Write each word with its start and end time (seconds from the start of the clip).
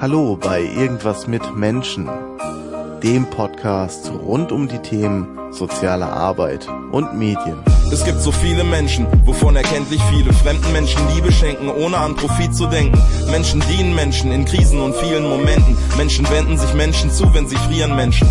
Hallo 0.00 0.36
bei 0.36 0.62
Irgendwas 0.62 1.26
mit 1.26 1.56
Menschen, 1.56 2.08
dem 3.02 3.28
Podcast 3.28 4.10
rund 4.10 4.52
um 4.52 4.68
die 4.68 4.78
Themen 4.78 5.52
soziale 5.52 6.06
Arbeit 6.06 6.68
und 6.92 7.14
Medien. 7.18 7.58
Es 7.92 8.04
gibt 8.04 8.20
so 8.20 8.32
viele 8.32 8.64
Menschen, 8.64 9.06
wovon 9.26 9.56
erkenntlich 9.56 10.00
viele 10.10 10.32
fremden 10.32 10.72
Menschen 10.72 11.00
Liebe 11.14 11.32
schenken, 11.32 11.68
ohne 11.68 11.98
an 11.98 12.14
Profit 12.14 12.54
zu 12.54 12.66
denken. 12.66 12.98
Menschen 13.30 13.62
dienen 13.68 13.94
Menschen 13.94 14.32
in 14.32 14.44
Krisen 14.44 14.80
und 14.80 14.94
vielen 14.96 15.28
Momenten. 15.28 15.76
Menschen 15.96 16.28
wenden 16.30 16.56
sich 16.56 16.72
Menschen 16.74 17.10
zu, 17.10 17.32
wenn 17.34 17.48
sie 17.48 17.56
frieren 17.56 17.96
Menschen. 17.96 18.28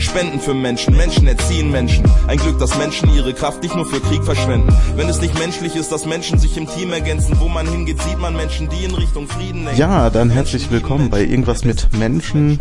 Spenden 0.00 0.40
für 0.40 0.54
Menschen, 0.54 0.96
Menschen 0.96 1.26
erziehen 1.26 1.70
Menschen. 1.70 2.04
Ein 2.26 2.38
Glück, 2.38 2.58
dass 2.58 2.76
Menschen 2.78 3.12
ihre 3.14 3.34
Kraft 3.34 3.62
nicht 3.62 3.76
nur 3.76 3.84
für 3.84 4.00
Krieg 4.00 4.24
verschwenden. 4.24 4.74
Wenn 4.96 5.08
es 5.08 5.20
nicht 5.20 5.38
menschlich 5.38 5.76
ist, 5.76 5.92
dass 5.92 6.06
Menschen 6.06 6.38
sich 6.38 6.56
im 6.56 6.66
Team 6.66 6.92
ergänzen, 6.92 7.38
wo 7.38 7.48
man 7.48 7.66
hingeht, 7.66 8.00
sieht 8.02 8.18
man 8.18 8.34
Menschen, 8.34 8.68
die 8.68 8.84
in 8.84 8.94
Richtung 8.94 9.28
Frieden 9.28 9.64
denken. 9.64 9.78
Ja, 9.78 10.08
dann 10.10 10.30
herzlich 10.30 10.70
willkommen 10.70 11.10
bei 11.10 11.22
Irgendwas 11.22 11.64
mit 11.64 11.92
Menschen. 11.98 12.58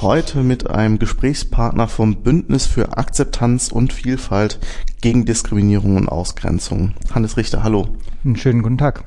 Heute 0.00 0.42
mit 0.42 0.70
einem 0.70 0.98
Gesprächspartner 0.98 1.88
vom 1.88 2.22
Bündnis 2.22 2.66
für 2.66 2.96
Akzeptanz 2.96 3.68
und 3.68 3.92
Vielfalt 3.92 4.58
gegen 5.00 5.24
Diskriminierung 5.24 5.96
und 5.96 6.08
Ausgrenzung. 6.08 6.94
Hannes 7.14 7.36
Richter, 7.36 7.62
hallo. 7.62 7.88
Einen 8.24 8.36
schönen 8.36 8.62
guten 8.62 8.78
Tag. 8.78 9.04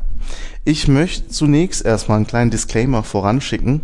Ich 0.65 0.87
möchte 0.87 1.29
zunächst 1.29 1.83
erstmal 1.83 2.17
einen 2.17 2.27
kleinen 2.27 2.51
Disclaimer 2.51 3.03
voranschicken. 3.03 3.81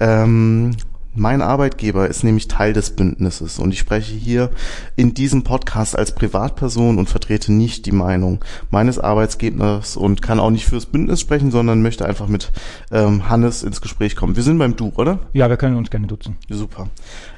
Ähm, 0.00 0.76
mein 1.14 1.42
Arbeitgeber 1.42 2.08
ist 2.08 2.24
nämlich 2.24 2.48
Teil 2.48 2.72
des 2.72 2.96
Bündnisses 2.96 3.58
und 3.58 3.72
ich 3.72 3.78
spreche 3.78 4.14
hier 4.14 4.50
in 4.96 5.14
diesem 5.14 5.44
Podcast 5.44 5.98
als 5.98 6.14
Privatperson 6.14 6.98
und 6.98 7.08
vertrete 7.08 7.52
nicht 7.52 7.86
die 7.86 7.92
Meinung 7.92 8.42
meines 8.70 8.98
Arbeitsgebers 8.98 9.96
und 9.96 10.22
kann 10.22 10.40
auch 10.40 10.50
nicht 10.50 10.66
fürs 10.66 10.86
Bündnis 10.86 11.20
sprechen, 11.20 11.50
sondern 11.50 11.82
möchte 11.82 12.06
einfach 12.06 12.28
mit 12.28 12.50
ähm, 12.90 13.28
Hannes 13.28 13.62
ins 13.62 13.80
Gespräch 13.80 14.16
kommen. 14.16 14.36
Wir 14.36 14.42
sind 14.42 14.58
beim 14.58 14.76
Du, 14.76 14.92
oder? 14.96 15.18
Ja, 15.32 15.50
wir 15.50 15.56
können 15.56 15.76
uns 15.76 15.90
gerne 15.90 16.06
duzen. 16.06 16.36
Super. 16.48 16.88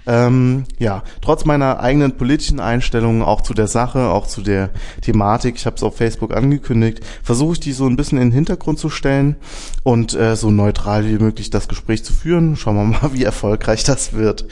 Ähm, 0.07 0.65
ja, 0.79 1.03
trotz 1.23 1.45
meiner 1.45 1.81
eigenen 1.81 2.17
politischen 2.17 2.61
Einstellungen 2.61 3.23
auch 3.23 3.41
zu 3.41 3.55
der 3.55 3.67
Sache, 3.67 4.11
auch 4.11 4.27
zu 4.27 4.43
der 4.43 4.71
Thematik, 5.01 5.57
ich 5.57 5.67
habe 5.67 5.77
es 5.77 5.83
auf 5.83 5.97
Facebook 5.97 6.37
angekündigt, 6.37 7.01
versuche 7.23 7.55
ich 7.55 7.61
die 7.61 7.73
so 7.73 7.87
ein 7.87 7.97
bisschen 7.97 8.19
in 8.19 8.29
den 8.29 8.35
Hintergrund 8.35 8.79
zu 8.79 8.91
stellen 8.91 9.37
und 9.83 10.15
äh, 10.15 10.37
so 10.37 10.51
neutral 10.51 11.07
wie 11.07 11.19
möglich 11.19 11.51
das 11.51 11.69
Gespräch 11.69 12.05
zu 12.05 12.13
führen. 12.13 12.57
Schauen 12.57 12.77
wir 12.77 12.85
mal, 12.85 13.13
wie 13.15 13.25
erfolgreich 13.25 13.85
das 13.85 14.13
wird. 14.13 14.47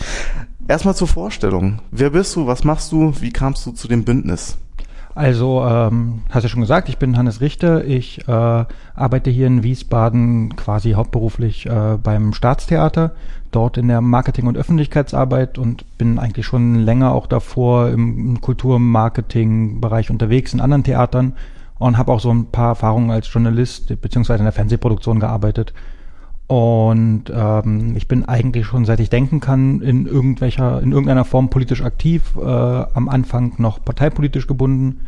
Erstmal 0.68 0.94
zur 0.94 1.08
Vorstellung. 1.08 1.80
Wer 1.90 2.10
bist 2.10 2.36
du? 2.36 2.46
Was 2.46 2.64
machst 2.64 2.92
du? 2.92 3.12
Wie 3.20 3.32
kamst 3.32 3.66
du 3.66 3.72
zu 3.72 3.88
dem 3.88 4.04
Bündnis? 4.04 4.56
Also, 5.14 5.62
ähm, 5.66 6.22
hast 6.30 6.44
du 6.44 6.48
schon 6.48 6.62
gesagt, 6.62 6.88
ich 6.88 6.96
bin 6.96 7.18
Hannes 7.18 7.40
Richter. 7.40 7.84
Ich 7.84 8.26
äh, 8.26 8.32
arbeite 8.94 9.30
hier 9.30 9.46
in 9.46 9.62
Wiesbaden 9.62 10.56
quasi 10.56 10.92
hauptberuflich 10.92 11.66
äh, 11.66 11.98
beim 12.02 12.32
Staatstheater, 12.32 13.12
dort 13.50 13.76
in 13.76 13.88
der 13.88 14.00
Marketing- 14.00 14.46
und 14.46 14.56
Öffentlichkeitsarbeit 14.56 15.58
und 15.58 15.98
bin 15.98 16.18
eigentlich 16.18 16.46
schon 16.46 16.76
länger 16.76 17.12
auch 17.12 17.26
davor 17.26 17.90
im 17.90 18.40
Kulturmarketing-Bereich 18.40 20.10
unterwegs 20.10 20.54
in 20.54 20.60
anderen 20.60 20.84
Theatern 20.84 21.34
und 21.78 21.98
habe 21.98 22.12
auch 22.12 22.20
so 22.20 22.30
ein 22.32 22.46
paar 22.46 22.68
Erfahrungen 22.68 23.10
als 23.10 23.30
Journalist 23.30 24.00
beziehungsweise 24.00 24.38
in 24.38 24.44
der 24.44 24.52
Fernsehproduktion 24.52 25.20
gearbeitet. 25.20 25.74
Und 26.46 27.24
ähm, 27.34 27.94
ich 27.96 28.08
bin 28.08 28.24
eigentlich 28.26 28.66
schon, 28.66 28.84
seit 28.84 29.00
ich 29.00 29.08
denken 29.08 29.40
kann, 29.40 29.80
in 29.80 30.06
irgendwelcher, 30.06 30.82
in 30.82 30.92
irgendeiner 30.92 31.24
Form 31.24 31.48
politisch 31.48 31.82
aktiv. 31.82 32.36
Äh, 32.36 32.42
am 32.42 33.08
Anfang 33.08 33.54
noch 33.58 33.82
parteipolitisch 33.84 34.46
gebunden, 34.46 35.00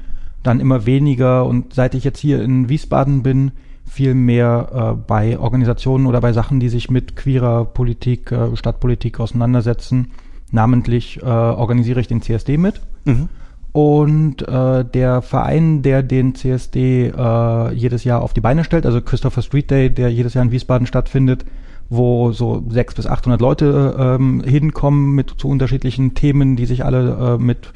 dann 0.42 0.60
immer 0.60 0.86
weniger. 0.86 1.44
Und 1.44 1.74
seit 1.74 1.94
ich 1.94 2.04
jetzt 2.04 2.18
hier 2.18 2.42
in 2.42 2.68
Wiesbaden 2.68 3.22
bin, 3.22 3.52
viel 3.84 4.14
mehr 4.14 4.94
äh, 4.96 5.02
bei 5.06 5.38
Organisationen 5.38 6.06
oder 6.06 6.20
bei 6.20 6.32
Sachen, 6.32 6.60
die 6.60 6.68
sich 6.68 6.90
mit 6.90 7.16
queerer 7.16 7.64
Politik, 7.66 8.32
äh, 8.32 8.56
Stadtpolitik 8.56 9.20
auseinandersetzen. 9.20 10.12
Namentlich 10.50 11.20
äh, 11.22 11.26
organisiere 11.26 12.00
ich 12.00 12.08
den 12.08 12.22
CSD 12.22 12.56
mit. 12.56 12.80
Mhm. 13.04 13.28
Und 13.74 14.46
äh, 14.46 14.84
der 14.84 15.20
Verein, 15.20 15.82
der 15.82 16.02
den 16.04 16.36
CSD 16.36 17.08
äh, 17.08 17.72
jedes 17.72 18.04
Jahr 18.04 18.22
auf 18.22 18.32
die 18.32 18.40
Beine 18.40 18.62
stellt, 18.62 18.86
also 18.86 19.02
Christopher 19.02 19.42
Street 19.42 19.68
Day, 19.68 19.90
der 19.90 20.12
jedes 20.12 20.34
Jahr 20.34 20.44
in 20.44 20.52
Wiesbaden 20.52 20.86
stattfindet, 20.86 21.44
wo 21.90 22.30
so 22.30 22.62
sechs 22.68 22.94
bis 22.94 23.08
800 23.08 23.40
Leute 23.40 23.96
ähm, 23.98 24.44
hinkommen 24.44 25.16
mit 25.16 25.30
zu 25.38 25.48
unterschiedlichen 25.48 26.14
Themen, 26.14 26.54
die 26.54 26.66
sich 26.66 26.84
alle 26.84 27.34
äh, 27.34 27.38
mit 27.42 27.72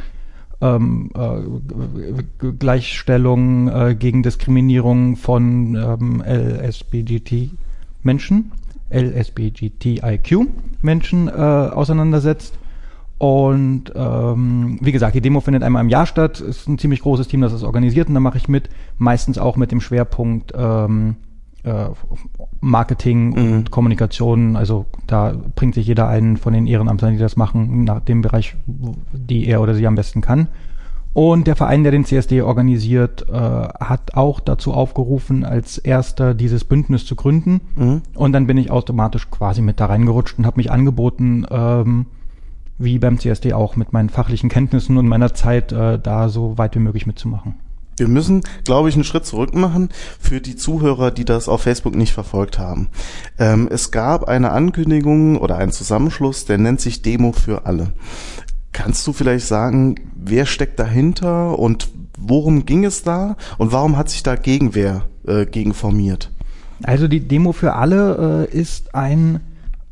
ähm, 0.61 1.11
äh, 1.17 1.41
Gleichstellung 2.53 3.67
äh, 3.67 3.97
gegen 3.99 4.23
Diskriminierung 4.23 5.17
von 5.17 5.75
ähm, 5.75 6.23
LSBGT-Menschen, 6.25 8.53
LSBGTIQ-Menschen 8.93 11.27
äh, 11.27 11.33
auseinandersetzt 11.33 12.57
und 13.19 13.93
ähm, 13.97 14.79
wie 14.81 14.93
gesagt, 14.93 15.17
die 15.17 15.21
Demo 15.21 15.41
findet 15.41 15.65
einmal 15.65 15.83
im 15.83 15.89
Jahr 15.89 16.07
statt. 16.07 16.41
Ist 16.41 16.69
ein 16.69 16.79
ziemlich 16.79 17.01
großes 17.01 17.27
Team, 17.27 17.41
das 17.41 17.53
ist 17.53 17.65
organisiert 17.65 18.09
und 18.09 18.15
da 18.15 18.21
mache 18.21 18.39
ich 18.39 18.49
mit. 18.49 18.71
Meistens 18.97 19.39
auch 19.39 19.57
mit 19.57 19.73
dem 19.73 19.81
Schwerpunkt 19.81 20.53
ähm, 20.57 21.17
äh, 21.65 21.87
Marketing 22.61 23.31
mhm. 23.31 23.53
und 23.53 23.71
Kommunikation. 23.73 24.55
Also 24.55 24.87
da 25.09 25.35
bringt 25.57 25.75
sich 25.75 25.87
jeder 25.87 26.09
einen 26.09 26.37
von 26.37 26.53
den 26.53 26.69
Ehrenamtern, 26.69 27.13
die 27.13 27.19
das 27.19 27.37
machen, 27.37 27.83
nach 27.83 28.01
dem 28.01 28.23
Bereich, 28.23 28.57
die 28.67 29.47
er 29.49 29.61
oder 29.61 29.75
sie 29.75 29.87
am 29.87 29.97
besten 29.97 30.21
kann. 30.21 30.47
Und 31.13 31.49
der 31.49 31.57
Verein, 31.57 31.83
der 31.83 31.91
den 31.91 32.05
CSD 32.05 32.43
organisiert, 32.43 33.29
äh, 33.29 33.35
hat 33.35 34.15
auch 34.15 34.39
dazu 34.39 34.73
aufgerufen, 34.73 35.45
als 35.45 35.77
erster 35.79 36.35
dieses 36.35 36.63
Bündnis 36.63 37.05
zu 37.05 37.17
gründen. 37.17 37.61
Mhm. 37.75 38.03
Und 38.15 38.33
dann 38.33 38.47
bin 38.47 38.59
ich 38.59 38.71
automatisch 38.71 39.29
quasi 39.29 39.61
mit 39.61 39.81
da 39.81 39.87
reingerutscht 39.87 40.39
und 40.39 40.47
habe 40.47 40.59
mich 40.59 40.71
angeboten, 40.71 41.45
ähm, 41.51 42.07
wie 42.79 42.99
beim 42.99 43.19
CSD 43.19 43.53
auch 43.53 43.77
mit 43.77 43.93
meinen 43.93 44.09
fachlichen 44.09 44.49
Kenntnissen 44.49 44.97
und 44.97 45.09
meiner 45.09 45.35
Zeit 45.35 45.73
äh, 45.73 45.99
da 45.99 46.29
so 46.29 46.59
weit 46.59 46.75
wie 46.75 46.81
möglich 46.81 47.07
mitzumachen. 47.07 47.55
Wir 47.99 48.09
müssen, 48.09 48.43
glaube 48.65 48.89
ich, 48.89 48.95
einen 48.95 49.05
Schritt 49.05 49.27
zurück 49.27 49.55
machen 49.55 49.89
für 50.21 50.41
die 50.41 50.55
Zuhörer, 50.55 51.11
die 51.11 51.25
das 51.25 51.49
auf 51.49 51.63
Facebook 51.63 51.97
nicht 51.97 52.13
verfolgt 52.13 52.59
haben. 52.59 52.89
Ähm, 53.39 53.69
es 53.71 53.91
gab 53.91 54.29
eine 54.29 54.53
Ankündigung 54.53 55.37
oder 55.37 55.57
einen 55.57 55.73
Zusammenschluss, 55.73 56.45
der 56.45 56.59
nennt 56.59 56.81
sich 56.81 57.03
Demo 57.03 57.33
für 57.33 57.67
alle. 57.67 57.93
Kannst 58.73 59.07
du 59.07 59.13
vielleicht 59.13 59.47
sagen, 59.47 59.97
wer 60.15 60.47
steckt 60.47 60.79
dahinter 60.79 61.59
und 61.59 61.89
worum 62.17 62.67
ging 62.67 62.85
es 62.85 63.03
da 63.03 63.37
und 63.57 63.73
warum 63.73 63.97
hat 63.97 64.11
sich 64.11 64.23
da 64.23 64.37
Gegenwehr 64.37 65.03
äh, 65.27 65.47
gegen 65.47 65.75
formiert? 65.75 66.31
Also 66.85 67.09
die 67.09 67.27
Demo 67.27 67.53
für 67.53 67.75
alle 67.75 68.47
äh, 68.53 68.57
ist 68.57 68.95
ein 68.95 69.41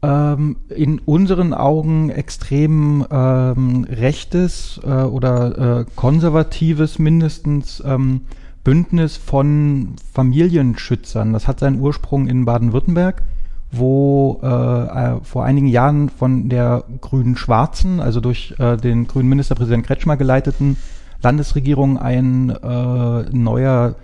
ähm, 0.03 0.57
in 0.69 0.99
unseren 1.01 1.55
Augen 1.55 2.11
extrem 2.11 3.07
ähm, 3.11 3.87
rechtes 3.89 4.81
äh, 4.85 4.89
oder 4.89 5.81
äh, 5.81 5.85
konservatives 5.95 6.99
mindestens 6.99 7.83
ähm, 7.85 8.23
Bündnis 8.63 9.17
von 9.17 9.95
Familienschützern. 10.13 11.33
Das 11.33 11.49
hat 11.49 11.61
seinen 11.61 11.81
Ursprung 11.81 12.27
in 12.27 12.45
Baden-Württemberg, 12.45 13.23
wo 13.71 14.41
äh, 14.43 14.47
äh, 14.47 15.21
vor 15.23 15.45
einigen 15.45 15.69
Jahren 15.69 16.09
von 16.09 16.49
der 16.49 16.85
grünen 17.01 17.37
Schwarzen, 17.37 18.01
also 18.01 18.21
durch 18.21 18.55
äh, 18.59 18.77
den 18.77 19.07
grünen 19.07 19.29
Ministerpräsident 19.29 19.87
Kretschmer 19.87 20.17
geleiteten 20.17 20.77
Landesregierung 21.23 21.99
ein 21.99 22.51
äh, 22.51 23.23
neuer 23.31 23.95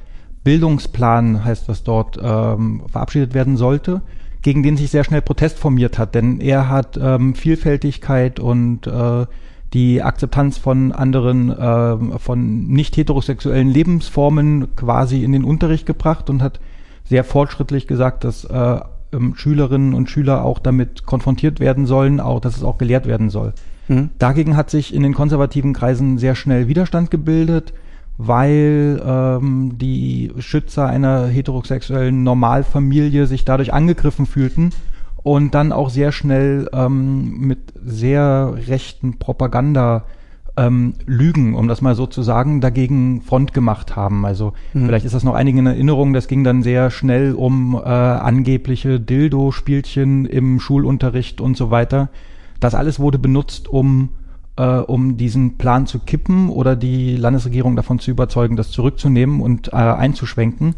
Bildungsplan, 0.44 1.44
heißt 1.44 1.68
das 1.68 1.82
dort, 1.84 2.18
ähm, 2.22 2.82
verabschiedet 2.90 3.34
werden 3.34 3.56
sollte 3.56 4.00
gegen 4.42 4.62
den 4.62 4.76
sich 4.76 4.90
sehr 4.90 5.04
schnell 5.04 5.22
Protest 5.22 5.58
formiert 5.58 5.98
hat, 5.98 6.14
denn 6.14 6.40
er 6.40 6.68
hat 6.68 6.98
ähm, 7.00 7.34
Vielfältigkeit 7.34 8.40
und 8.40 8.86
äh, 8.86 9.26
die 9.72 10.02
Akzeptanz 10.02 10.58
von 10.58 10.92
anderen, 10.92 11.50
äh, 11.50 12.18
von 12.18 12.66
nicht 12.66 12.96
heterosexuellen 12.96 13.70
Lebensformen 13.70 14.76
quasi 14.76 15.24
in 15.24 15.32
den 15.32 15.44
Unterricht 15.44 15.86
gebracht 15.86 16.28
und 16.28 16.42
hat 16.42 16.60
sehr 17.04 17.24
fortschrittlich 17.24 17.86
gesagt, 17.86 18.24
dass 18.24 18.44
äh, 18.44 18.80
ähm, 19.12 19.34
Schülerinnen 19.36 19.94
und 19.94 20.10
Schüler 20.10 20.44
auch 20.44 20.58
damit 20.58 21.06
konfrontiert 21.06 21.60
werden 21.60 21.86
sollen, 21.86 22.20
auch 22.20 22.40
dass 22.40 22.56
es 22.56 22.64
auch 22.64 22.78
gelehrt 22.78 23.06
werden 23.06 23.30
soll. 23.30 23.54
Mhm. 23.88 24.10
Dagegen 24.18 24.56
hat 24.56 24.70
sich 24.70 24.94
in 24.94 25.02
den 25.02 25.14
konservativen 25.14 25.72
Kreisen 25.72 26.18
sehr 26.18 26.34
schnell 26.34 26.68
Widerstand 26.68 27.10
gebildet 27.10 27.72
weil 28.18 29.02
ähm, 29.04 29.78
die 29.78 30.32
Schützer 30.38 30.86
einer 30.86 31.26
heterosexuellen 31.26 32.22
Normalfamilie 32.22 33.26
sich 33.26 33.44
dadurch 33.44 33.72
angegriffen 33.72 34.26
fühlten 34.26 34.70
und 35.22 35.54
dann 35.54 35.72
auch 35.72 35.90
sehr 35.90 36.12
schnell 36.12 36.68
ähm, 36.72 37.38
mit 37.38 37.72
sehr 37.84 38.54
rechten 38.68 39.18
Propaganda 39.18 40.04
ähm, 40.56 40.94
Lügen, 41.06 41.54
um 41.54 41.66
das 41.68 41.80
mal 41.80 41.94
so 41.94 42.06
zu 42.06 42.22
sagen, 42.22 42.60
dagegen 42.60 43.22
Front 43.22 43.54
gemacht 43.54 43.96
haben. 43.96 44.26
Also 44.26 44.52
mhm. 44.74 44.86
vielleicht 44.86 45.06
ist 45.06 45.14
das 45.14 45.24
noch 45.24 45.34
einigen 45.34 45.58
in 45.58 45.66
Erinnerung, 45.66 46.12
das 46.12 46.28
ging 46.28 46.44
dann 46.44 46.62
sehr 46.62 46.90
schnell 46.90 47.34
um 47.34 47.74
äh, 47.74 47.88
angebliche 47.88 49.00
Dildo-Spielchen 49.00 50.26
im 50.26 50.60
Schulunterricht 50.60 51.40
und 51.40 51.56
so 51.56 51.70
weiter. 51.70 52.10
Das 52.60 52.74
alles 52.74 53.00
wurde 53.00 53.18
benutzt, 53.18 53.68
um 53.68 54.10
äh, 54.56 54.78
um 54.78 55.16
diesen 55.16 55.58
Plan 55.58 55.86
zu 55.86 55.98
kippen 55.98 56.48
oder 56.48 56.76
die 56.76 57.16
Landesregierung 57.16 57.76
davon 57.76 57.98
zu 57.98 58.10
überzeugen, 58.10 58.56
das 58.56 58.70
zurückzunehmen 58.70 59.40
und 59.40 59.68
äh, 59.68 59.76
einzuschwenken. 59.76 60.74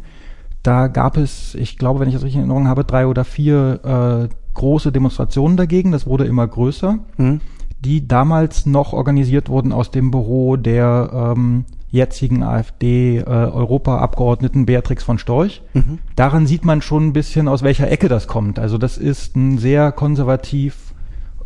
da 0.62 0.86
gab 0.86 1.16
es, 1.16 1.54
ich 1.54 1.76
glaube, 1.76 2.00
wenn 2.00 2.08
ich 2.08 2.14
das 2.14 2.24
richtig 2.24 2.36
in 2.36 2.42
Erinnerung 2.42 2.68
habe, 2.68 2.84
drei 2.84 3.06
oder 3.06 3.24
vier 3.24 4.28
äh, 4.30 4.34
große 4.54 4.92
Demonstrationen 4.92 5.58
dagegen. 5.58 5.92
Das 5.92 6.06
wurde 6.06 6.24
immer 6.24 6.46
größer. 6.46 7.00
Mhm. 7.18 7.42
Die 7.80 8.08
damals 8.08 8.64
noch 8.64 8.94
organisiert 8.94 9.50
wurden 9.50 9.72
aus 9.72 9.90
dem 9.90 10.10
Büro 10.10 10.56
der 10.56 11.34
ähm, 11.36 11.66
jetzigen 11.90 12.42
AfD-Europaabgeordneten 12.42 14.62
äh, 14.62 14.64
Beatrix 14.64 15.04
von 15.04 15.18
Storch. 15.18 15.60
Mhm. 15.74 15.98
Daran 16.16 16.46
sieht 16.46 16.64
man 16.64 16.80
schon 16.80 17.08
ein 17.08 17.12
bisschen, 17.12 17.46
aus 17.46 17.62
welcher 17.62 17.90
Ecke 17.90 18.08
das 18.08 18.26
kommt. 18.26 18.58
Also 18.58 18.78
das 18.78 18.96
ist 18.96 19.36
ein 19.36 19.58
sehr 19.58 19.92
konservativ 19.92 20.94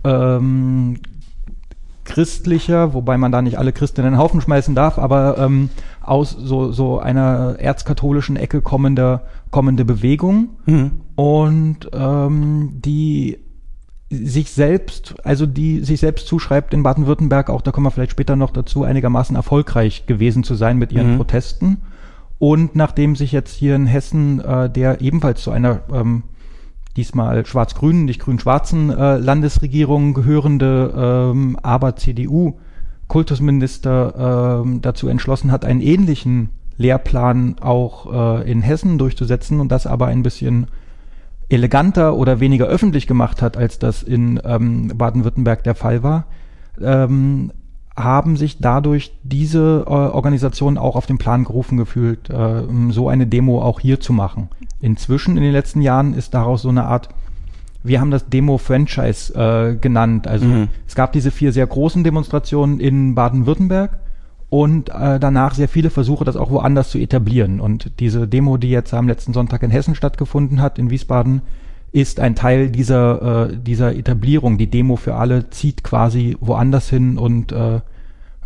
ähm, 0.04 1.00
christlicher, 2.08 2.94
wobei 2.94 3.18
man 3.18 3.30
da 3.30 3.42
nicht 3.42 3.58
alle 3.58 3.72
Christen 3.72 4.00
in 4.00 4.06
den 4.06 4.18
Haufen 4.18 4.40
schmeißen 4.40 4.74
darf, 4.74 4.98
aber 4.98 5.38
ähm, 5.38 5.68
aus 6.00 6.30
so, 6.30 6.72
so 6.72 6.98
einer 6.98 7.56
erzkatholischen 7.58 8.36
Ecke 8.36 8.62
kommende, 8.62 9.20
kommende 9.50 9.84
Bewegung 9.84 10.48
mhm. 10.66 10.90
und 11.14 11.90
ähm, 11.92 12.80
die 12.84 13.38
sich 14.10 14.50
selbst, 14.50 15.16
also 15.22 15.44
die 15.44 15.84
sich 15.84 16.00
selbst 16.00 16.26
zuschreibt 16.26 16.72
in 16.72 16.82
Baden-Württemberg, 16.82 17.50
auch 17.50 17.60
da 17.60 17.72
kommen 17.72 17.86
wir 17.86 17.90
vielleicht 17.90 18.12
später 18.12 18.36
noch 18.36 18.52
dazu, 18.52 18.84
einigermaßen 18.84 19.36
erfolgreich 19.36 20.06
gewesen 20.06 20.44
zu 20.44 20.54
sein 20.54 20.78
mit 20.78 20.92
ihren 20.92 21.12
mhm. 21.12 21.16
Protesten. 21.18 21.82
Und 22.38 22.74
nachdem 22.74 23.16
sich 23.16 23.32
jetzt 23.32 23.54
hier 23.54 23.76
in 23.76 23.86
Hessen, 23.86 24.40
äh, 24.40 24.70
der 24.70 25.02
ebenfalls 25.02 25.42
zu 25.42 25.50
einer 25.50 25.80
ähm, 25.92 26.22
diesmal 26.98 27.46
schwarz-grünen, 27.46 28.04
nicht 28.04 28.20
grün-schwarzen 28.20 28.90
äh, 28.90 29.16
Landesregierung 29.16 30.14
gehörende, 30.14 30.92
ähm, 31.32 31.56
aber 31.62 31.96
CDU 31.96 32.58
Kultusminister 33.06 34.62
ähm, 34.64 34.82
dazu 34.82 35.08
entschlossen 35.08 35.50
hat, 35.50 35.64
einen 35.64 35.80
ähnlichen 35.80 36.50
Lehrplan 36.76 37.56
auch 37.60 38.42
äh, 38.42 38.50
in 38.50 38.60
Hessen 38.60 38.98
durchzusetzen 38.98 39.60
und 39.60 39.72
das 39.72 39.86
aber 39.86 40.08
ein 40.08 40.22
bisschen 40.22 40.66
eleganter 41.48 42.16
oder 42.16 42.40
weniger 42.40 42.66
öffentlich 42.66 43.06
gemacht 43.06 43.40
hat, 43.40 43.56
als 43.56 43.78
das 43.78 44.02
in 44.02 44.40
ähm, 44.44 44.88
Baden-Württemberg 44.94 45.64
der 45.64 45.74
Fall 45.74 46.02
war, 46.02 46.26
ähm, 46.80 47.52
haben 47.98 48.36
sich 48.36 48.58
dadurch 48.58 49.12
diese 49.22 49.84
äh, 49.86 49.90
Organisationen 49.90 50.78
auch 50.78 50.96
auf 50.96 51.06
den 51.06 51.18
Plan 51.18 51.44
gerufen 51.44 51.76
gefühlt, 51.76 52.30
äh, 52.30 52.62
so 52.90 53.08
eine 53.08 53.26
Demo 53.26 53.62
auch 53.62 53.80
hier 53.80 54.00
zu 54.00 54.12
machen. 54.12 54.48
Inzwischen 54.80 55.36
in 55.36 55.42
den 55.42 55.52
letzten 55.52 55.82
Jahren 55.82 56.14
ist 56.14 56.34
daraus 56.34 56.62
so 56.62 56.68
eine 56.68 56.84
Art 56.84 57.08
wir 57.82 58.00
haben 58.00 58.10
das 58.10 58.28
Demo-Franchise 58.28 59.34
äh, 59.34 59.76
genannt. 59.76 60.26
Also 60.26 60.46
mhm. 60.46 60.68
es 60.86 60.94
gab 60.94 61.12
diese 61.12 61.30
vier 61.30 61.52
sehr 61.52 61.66
großen 61.66 62.04
Demonstrationen 62.04 62.80
in 62.80 63.14
Baden-Württemberg 63.14 63.98
und 64.50 64.88
äh, 64.88 65.20
danach 65.20 65.54
sehr 65.54 65.68
viele 65.68 65.90
Versuche, 65.90 66.24
das 66.24 66.36
auch 66.36 66.50
woanders 66.50 66.90
zu 66.90 66.98
etablieren. 66.98 67.60
Und 67.60 67.92
diese 68.00 68.26
Demo, 68.26 68.56
die 68.56 68.70
jetzt 68.70 68.94
am 68.94 69.08
letzten 69.08 69.32
Sonntag 69.32 69.62
in 69.62 69.70
Hessen 69.70 69.94
stattgefunden 69.94 70.60
hat, 70.60 70.78
in 70.78 70.90
Wiesbaden, 70.90 71.42
ist 71.92 72.20
ein 72.20 72.34
Teil 72.34 72.70
dieser, 72.70 73.50
äh, 73.50 73.56
dieser 73.56 73.94
Etablierung. 73.94 74.58
Die 74.58 74.70
Demo 74.70 74.96
für 74.96 75.14
alle 75.14 75.50
zieht 75.50 75.84
quasi 75.84 76.36
woanders 76.40 76.90
hin 76.90 77.18
und 77.18 77.52
äh, 77.52 77.80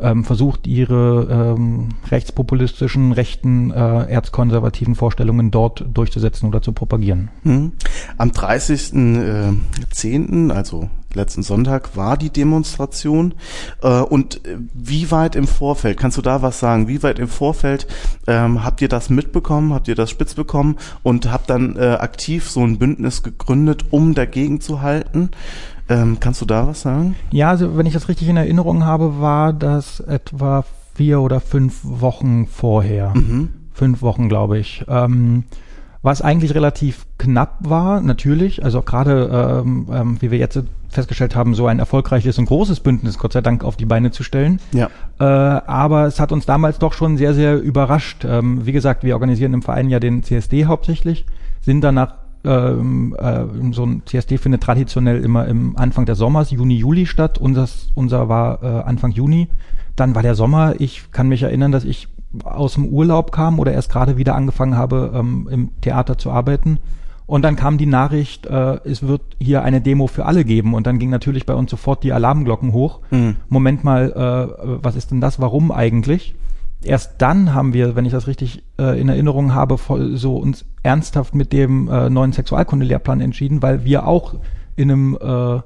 ähm, 0.03 0.25
versucht, 0.25 0.67
ihre 0.67 1.55
ähm, 1.57 1.89
rechtspopulistischen, 2.11 3.13
rechten, 3.13 3.71
äh, 3.71 4.05
erzkonservativen 4.05 4.95
Vorstellungen 4.95 5.51
dort 5.51 5.87
durchzusetzen 5.93 6.49
oder 6.49 6.61
zu 6.61 6.73
propagieren. 6.73 7.31
Hm. 7.45 7.73
Am 8.19 8.31
30.10., 8.31 10.51
äh, 10.51 10.53
also 10.53 10.91
letzten 11.15 11.43
Sonntag, 11.43 11.97
war 11.97 12.17
die 12.17 12.31
Demonstration. 12.31 13.35
Äh, 13.83 14.01
und 14.01 14.41
wie 14.75 15.11
weit 15.11 15.37
im 15.37 15.47
Vorfeld, 15.47 15.99
kannst 15.99 16.19
du 16.19 16.23
da 16.23 16.43
was 16.43 16.59
sagen, 16.59 16.89
wie 16.89 17.03
weit 17.03 17.19
im 17.19 17.29
Vorfeld 17.29 17.87
ähm, 18.27 18.65
habt 18.65 18.81
ihr 18.81 18.89
das 18.89 19.11
mitbekommen, 19.11 19.73
habt 19.73 19.89
ihr 19.89 19.95
das 19.95 20.11
spitz 20.11 20.35
bekommen 20.35 20.77
und 21.03 21.31
habt 21.31 21.51
dann 21.51 21.77
äh, 21.77 21.97
aktiv 22.01 22.51
so 22.51 22.65
ein 22.65 22.79
Bündnis 22.79 23.23
gegründet, 23.23 23.87
um 23.91 24.15
dagegen 24.15 24.61
zu 24.61 24.83
halten? 24.83 25.31
Ähm, 25.89 26.19
kannst 26.21 26.41
du 26.41 26.47
da 26.47 26.67
was 26.67 26.83
sagen? 26.83 27.17
Ja, 27.31 27.51
also 27.51 27.77
wenn 27.77 27.87
ich 27.87 27.93
das 27.93 28.09
richtig 28.09 28.29
in 28.29 28.37
Erinnerung 28.37 28.85
habe, 28.85 29.21
war 29.21 29.53
das 29.53 30.01
etwa 30.01 30.65
vier 30.95 31.21
oder 31.21 31.41
fünf 31.41 31.81
Wochen 31.83 32.47
vorher. 32.47 33.13
Mhm. 33.15 33.51
Fünf 33.73 34.03
Wochen, 34.03 34.29
glaube 34.29 34.59
ich. 34.59 34.85
Ähm, 34.89 35.45
was 36.03 36.21
eigentlich 36.21 36.55
relativ 36.55 37.07
knapp 37.19 37.59
war, 37.61 38.01
natürlich, 38.01 38.65
also 38.65 38.83
gerade, 38.83 39.63
ähm, 39.65 39.87
ähm, 39.93 40.17
wie 40.21 40.33
wir 40.33 40.39
jetzt 40.39 40.61
festgestellt 40.89 41.37
haben, 41.37 41.55
so 41.55 41.69
ein 41.69 41.79
erfolgreiches 41.79 42.39
und 42.39 42.47
großes 42.47 42.81
Bündnis, 42.81 43.19
Gott 43.19 43.33
sei 43.33 43.41
Dank, 43.41 43.63
auf 43.63 43.77
die 43.77 43.87
Beine 43.87 44.11
zu 44.11 44.25
stellen. 44.25 44.61
Ja. 44.73 44.91
Äh, 45.21 45.25
aber 45.25 46.07
es 46.07 46.19
hat 46.19 46.33
uns 46.33 46.45
damals 46.45 46.79
doch 46.79 46.93
schon 46.93 47.17
sehr, 47.17 47.35
sehr 47.35 47.61
überrascht. 47.61 48.25
Ähm, 48.25 48.67
wie 48.67 48.73
gesagt, 48.73 49.05
wir 49.05 49.15
organisieren 49.15 49.55
im 49.55 49.63
Verein 49.63 49.89
ja 49.91 50.01
den 50.01 50.25
CSD 50.25 50.67
hauptsächlich, 50.67 51.25
sind 51.61 51.83
danach 51.83 52.15
ähm, 52.45 53.17
äh, 53.19 53.73
so 53.73 53.85
ein 53.85 54.03
CSD 54.05 54.37
findet 54.37 54.63
traditionell 54.63 55.25
immer 55.25 55.47
im 55.47 55.77
Anfang 55.77 56.07
des 56.07 56.19
Sommers, 56.19 56.51
Juni, 56.51 56.75
Juli 56.77 57.07
statt. 57.07 57.39
Unseres, 57.39 57.91
unser 57.95 58.29
war 58.29 58.63
äh, 58.63 58.67
Anfang 58.83 59.13
Juni. 59.13 59.49
Dann 59.95 60.17
war 60.17 60.23
der 60.23 60.35
Sommer. 60.35 60.75
Ich 60.81 61.13
kann 61.13 61.29
mich 61.29 61.45
erinnern, 61.45 61.71
dass 61.71 61.85
ich 61.85 62.09
aus 62.45 62.75
dem 62.75 62.87
Urlaub 62.87 63.33
kam 63.33 63.59
oder 63.59 63.73
erst 63.73 63.91
gerade 63.91 64.17
wieder 64.17 64.35
angefangen 64.35 64.77
habe, 64.77 65.13
ähm, 65.15 65.49
im 65.51 65.71
Theater 65.81 66.19
zu 66.19 66.31
arbeiten. 66.31 66.79
Und 67.27 67.43
dann 67.43 67.57
kam 67.57 67.79
die 67.79 67.87
Nachricht, 67.87 68.47
äh, 68.47 68.79
es 68.85 69.07
wird 69.07 69.23
hier 69.41 69.63
eine 69.63 69.81
Demo 69.81 70.07
für 70.07 70.27
alle 70.27 70.45
geben. 70.45 70.75
Und 70.75 70.87
dann 70.87 70.99
ging 70.99 71.11
natürlich 71.11 71.47
bei 71.47 71.55
uns 71.55 71.71
sofort 71.71 72.03
die 72.03 72.13
Alarmglocken 72.13 72.73
hoch. 72.73 73.01
Mhm. 73.11 73.37
Moment 73.49 73.85
mal, 73.85 74.13
äh, 74.13 74.79
was 74.83 74.97
ist 74.97 75.11
denn 75.11 75.21
das? 75.21 75.41
Warum 75.41 75.71
eigentlich? 75.71 76.35
erst 76.85 77.15
dann 77.19 77.55
haben 77.55 77.75
wir, 77.75 77.97
wenn 77.97 78.05
ich 78.05 78.13
das 78.13 78.27
richtig 78.27 78.63
äh, 78.79 79.01
in 79.01 79.09
Erinnerung 79.09 79.55
habe, 79.55 79.79
voll, 79.79 80.17
so 80.17 80.37
uns 80.37 80.65
ernsthaft 80.83 81.35
mit 81.35 81.53
dem 81.53 81.89
äh, 81.89 82.11
neuen 82.11 82.33
Sexualkundelehrplan 82.33 83.21
entschieden, 83.21 83.63
weil 83.63 83.85
wir 83.85 84.07
auch 84.07 84.35
in 84.77 84.91
einem 84.91 85.19
äh, 85.21 85.61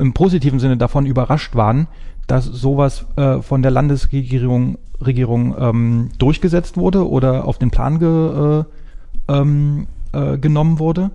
im 0.00 0.14
positiven 0.14 0.60
Sinne 0.60 0.76
davon 0.76 1.06
überrascht 1.06 1.54
waren, 1.54 1.88
dass 2.26 2.44
sowas 2.44 3.06
äh, 3.16 3.42
von 3.42 3.62
der 3.62 3.70
Landesregierung 3.70 4.78
Regierung, 5.04 5.54
ähm, 5.58 6.10
durchgesetzt 6.18 6.76
wurde 6.76 7.08
oder 7.08 7.46
auf 7.46 7.58
den 7.58 7.70
Plan 7.70 7.98
ge, 7.98 8.60
äh, 8.60 8.64
ähm, 9.28 9.86
äh, 10.12 10.38
genommen 10.38 10.78
wurde. 10.78 11.10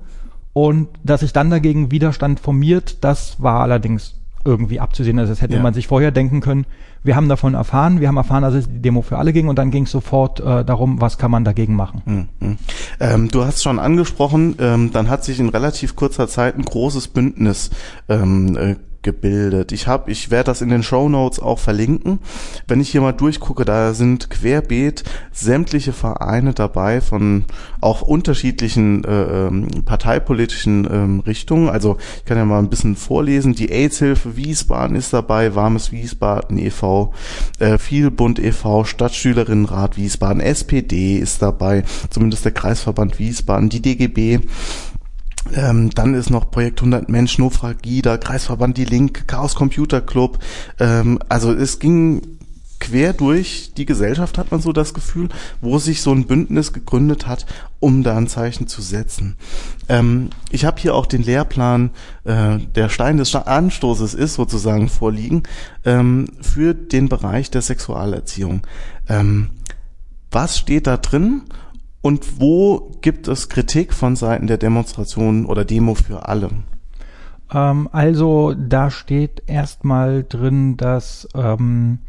Und 0.54 0.90
dass 1.04 1.22
sich 1.22 1.34
dann 1.34 1.50
dagegen 1.50 1.92
Widerstand 1.92 2.40
formiert, 2.40 3.04
das 3.04 3.42
war 3.42 3.62
allerdings 3.62 4.16
irgendwie 4.46 4.80
abzusehen. 4.80 5.20
Also 5.20 5.32
das 5.32 5.42
hätte 5.42 5.56
ja. 5.56 5.62
man 5.62 5.74
sich 5.74 5.88
vorher 5.88 6.12
denken 6.12 6.42
können, 6.42 6.66
wir 7.04 7.16
haben 7.16 7.30
davon 7.30 7.54
erfahren, 7.54 8.02
wir 8.02 8.08
haben 8.08 8.18
erfahren, 8.18 8.42
dass 8.44 8.54
es 8.54 8.68
die 8.68 8.82
Demo 8.82 9.02
für 9.02 9.18
alle 9.18 9.32
ging 9.32 9.48
und 9.48 9.58
dann 9.58 9.72
ging 9.72 9.84
es 9.84 9.92
sofort 9.92 10.40
äh, 10.40 10.66
darum, 10.66 11.00
was 11.00 11.18
kann 11.18 11.32
man 11.32 11.46
dagegen 11.46 11.76
machen. 11.76 12.28
Mhm. 12.40 12.58
Ähm, 13.00 13.30
du 13.30 13.46
hast 13.46 13.64
schon 13.64 13.80
angesprochen, 13.80 14.56
ähm, 14.60 14.92
dann 14.92 15.10
hat 15.10 15.24
sich 15.24 15.40
in 15.40 15.50
relativ 15.50 15.96
kurzer 15.96 16.28
Zeit 16.28 16.58
ein 16.58 16.64
großes 16.64 17.10
Bündnis 17.10 17.70
ähm, 18.10 18.58
äh, 18.58 18.76
gebildet. 19.02 19.72
Ich 19.72 19.88
habe, 19.88 20.12
ich 20.12 20.32
werde 20.32 20.46
das 20.46 20.62
in 20.62 20.70
den 20.70 20.84
Show 20.84 21.10
Notes 21.10 21.40
auch 21.40 21.60
verlinken. 21.60 22.20
Wenn 22.68 22.82
ich 22.82 22.90
hier 22.90 23.02
mal 23.02 23.14
durchgucke, 23.14 23.66
da 23.66 23.94
sind 23.94 24.30
querbeet 24.30 25.04
sämtliche 25.32 25.94
Vereine 25.94 26.54
dabei 26.54 27.02
von 27.02 27.46
auch 27.82 28.02
unterschiedlichen 28.02 29.04
äh, 29.04 29.48
ähm, 29.48 29.68
parteipolitischen 29.86 30.88
ähm, 30.92 31.20
Richtungen. 31.22 31.70
Also 31.70 31.98
ich 32.18 32.26
kann 32.26 32.38
ja 32.38 32.46
mal 32.46 32.60
ein 32.60 32.70
bisschen 32.70 32.96
vorlesen. 32.96 33.54
Die 33.54 33.72
AIDS-Hilfe 33.72 34.36
Wiesbaden 34.36 34.96
ist 34.96 35.14
dabei, 35.14 35.56
Warmes 35.56 35.92
Wiesbaden 35.92 36.58
e.V., 36.58 37.14
äh, 37.60 37.78
Vielbund 37.78 38.40
e.V., 38.40 38.84
Stadtschülerinnenrat 38.84 39.98
Wiesbaden, 39.98 40.42
SPD 40.42 41.18
ist 41.18 41.42
dabei, 41.42 41.84
zumindest 42.10 42.46
der 42.46 42.52
Kreisverband 42.52 43.20
Wiesbaden, 43.20 43.70
die 43.70 43.82
DGB 43.82 44.40
ähm, 45.56 45.90
dann 45.92 46.14
ist 46.14 46.30
noch 46.30 46.52
Projekt 46.52 46.80
100 46.80 47.10
Mensch, 47.10 47.38
Nofragida, 47.38 48.18
Kreisverband 48.18 48.78
Die 48.78 48.86
Link, 48.86 49.28
Chaos 49.28 49.56
Computer 49.56 50.02
Club. 50.02 50.40
Ähm, 50.80 51.20
also 51.30 51.54
es 51.54 51.80
ging 51.80 52.22
quer 52.80 53.14
durch 53.14 53.74
die 53.76 53.86
Gesellschaft, 53.86 54.38
hat 54.38 54.52
man 54.52 54.62
so 54.62 54.72
das 54.72 54.94
Gefühl, 54.94 55.30
wo 55.62 55.78
sich 55.80 56.02
so 56.02 56.14
ein 56.14 56.26
Bündnis 56.26 56.74
gegründet 56.74 57.28
hat, 57.28 57.46
um 57.80 58.04
da 58.04 58.18
ein 58.18 58.28
Zeichen 58.28 58.68
zu 58.68 58.82
setzen. 58.82 59.36
Ähm, 59.88 60.30
ich 60.50 60.66
habe 60.66 60.80
hier 60.80 60.96
auch 60.96 61.06
den 61.06 61.24
Lehrplan, 61.24 61.92
äh, 62.24 62.58
der 62.58 62.90
Stein 62.90 63.18
des 63.18 63.36
Anstoßes 63.36 64.14
ist 64.14 64.36
sozusagen 64.36 64.90
vorliegen, 64.90 65.44
ähm, 65.86 66.28
für 66.42 66.74
den 66.74 67.10
Bereich 67.10 67.52
der 67.52 67.62
Sexualerziehung. 67.62 68.62
Ähm, 69.08 69.50
was 70.32 70.58
steht 70.58 70.88
da 70.88 70.98
drin 70.98 71.44
und 72.02 72.40
wo 72.40 72.92
gibt 73.02 73.28
es 73.28 73.50
Kritik 73.50 73.94
von 73.94 74.16
Seiten 74.16 74.48
der 74.48 74.58
Demonstrationen 74.58 75.46
oder 75.46 75.66
Demo 75.66 75.96
für 75.96 76.28
alle? 76.28 76.50
Ähm, 77.54 77.90
also 77.92 78.54
da 78.54 78.90
steht 78.90 79.44
erstmal 79.48 80.24
drin, 80.24 80.78
dass 80.78 81.28
ähm, 81.36 82.00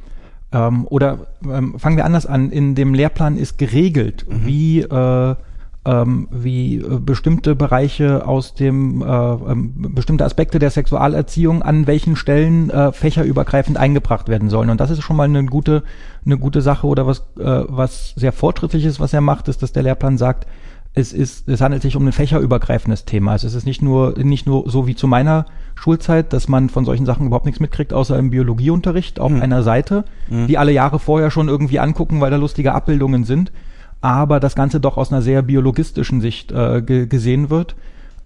ähm, 0.53 0.87
oder 0.89 1.27
ähm, 1.45 1.79
fangen 1.79 1.97
wir 1.97 2.05
anders 2.05 2.27
an. 2.27 2.51
In 2.51 2.75
dem 2.75 2.95
Lehrplan 2.95 3.37
ist 3.37 3.59
geregelt, 3.59 4.27
mhm. 4.29 4.47
wie 4.47 4.81
äh, 4.81 5.37
ähm, 5.85 6.29
wie 6.31 6.77
äh, 6.77 6.99
bestimmte 6.99 7.55
Bereiche 7.55 8.27
aus 8.27 8.55
dem, 8.55 9.01
äh, 9.01 9.07
ähm, 9.07 9.95
bestimmte 9.95 10.25
Aspekte 10.25 10.59
der 10.59 10.71
Sexualerziehung 10.71 11.63
an 11.63 11.87
welchen 11.87 12.17
Stellen 12.17 12.69
äh, 12.69 12.93
fächerübergreifend 12.93 13.79
eingebracht 13.79 14.29
werden 14.29 14.51
sollen. 14.51 14.69
Und 14.69 14.81
das 14.81 14.91
ist 14.91 15.03
schon 15.03 15.17
mal 15.17 15.25
eine 15.25 15.45
gute, 15.47 15.83
eine 16.25 16.37
gute 16.37 16.61
Sache 16.61 16.87
oder 16.87 17.07
was, 17.07 17.21
äh, 17.39 17.65
was 17.69 18.13
sehr 18.17 18.33
fortschrittlich 18.33 18.85
ist, 18.85 19.01
was 19.01 19.15
er 19.15 19.23
macht, 19.23 19.49
ist, 19.49 19.63
dass 19.63 19.73
der 19.73 19.83
Lehrplan 19.83 20.19
sagt, 20.19 20.47
es 20.93 21.13
ist, 21.13 21.49
es 21.49 21.61
handelt 21.61 21.83
sich 21.83 21.97
um 21.97 22.07
ein 22.07 22.13
fächerübergreifendes 22.13 23.05
Thema. 23.05 23.33
Also 23.33 23.47
es 23.47 23.55
ist 23.55 23.65
nicht 23.65 23.81
nur, 23.81 24.19
nicht 24.19 24.47
nur 24.47 24.69
so 24.69 24.87
wie 24.87 24.97
zu 24.97 25.07
meiner 25.07 25.47
Schulzeit, 25.77 26.33
dass 26.33 26.49
man 26.49 26.69
von 26.69 26.85
solchen 26.85 27.07
Sachen 27.07 27.27
überhaupt 27.27 27.47
nichts 27.47 27.61
mitkriegt, 27.61 27.93
außer 27.93 28.19
im 28.19 28.31
Biologieunterricht 28.31 29.21
auf 29.21 29.31
mhm. 29.31 29.41
einer 29.41 29.63
Seite, 29.63 30.05
mhm. 30.29 30.49
die 30.49 30.59
alle 30.59 30.73
Jahre 30.73 30.99
vorher 30.99 31.31
schon 31.31 31.49
irgendwie 31.49 31.79
angucken, 31.79 32.21
weil 32.21 32.31
da 32.31 32.37
lustige 32.37 32.75
Abbildungen 32.75 33.25
sind. 33.25 33.53
Aber 34.01 34.41
das 34.41 34.55
Ganze 34.55 34.81
doch 34.81 34.97
aus 34.97 35.13
einer 35.13 35.23
sehr 35.23 35.43
biologistischen 35.43 36.21
Sicht 36.21 36.53
äh, 36.53 36.83
gesehen 36.83 37.51
wird. 37.51 37.77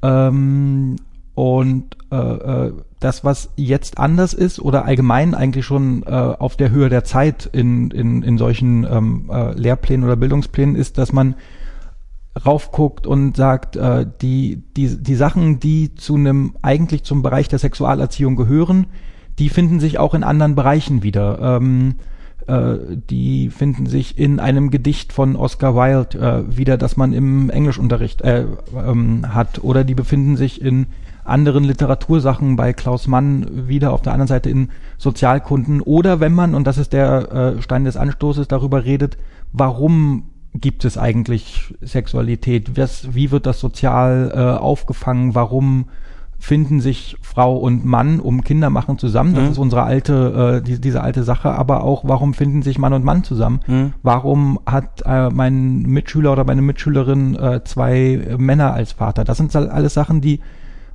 Ähm, 0.02 0.96
und 1.34 1.96
äh, 2.12 2.16
äh, 2.16 2.72
das, 3.00 3.24
was 3.24 3.50
jetzt 3.56 3.98
anders 3.98 4.34
ist 4.34 4.60
oder 4.60 4.84
allgemein 4.84 5.34
eigentlich 5.34 5.66
schon 5.66 6.04
äh, 6.04 6.10
auf 6.10 6.56
der 6.56 6.70
Höhe 6.70 6.88
der 6.88 7.04
Zeit 7.04 7.48
in, 7.52 7.90
in, 7.90 8.22
in 8.22 8.38
solchen 8.38 8.84
ähm, 8.84 9.30
äh, 9.32 9.52
Lehrplänen 9.52 10.04
oder 10.04 10.16
Bildungsplänen 10.16 10.76
ist, 10.76 10.96
dass 10.96 11.12
man 11.12 11.34
raufguckt 12.46 13.06
und 13.06 13.36
sagt, 13.36 13.76
äh, 13.76 14.06
die, 14.22 14.62
die, 14.76 15.02
die 15.02 15.14
Sachen, 15.14 15.60
die 15.60 15.94
zu 15.94 16.14
einem, 16.14 16.54
eigentlich 16.62 17.04
zum 17.04 17.22
Bereich 17.22 17.48
der 17.48 17.58
Sexualerziehung 17.58 18.36
gehören, 18.36 18.86
die 19.38 19.48
finden 19.48 19.80
sich 19.80 19.98
auch 19.98 20.14
in 20.14 20.24
anderen 20.24 20.54
Bereichen 20.54 21.02
wieder. 21.02 21.58
Ähm, 21.58 21.96
äh, 22.46 22.76
die 23.10 23.50
finden 23.50 23.86
sich 23.86 24.18
in 24.18 24.40
einem 24.40 24.70
Gedicht 24.70 25.12
von 25.12 25.36
Oscar 25.36 25.74
Wilde 25.74 26.18
äh, 26.18 26.56
wieder, 26.56 26.76
das 26.76 26.96
man 26.96 27.12
im 27.12 27.50
Englischunterricht 27.50 28.22
äh, 28.22 28.46
ähm, 28.74 29.34
hat. 29.34 29.62
Oder 29.62 29.84
die 29.84 29.94
befinden 29.94 30.36
sich 30.36 30.60
in 30.60 30.86
anderen 31.24 31.64
Literatursachen 31.64 32.56
bei 32.56 32.72
Klaus 32.72 33.06
Mann 33.06 33.68
wieder 33.68 33.92
auf 33.92 34.02
der 34.02 34.12
anderen 34.12 34.28
Seite 34.28 34.50
in 34.50 34.68
Sozialkunden 34.98 35.80
oder 35.80 36.20
wenn 36.20 36.34
man, 36.34 36.54
und 36.54 36.66
das 36.66 36.78
ist 36.78 36.92
der 36.92 37.56
äh, 37.56 37.62
Stein 37.62 37.84
des 37.84 37.96
Anstoßes, 37.96 38.46
darüber 38.46 38.84
redet, 38.84 39.16
warum 39.52 40.24
gibt 40.54 40.84
es 40.84 40.98
eigentlich 40.98 41.74
Sexualität? 41.80 42.76
Was, 42.76 43.14
wie 43.14 43.30
wird 43.30 43.46
das 43.46 43.58
sozial 43.58 44.32
äh, 44.34 44.38
aufgefangen? 44.38 45.34
Warum 45.34 45.86
finden 46.38 46.80
sich 46.80 47.16
Frau 47.22 47.56
und 47.56 47.84
Mann 47.84 48.20
um 48.20 48.44
Kinder 48.44 48.70
machen 48.70 48.98
zusammen? 48.98 49.34
Das 49.34 49.44
mhm. 49.44 49.50
ist 49.52 49.58
unsere 49.58 49.82
alte, 49.82 50.60
äh, 50.60 50.64
die, 50.64 50.80
diese 50.80 51.02
alte 51.02 51.24
Sache. 51.24 51.52
Aber 51.52 51.84
auch, 51.84 52.04
warum 52.04 52.34
finden 52.34 52.62
sich 52.62 52.78
Mann 52.78 52.92
und 52.92 53.04
Mann 53.04 53.24
zusammen? 53.24 53.60
Mhm. 53.66 53.94
Warum 54.02 54.60
hat 54.66 55.02
äh, 55.06 55.30
mein 55.30 55.82
Mitschüler 55.82 56.32
oder 56.32 56.44
meine 56.44 56.62
Mitschülerin 56.62 57.34
äh, 57.36 57.64
zwei 57.64 58.36
Männer 58.38 58.74
als 58.74 58.92
Vater? 58.92 59.24
Das 59.24 59.38
sind 59.38 59.54
alles 59.54 59.94
Sachen, 59.94 60.20
die 60.20 60.40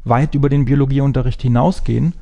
weit 0.03 0.35
über 0.35 0.49
den 0.49 0.65
Biologieunterricht 0.65 1.41
hinausgehen 1.41 2.13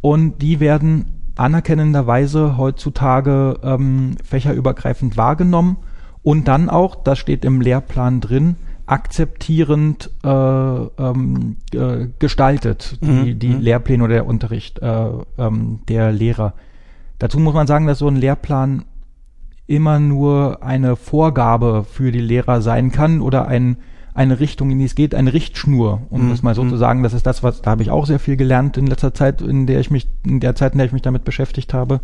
und 0.00 0.42
die 0.42 0.60
werden 0.60 1.06
anerkennenderweise 1.36 2.56
heutzutage 2.56 3.58
ähm, 3.62 4.16
fächerübergreifend 4.22 5.16
wahrgenommen 5.16 5.78
und 6.22 6.48
dann 6.48 6.70
auch, 6.70 6.94
das 6.94 7.18
steht 7.18 7.44
im 7.44 7.60
Lehrplan 7.60 8.20
drin, 8.20 8.56
akzeptierend 8.86 10.10
äh, 10.22 10.28
ähm, 10.28 11.56
äh, 11.72 12.08
gestaltet, 12.18 12.98
die, 13.02 13.06
mhm. 13.06 13.38
die 13.38 13.48
mhm. 13.48 13.60
Lehrpläne 13.60 14.04
oder 14.04 14.14
der 14.14 14.26
Unterricht 14.26 14.80
äh, 14.80 15.08
ähm, 15.38 15.80
der 15.88 16.12
Lehrer. 16.12 16.54
Dazu 17.18 17.38
muss 17.38 17.54
man 17.54 17.66
sagen, 17.66 17.86
dass 17.86 17.98
so 17.98 18.08
ein 18.08 18.16
Lehrplan 18.16 18.84
immer 19.66 19.98
nur 19.98 20.62
eine 20.62 20.96
Vorgabe 20.96 21.86
für 21.90 22.12
die 22.12 22.20
Lehrer 22.20 22.60
sein 22.60 22.92
kann 22.92 23.20
oder 23.20 23.48
ein 23.48 23.78
eine 24.14 24.38
Richtung, 24.38 24.70
in 24.70 24.78
die 24.78 24.84
es 24.84 24.94
geht, 24.94 25.14
eine 25.14 25.32
Richtschnur, 25.32 26.02
um 26.08 26.26
mhm. 26.26 26.30
das 26.30 26.42
mal 26.42 26.54
so 26.54 26.62
mhm. 26.62 26.70
zu 26.70 26.76
sagen. 26.76 27.02
Das 27.02 27.14
ist 27.14 27.26
das, 27.26 27.42
was, 27.42 27.62
da 27.62 27.72
habe 27.72 27.82
ich 27.82 27.90
auch 27.90 28.06
sehr 28.06 28.20
viel 28.20 28.36
gelernt 28.36 28.76
in 28.76 28.86
letzter 28.86 29.12
Zeit, 29.12 29.42
in 29.42 29.66
der 29.66 29.80
ich 29.80 29.90
mich, 29.90 30.06
in 30.24 30.38
der 30.38 30.54
Zeit, 30.54 30.72
in 30.72 30.78
der 30.78 30.86
ich 30.86 30.92
mich 30.92 31.02
damit 31.02 31.24
beschäftigt 31.24 31.74
habe. 31.74 32.00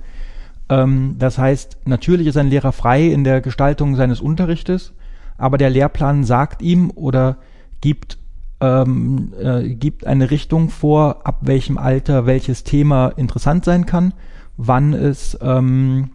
Ähm, 0.69 1.15
das 1.19 1.39
heißt, 1.39 1.79
natürlich 1.85 2.27
ist 2.27 2.37
ein 2.37 2.51
Lehrer 2.51 2.73
frei 2.73 3.07
in 3.07 3.23
der 3.23 3.41
Gestaltung 3.41 3.95
seines 3.95 4.21
Unterrichtes, 4.21 4.93
aber 5.41 5.59
der 5.59 5.71
Lehrplan 5.71 6.25
sagt 6.25 6.63
ihm 6.63 6.91
oder 6.95 7.37
gibt 7.81 8.19
ähm, 8.61 9.33
äh, 9.41 9.71
gibt 9.71 10.07
eine 10.07 10.31
Richtung 10.31 10.69
vor, 10.69 11.21
ab 11.25 11.39
welchem 11.43 11.79
Alter 11.79 12.27
welches 12.27 12.63
Thema 12.63 13.09
interessant 13.09 13.65
sein 13.65 13.87
kann, 13.87 14.13
wann 14.59 14.93
es 14.93 15.39
ähm, 15.41 16.11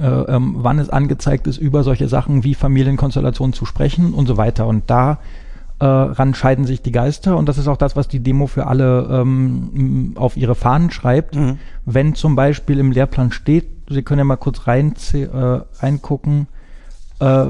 äh, 0.00 0.06
ähm, 0.06 0.54
wann 0.58 0.78
es 0.78 0.88
angezeigt 0.88 1.46
ist, 1.46 1.58
über 1.58 1.84
solche 1.84 2.08
Sachen 2.08 2.44
wie 2.44 2.54
Familienkonstellationen 2.54 3.52
zu 3.52 3.66
sprechen 3.66 4.14
und 4.14 4.26
so 4.26 4.38
weiter. 4.38 4.66
Und 4.66 4.84
da 4.88 5.18
äh, 5.78 5.84
ran 5.84 6.34
scheiden 6.34 6.64
sich 6.64 6.80
die 6.80 6.92
Geister 6.92 7.36
und 7.36 7.48
das 7.48 7.58
ist 7.58 7.68
auch 7.68 7.76
das, 7.76 7.96
was 7.96 8.08
die 8.08 8.20
Demo 8.20 8.46
für 8.46 8.66
alle 8.66 9.08
ähm, 9.10 10.12
auf 10.14 10.38
ihre 10.38 10.54
Fahnen 10.54 10.90
schreibt. 10.90 11.36
Mhm. 11.36 11.58
Wenn 11.84 12.14
zum 12.14 12.36
Beispiel 12.36 12.78
im 12.78 12.92
Lehrplan 12.92 13.32
steht, 13.32 13.66
Sie 13.88 14.02
können 14.02 14.20
ja 14.20 14.24
mal 14.24 14.36
kurz 14.36 14.66
rein, 14.66 14.94
äh, 15.12 15.26
reingucken, 15.80 16.46
äh, 17.20 17.46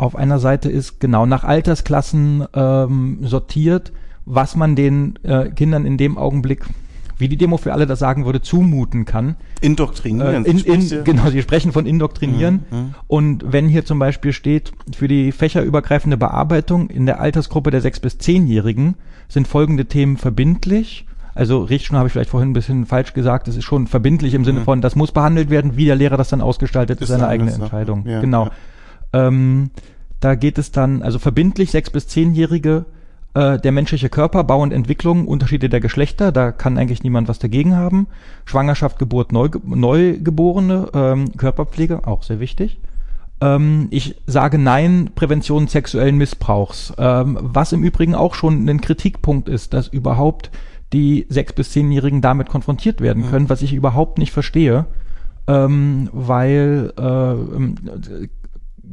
auf 0.00 0.16
einer 0.16 0.38
Seite 0.38 0.70
ist 0.70 1.00
genau 1.00 1.26
nach 1.26 1.44
Altersklassen 1.44 2.46
ähm, 2.54 3.18
sortiert, 3.22 3.92
was 4.24 4.56
man 4.56 4.76
den 4.76 5.18
äh, 5.22 5.50
Kindern 5.50 5.86
in 5.86 5.96
dem 5.96 6.18
Augenblick 6.18 6.64
wie 7.20 7.28
die 7.28 7.36
Demo 7.36 7.58
für 7.58 7.72
alle 7.72 7.86
das 7.86 7.98
sagen 7.98 8.24
würde, 8.24 8.40
zumuten 8.40 9.04
kann. 9.04 9.36
Indoktrinieren. 9.60 10.44
Äh, 10.44 10.50
in, 10.50 10.58
in, 10.58 11.04
genau, 11.04 11.28
sie 11.28 11.42
sprechen 11.42 11.72
von 11.72 11.86
indoktrinieren. 11.86 12.64
Mhm, 12.70 12.78
mhm. 12.78 12.94
Und 13.06 13.44
wenn 13.52 13.68
hier 13.68 13.84
zum 13.84 13.98
Beispiel 13.98 14.32
steht, 14.32 14.72
für 14.96 15.06
die 15.06 15.30
fächerübergreifende 15.30 16.16
Bearbeitung 16.16 16.88
in 16.88 17.06
der 17.06 17.20
Altersgruppe 17.20 17.70
der 17.70 17.82
6- 17.82 18.00
bis 18.00 18.14
10-Jährigen 18.14 18.94
sind 19.28 19.46
folgende 19.46 19.84
Themen 19.84 20.16
verbindlich. 20.16 21.06
Also 21.34 21.62
Richtschnur 21.62 21.98
habe 21.98 22.08
ich 22.08 22.12
vielleicht 22.12 22.30
vorhin 22.30 22.50
ein 22.50 22.54
bisschen 22.54 22.86
falsch 22.86 23.12
gesagt. 23.12 23.48
Das 23.48 23.56
ist 23.56 23.64
schon 23.64 23.86
verbindlich 23.86 24.34
im 24.34 24.44
Sinne 24.44 24.60
mhm. 24.60 24.64
von, 24.64 24.80
das 24.80 24.96
muss 24.96 25.12
behandelt 25.12 25.50
werden. 25.50 25.76
Wie 25.76 25.84
der 25.84 25.96
Lehrer 25.96 26.16
das 26.16 26.30
dann 26.30 26.40
ausgestaltet, 26.40 26.98
ist, 26.98 27.02
ist 27.02 27.08
seine 27.08 27.28
eigene 27.28 27.52
Entscheidung. 27.52 28.06
Ja, 28.06 28.20
genau. 28.20 28.46
Ja. 28.46 28.50
Ähm, 29.12 29.70
da 30.20 30.34
geht 30.34 30.58
es 30.58 30.70
dann, 30.70 31.02
also 31.02 31.18
verbindlich 31.18 31.70
6- 31.70 31.92
bis 31.92 32.06
10-Jährige 32.06 32.84
äh, 33.34 33.58
der 33.58 33.72
menschliche 33.72 34.08
Körper, 34.08 34.44
Bau 34.44 34.60
und 34.60 34.72
Entwicklung, 34.72 35.26
Unterschiede 35.26 35.68
der 35.68 35.80
Geschlechter, 35.80 36.32
da 36.32 36.52
kann 36.52 36.78
eigentlich 36.78 37.02
niemand 37.02 37.28
was 37.28 37.38
dagegen 37.38 37.76
haben. 37.76 38.06
Schwangerschaft, 38.44 38.98
Geburt, 38.98 39.32
Neuge 39.32 39.60
Neugeborene, 39.64 40.88
ähm, 40.94 41.36
Körperpflege, 41.36 42.06
auch 42.06 42.22
sehr 42.22 42.40
wichtig. 42.40 42.78
Ähm, 43.40 43.88
ich 43.90 44.16
sage 44.26 44.58
Nein, 44.58 45.10
Prävention 45.14 45.68
sexuellen 45.68 46.18
Missbrauchs, 46.18 46.92
ähm, 46.98 47.38
was 47.40 47.72
im 47.72 47.84
Übrigen 47.84 48.14
auch 48.14 48.34
schon 48.34 48.68
ein 48.68 48.80
Kritikpunkt 48.80 49.48
ist, 49.48 49.72
dass 49.74 49.88
überhaupt 49.88 50.50
die 50.92 51.26
sechs 51.28 51.52
bis 51.52 51.70
zehnjährigen 51.70 52.20
damit 52.20 52.48
konfrontiert 52.48 53.00
werden 53.00 53.30
können, 53.30 53.44
mhm. 53.44 53.50
was 53.50 53.62
ich 53.62 53.72
überhaupt 53.72 54.18
nicht 54.18 54.32
verstehe, 54.32 54.86
ähm, 55.46 56.10
weil 56.12 56.92
äh, 56.98 58.26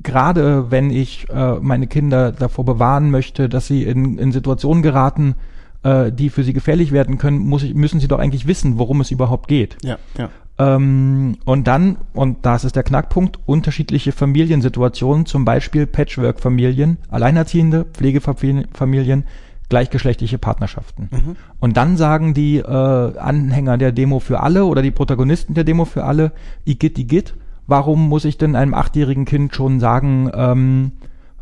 gerade 0.04 0.72
wenn 0.72 0.89
ich 0.89 1.27
äh, 1.30 1.56
meine 1.60 1.88
Kinder 1.88 2.32
davor 2.32 2.66
bewahren 2.66 3.12
möchte, 3.12 3.50
dass 3.50 3.68
sie 3.68 3.84
in, 3.84 4.18
in 4.18 4.32
Situationen 4.32 4.84
geraten, 4.84 5.36
äh, 5.84 6.12
die 6.12 6.30
für 6.30 6.44
sie 6.44 6.54
gefährlich 6.54 6.92
werden 6.92 7.18
können, 7.18 7.39
muss 7.39 7.63
ich, 7.63 7.74
müssen 7.74 8.00
sie 8.00 8.08
doch 8.08 8.20
eigentlich 8.20 8.48
wissen, 8.48 8.77
worum 8.77 9.01
es 9.01 9.12
überhaupt 9.12 9.48
geht. 9.48 9.77
Ja, 9.84 9.98
ja. 10.18 10.30
Ähm, 10.60 11.38
und 11.46 11.68
dann, 11.68 11.98
und 12.13 12.46
das 12.46 12.63
ist 12.63 12.75
der 12.75 12.84
Knackpunkt, 12.84 13.39
unterschiedliche 13.46 14.12
Familiensituationen, 14.12 15.25
zum 15.25 15.46
Beispiel 15.46 15.86
Patchwork-Familien, 15.86 16.98
alleinerziehende 17.10 17.86
Pflegefamilien, 17.86 19.25
gleichgeschlechtliche 19.70 20.38
Partnerschaften. 20.38 21.10
Mhm. 21.12 21.36
Und 21.60 21.77
dann 21.77 21.98
sagen 21.98 22.34
die 22.34 22.58
äh, 22.58 22.63
Anhänger 22.63 23.77
der 23.77 23.92
Demo 23.92 24.20
für 24.20 24.39
alle 24.39 24.66
oder 24.66 24.82
die 24.82 24.92
Protagonisten 24.92 25.54
der 25.54 25.63
Demo 25.63 25.86
für 25.86 26.06
alle, 26.06 26.32
Igitt, 26.66 26.98
Igitt, 26.98 27.36
warum 27.67 28.09
muss 28.09 28.25
ich 28.25 28.38
denn 28.38 28.55
einem 28.55 28.74
achtjährigen 28.74 29.25
Kind 29.25 29.53
schon 29.53 29.79
sagen, 29.79 30.31
ähm, 30.33 30.91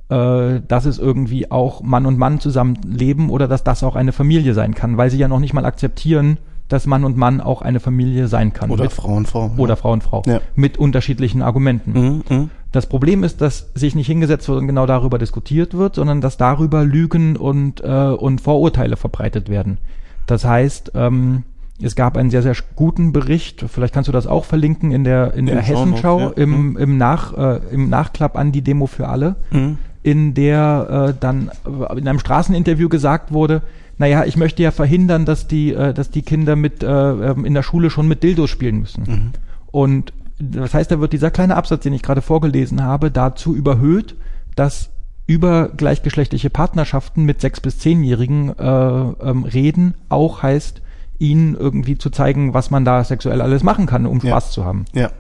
äh, 0.10 0.62
dass 0.68 0.86
es 0.86 1.00
irgendwie 1.00 1.52
auch 1.52 1.82
Mann 1.82 2.06
und 2.06 2.18
Mann 2.18 2.40
zusammenleben 2.40 3.30
oder 3.30 3.48
dass 3.48 3.64
das 3.64 3.84
auch 3.84 3.96
eine 3.96 4.12
Familie 4.12 4.54
sein 4.54 4.76
kann, 4.76 4.98
weil 4.98 5.10
sie 5.10 5.18
ja 5.18 5.28
noch 5.28 5.40
nicht 5.40 5.54
mal 5.54 5.66
akzeptieren, 5.66 6.38
dass 6.68 6.88
Mann 6.88 7.04
und 7.04 7.16
Mann 7.16 7.42
auch 7.42 7.62
eine 7.62 7.80
Familie 7.80 8.28
sein 8.28 8.54
kann. 8.54 8.72
Oder 8.72 8.84
mit, 8.84 8.94
Frau 8.94 9.16
und 9.16 9.28
Frau. 9.28 9.52
Oder 9.58 9.74
ja. 9.74 9.76
Frau 9.76 9.94
und 9.94 10.04
Frau. 10.04 10.24
Ja. 10.26 10.42
Mit 10.56 10.78
unterschiedlichen 10.78 11.42
Argumenten. 11.42 11.92
Mhm, 11.92 12.24
mh. 12.28 12.48
Das 12.72 12.88
Problem 12.88 13.24
ist, 13.24 13.40
dass 13.40 13.72
sich 13.74 13.96
nicht 13.96 14.08
hingesetzt 14.08 14.50
wird 14.50 14.60
und 14.60 14.68
genau 14.68 14.86
darüber 14.86 15.18
diskutiert 15.18 15.76
wird, 15.76 15.96
sondern 15.96 16.22
dass 16.22 16.38
darüber 16.38 16.84
Lügen 16.84 17.38
und, 17.38 17.82
äh, 17.82 18.10
und 18.10 18.42
Vorurteile 18.42 18.98
verbreitet 18.98 19.48
werden. 19.48 19.78
Das 20.26 20.44
heißt, 20.44 20.92
ähm, 20.96 21.44
es 21.82 21.96
gab 21.96 22.16
einen 22.18 22.30
sehr, 22.30 22.42
sehr 22.42 22.56
guten 22.76 23.12
Bericht, 23.12 23.66
vielleicht 23.68 23.94
kannst 23.94 24.08
du 24.08 24.12
das 24.12 24.28
auch 24.28 24.46
verlinken 24.46 24.92
in 24.92 25.04
der, 25.04 25.34
in 25.34 25.46
der 25.46 25.62
Hessenschau, 25.62 26.20
ja. 26.20 26.30
im, 26.30 26.72
mhm. 26.72 26.78
im, 26.78 26.98
Nach, 26.98 27.38
äh, 27.38 27.60
im 27.72 27.90
Nachklapp 27.90 28.38
an 28.38 28.52
die 28.52 28.62
Demo 28.62 28.88
für 28.88 29.10
alle, 29.10 29.36
mhm. 29.52 29.78
in 30.02 30.34
der 30.34 31.10
äh, 31.10 31.14
dann 31.20 31.52
äh, 31.66 32.00
in 32.00 32.08
einem 32.08 32.20
Straßeninterview 32.20 32.88
gesagt 32.88 33.34
wurde, 33.34 33.62
naja, 33.98 34.26
ich 34.26 34.38
möchte 34.38 34.64
ja 34.64 34.72
verhindern, 34.72 35.26
dass 35.26 35.48
die, 35.48 35.74
äh, 35.74 35.94
dass 35.94 36.12
die 36.12 36.22
Kinder 36.22 36.56
mit 36.56 36.82
äh, 36.84 36.88
ähm, 36.88 37.46
in 37.46 37.54
der 37.54 37.64
Schule 37.64 37.90
schon 37.90 38.08
mit 38.08 38.24
Dildos 38.24 38.50
spielen 38.50 38.80
müssen. 38.80 39.04
Mhm. 39.06 39.32
Und 39.72 40.14
das 40.40 40.74
heißt, 40.74 40.92
da 40.92 41.00
wird 41.00 41.14
dieser 41.14 41.32
kleine 41.32 41.56
Absatz, 41.56 41.84
den 41.84 41.94
ich 41.94 42.02
gerade 42.02 42.22
vorgelesen 42.22 42.84
habe, 42.84 43.12
dazu 43.12 43.56
überhöht, 43.56 44.16
dass 44.56 44.90
über 45.28 45.70
gleichgeschlechtliche 45.70 46.50
Partnerschaften 46.50 47.24
mit 47.24 47.42
sechs 47.42 47.60
bis 47.60 47.80
zehnjährigen 47.80 48.58
äh, 48.58 48.64
ähm, 48.64 49.44
reden 49.44 49.96
auch 50.08 50.44
heißt, 50.44 50.82
ihnen 51.20 51.56
irgendwie 51.56 51.98
zu 51.98 52.10
zeigen, 52.10 52.54
was 52.54 52.72
man 52.72 52.86
da 52.86 53.04
sexuell 53.04 53.42
alles 53.42 53.64
machen 53.64 53.86
kann, 53.86 54.06
um 54.06 54.20
Spaß 54.20 54.48
ja. 54.48 54.52
zu 54.52 54.66
haben. 54.66 54.86
Ja. 54.94 55.12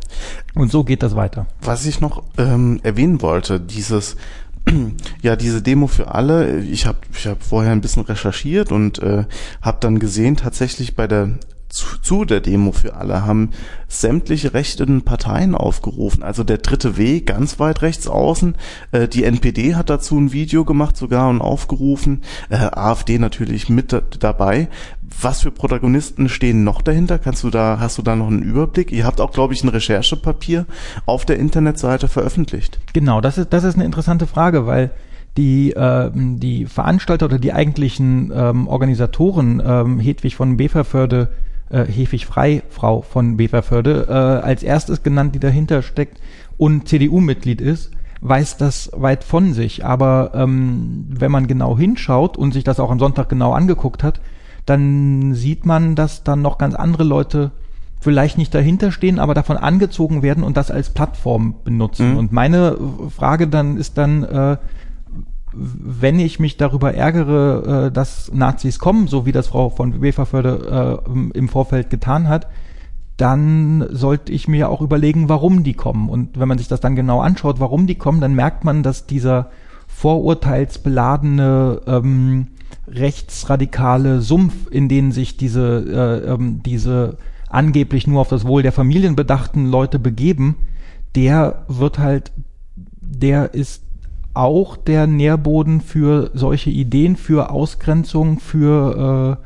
Und 0.54 0.72
so 0.72 0.84
geht 0.84 1.04
das 1.04 1.16
weiter. 1.16 1.48
Was 1.62 1.86
ich 1.86 2.02
noch 2.02 2.24
ähm, 2.38 2.80
erwähnen 2.84 3.22
wollte, 3.22 3.60
dieses 3.60 4.16
Ja, 5.22 5.36
diese 5.36 5.62
Demo 5.62 5.88
für 5.88 6.14
alle, 6.14 6.60
ich 6.60 6.86
habe 6.86 6.98
ich 7.14 7.28
hab 7.28 7.44
vorher 7.44 7.72
ein 7.72 7.82
bisschen 7.82 8.04
recherchiert 8.04 8.72
und 8.72 9.00
äh, 9.00 9.26
habe 9.62 9.78
dann 9.80 10.00
gesehen, 10.00 10.38
tatsächlich 10.38 10.96
bei 10.96 11.08
der 11.08 11.38
zu, 11.76 12.00
zu 12.02 12.26
der 12.26 12.40
Demo 12.40 12.72
für 12.72 12.96
alle 12.96 13.26
haben 13.26 13.50
sämtliche 13.90 14.54
rechten 14.54 15.02
Parteien 15.02 15.56
aufgerufen. 15.56 16.24
Also 16.24 16.44
der 16.44 16.60
dritte 16.60 16.96
Weg 16.96 17.28
ganz 17.28 17.60
weit 17.60 17.82
rechts 17.82 18.08
außen. 18.08 18.56
Äh, 18.92 19.08
die 19.10 19.26
NPD 19.26 19.76
hat 19.76 19.90
dazu 19.90 20.18
ein 20.18 20.32
Video 20.32 20.64
gemacht 20.64 20.96
sogar 20.96 21.30
und 21.30 21.42
aufgerufen. 21.42 22.22
Äh, 22.50 22.56
AfD 22.56 23.20
natürlich 23.20 23.68
mit 23.68 23.92
da, 23.92 24.02
dabei. 24.20 24.70
Was 25.22 25.42
für 25.42 25.52
Protagonisten 25.52 26.30
stehen 26.30 26.64
noch 26.64 26.82
dahinter? 26.82 27.20
Kannst 27.20 27.44
du 27.44 27.50
da, 27.50 27.78
hast 27.80 27.98
du 27.98 28.02
da 28.02 28.16
noch 28.16 28.28
einen 28.28 28.42
Überblick? 28.42 28.92
Ihr 28.92 29.06
habt 29.06 29.22
auch, 29.22 29.32
glaube 29.32 29.54
ich, 29.54 29.64
ein 29.64 29.70
Recherchepapier 29.70 30.66
auf 31.06 31.26
der 31.26 31.38
Internetseite 31.38 32.08
veröffentlicht. 32.08 32.80
Genau, 32.94 33.22
das 33.22 33.38
ist, 33.38 33.54
das 33.54 33.64
ist 33.64 33.76
eine 33.76 33.86
interessante 33.86 34.28
Frage, 34.28 34.66
weil 34.66 34.92
die, 35.38 35.72
äh, 35.72 36.12
die 36.14 36.66
Veranstalter 36.66 37.26
oder 37.26 37.40
die 37.40 37.54
eigentlichen 37.54 38.32
ähm, 38.34 38.68
Organisatoren, 38.68 39.62
ähm, 39.66 40.00
Hedwig 40.00 40.36
von 40.36 40.58
Beverförde, 40.58 41.30
äh, 41.70 41.84
Hefig 41.84 42.26
Frei, 42.26 42.64
Frau 42.70 43.02
von 43.02 43.38
Beverförde, 43.38 44.08
äh, 44.10 44.14
als 44.14 44.64
erstes 44.64 45.04
genannt, 45.04 45.36
die 45.36 45.40
dahinter 45.40 45.82
steckt 45.82 46.20
und 46.58 46.88
CDU-Mitglied 46.88 47.62
ist, 47.62 47.92
weiß 48.22 48.58
das 48.58 48.92
weit 48.94 49.24
von 49.24 49.54
sich. 49.54 49.86
Aber 49.86 50.32
ähm, 50.34 51.06
wenn 51.10 51.32
man 51.32 51.48
genau 51.48 51.78
hinschaut 51.78 52.38
und 52.38 52.54
sich 52.54 52.64
das 52.64 52.80
auch 52.80 52.92
am 52.92 53.00
Sonntag 53.00 53.30
genau 53.30 53.54
angeguckt 53.54 54.04
hat, 54.04 54.22
dann 54.66 55.34
sieht 55.34 55.66
man, 55.66 55.96
dass 55.96 56.24
dann 56.24 56.42
noch 56.42 56.58
ganz 56.58 56.76
andere 56.76 57.04
Leute 57.04 57.52
vielleicht 58.00 58.38
nicht 58.38 58.54
dahinter 58.54 58.92
stehen, 58.92 59.20
aber 59.20 59.34
davon 59.34 59.58
angezogen 59.58 60.22
werden 60.22 60.44
und 60.44 60.58
das 60.58 60.70
als 60.70 60.92
Plattform 60.92 61.56
benutzen. 61.64 62.12
Mhm. 62.12 62.18
Und 62.18 62.32
meine 62.32 62.78
Frage 63.16 63.48
dann 63.48 63.78
ist 63.78 63.98
dann, 63.98 64.24
äh, 64.24 64.58
wenn 65.54 66.20
ich 66.20 66.40
mich 66.40 66.58
darüber 66.58 66.94
ärgere, 66.94 67.88
äh, 67.88 67.92
dass 67.92 68.32
Nazis 68.34 68.78
kommen, 68.78 69.08
so 69.08 69.26
wie 69.26 69.32
das 69.32 69.48
Frau 69.48 69.70
von 69.70 70.02
Weferförde 70.02 71.02
äh, 71.08 71.38
im 71.38 71.50
Vorfeld 71.50 71.90
getan 71.90 72.28
hat, 72.28 72.48
dann 73.18 73.88
sollte 73.90 74.32
ich 74.32 74.48
mir 74.48 74.70
auch 74.70 74.82
überlegen, 74.82 75.30
warum 75.30 75.64
die 75.64 75.74
kommen. 75.74 76.10
Und 76.10 76.38
wenn 76.40 76.48
man 76.48 76.58
sich 76.58 76.68
das 76.68 76.82
dann 76.82 76.96
genau 76.96 77.22
anschaut, 77.22 77.60
warum 77.60 77.88
die 77.88 77.96
kommen, 77.96 78.22
dann 78.22 78.36
merkt 78.36 78.66
man, 78.66 78.84
dass 78.84 79.08
dieser 79.08 79.50
vorurteilsbeladene 79.88 81.82
ähm, 81.88 82.48
rechtsradikale 82.88 84.22
Sumpf, 84.22 84.54
in 84.70 84.90
den 84.90 85.12
sich 85.12 85.38
diese, 85.38 86.24
äh, 86.26 86.32
ähm, 86.32 86.62
diese 86.64 87.18
angeblich 87.50 88.08
nur 88.08 88.22
auf 88.22 88.30
das 88.30 88.46
Wohl 88.46 88.64
der 88.64 88.72
Familien 88.72 89.16
bedachten 89.16 89.66
Leute 89.66 90.00
begeben, 90.00 90.58
der 91.16 91.66
wird 91.68 92.00
halt, 92.00 92.32
der 93.00 93.54
ist 93.54 93.84
auch 94.34 94.76
der 94.76 95.08
Nährboden 95.08 95.82
für 95.82 96.32
solche 96.34 96.70
Ideen, 96.70 97.16
für 97.16 97.50
Ausgrenzung, 97.52 98.40
für, 98.40 99.40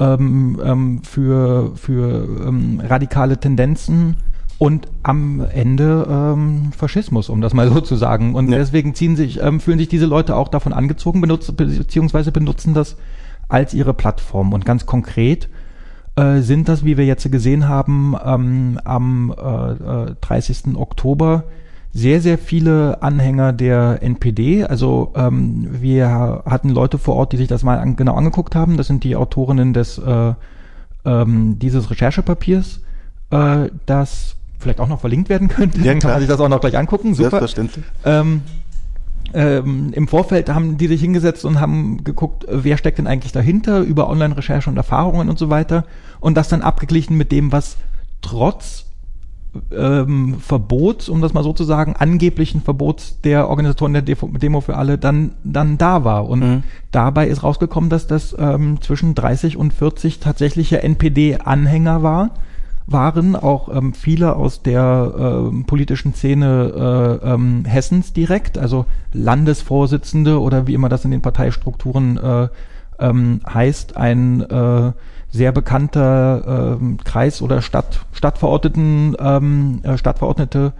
äh, 0.00 0.04
ähm, 0.04 0.60
ähm, 0.62 1.02
für, 1.04 1.76
für 1.76 2.46
ähm, 2.46 2.80
radikale 2.80 3.38
Tendenzen 3.38 4.16
und 4.58 4.88
am 5.02 5.40
Ende 5.40 6.06
ähm, 6.08 6.72
Faschismus, 6.76 7.28
um 7.28 7.40
das 7.40 7.54
mal 7.54 7.68
so 7.68 7.80
zu 7.80 7.96
sagen. 7.96 8.34
Und 8.34 8.50
ja. 8.50 8.58
deswegen 8.58 8.94
ziehen 8.94 9.16
sich, 9.16 9.42
ähm, 9.42 9.60
fühlen 9.60 9.78
sich 9.78 9.88
diese 9.88 10.06
Leute 10.06 10.36
auch 10.36 10.48
davon 10.48 10.72
angezogen, 10.72 11.20
benutzen, 11.20 11.56
beziehungsweise 11.56 12.32
benutzen 12.32 12.74
das 12.74 12.96
als 13.48 13.74
ihre 13.74 13.94
Plattform. 13.94 14.52
Und 14.52 14.64
ganz 14.64 14.86
konkret 14.86 15.48
äh, 16.16 16.40
sind 16.40 16.68
das, 16.68 16.84
wie 16.84 16.96
wir 16.96 17.04
jetzt 17.04 17.30
gesehen 17.30 17.68
haben, 17.68 18.14
ähm, 18.24 18.80
am 18.84 19.32
äh, 19.32 20.14
30. 20.20 20.66
Äh, 20.66 20.76
Oktober 20.76 21.44
sehr, 21.92 22.20
sehr 22.20 22.38
viele 22.38 23.02
Anhänger 23.02 23.52
der 23.52 24.02
NPD. 24.02 24.64
Also 24.64 25.12
ähm, 25.14 25.68
wir 25.70 26.42
hatten 26.44 26.70
Leute 26.70 26.98
vor 26.98 27.14
Ort, 27.14 27.32
die 27.32 27.36
sich 27.36 27.48
das 27.48 27.62
mal 27.62 27.78
an, 27.78 27.94
genau 27.94 28.16
angeguckt 28.16 28.56
haben. 28.56 28.76
Das 28.76 28.88
sind 28.88 29.04
die 29.04 29.14
Autorinnen 29.14 29.72
des 29.72 29.98
äh, 29.98 30.34
ähm, 31.04 31.58
dieses 31.58 31.90
Recherchepapiers, 31.90 32.80
äh, 33.30 33.68
das 33.86 34.36
vielleicht 34.58 34.80
auch 34.80 34.88
noch 34.88 35.00
verlinkt 35.00 35.28
werden 35.28 35.48
könnte. 35.48 35.80
Ja, 35.80 35.94
kann 35.98 36.10
man 36.10 36.20
sich 36.20 36.28
das 36.28 36.40
auch 36.40 36.48
noch 36.48 36.60
gleich 36.60 36.76
angucken. 36.76 37.14
Super. 37.14 37.30
Selbstverständlich. 37.30 37.84
Ähm, 38.04 38.42
ähm, 39.32 39.90
Im 39.92 40.06
Vorfeld 40.06 40.48
haben 40.48 40.76
die 40.76 40.86
sich 40.86 41.00
hingesetzt 41.00 41.44
und 41.44 41.60
haben 41.60 42.04
geguckt, 42.04 42.46
wer 42.48 42.76
steckt 42.76 42.98
denn 42.98 43.06
eigentlich 43.06 43.32
dahinter 43.32 43.80
über 43.80 44.08
Online-Recherche 44.08 44.70
und 44.70 44.76
Erfahrungen 44.76 45.28
und 45.28 45.38
so 45.38 45.50
weiter 45.50 45.84
und 46.20 46.36
das 46.36 46.48
dann 46.48 46.62
abgeglichen 46.62 47.16
mit 47.16 47.32
dem, 47.32 47.50
was 47.50 47.76
trotz 48.22 48.84
ähm, 49.72 50.36
Verbots, 50.40 51.08
um 51.08 51.20
das 51.20 51.32
mal 51.32 51.44
so 51.44 51.52
zu 51.52 51.64
sagen, 51.64 51.94
angeblichen 51.96 52.62
Verbots 52.62 53.20
der 53.22 53.48
Organisatoren 53.48 53.92
der 53.92 54.02
Demo 54.02 54.60
für 54.60 54.76
alle 54.76 54.98
dann, 54.98 55.32
dann 55.44 55.78
da 55.78 56.04
war. 56.04 56.28
Und 56.28 56.40
mhm. 56.40 56.62
dabei 56.90 57.28
ist 57.28 57.42
rausgekommen, 57.42 57.90
dass 57.90 58.06
das 58.06 58.34
ähm, 58.38 58.80
zwischen 58.80 59.14
30 59.14 59.56
und 59.56 59.72
40 59.72 60.20
tatsächliche 60.20 60.82
NPD-Anhänger 60.82 62.02
war, 62.02 62.30
waren 62.86 63.34
auch 63.34 63.74
ähm, 63.74 63.94
viele 63.94 64.36
aus 64.36 64.62
der 64.62 65.50
äh, 65.52 65.62
politischen 65.64 66.14
Szene 66.14 67.20
äh, 67.22 67.32
ähm, 67.32 67.64
Hessens 67.64 68.12
direkt, 68.12 68.58
also 68.58 68.86
Landesvorsitzende 69.12 70.40
oder 70.40 70.66
wie 70.66 70.74
immer 70.74 70.88
das 70.88 71.04
in 71.04 71.10
den 71.10 71.22
Parteistrukturen 71.22 72.18
äh, 72.18 72.48
ähm, 72.98 73.40
heißt, 73.52 73.96
ein 73.96 74.42
äh, 74.42 74.92
sehr 75.30 75.52
bekannter 75.52 76.76
ähm, 76.80 76.98
Kreis- 77.02 77.42
oder 77.42 77.62
Stadt, 77.62 78.06
Stadtverordneten, 78.12 79.16
ähm, 79.18 79.80
äh, 79.82 79.96
Stadtverordnete 79.98 80.74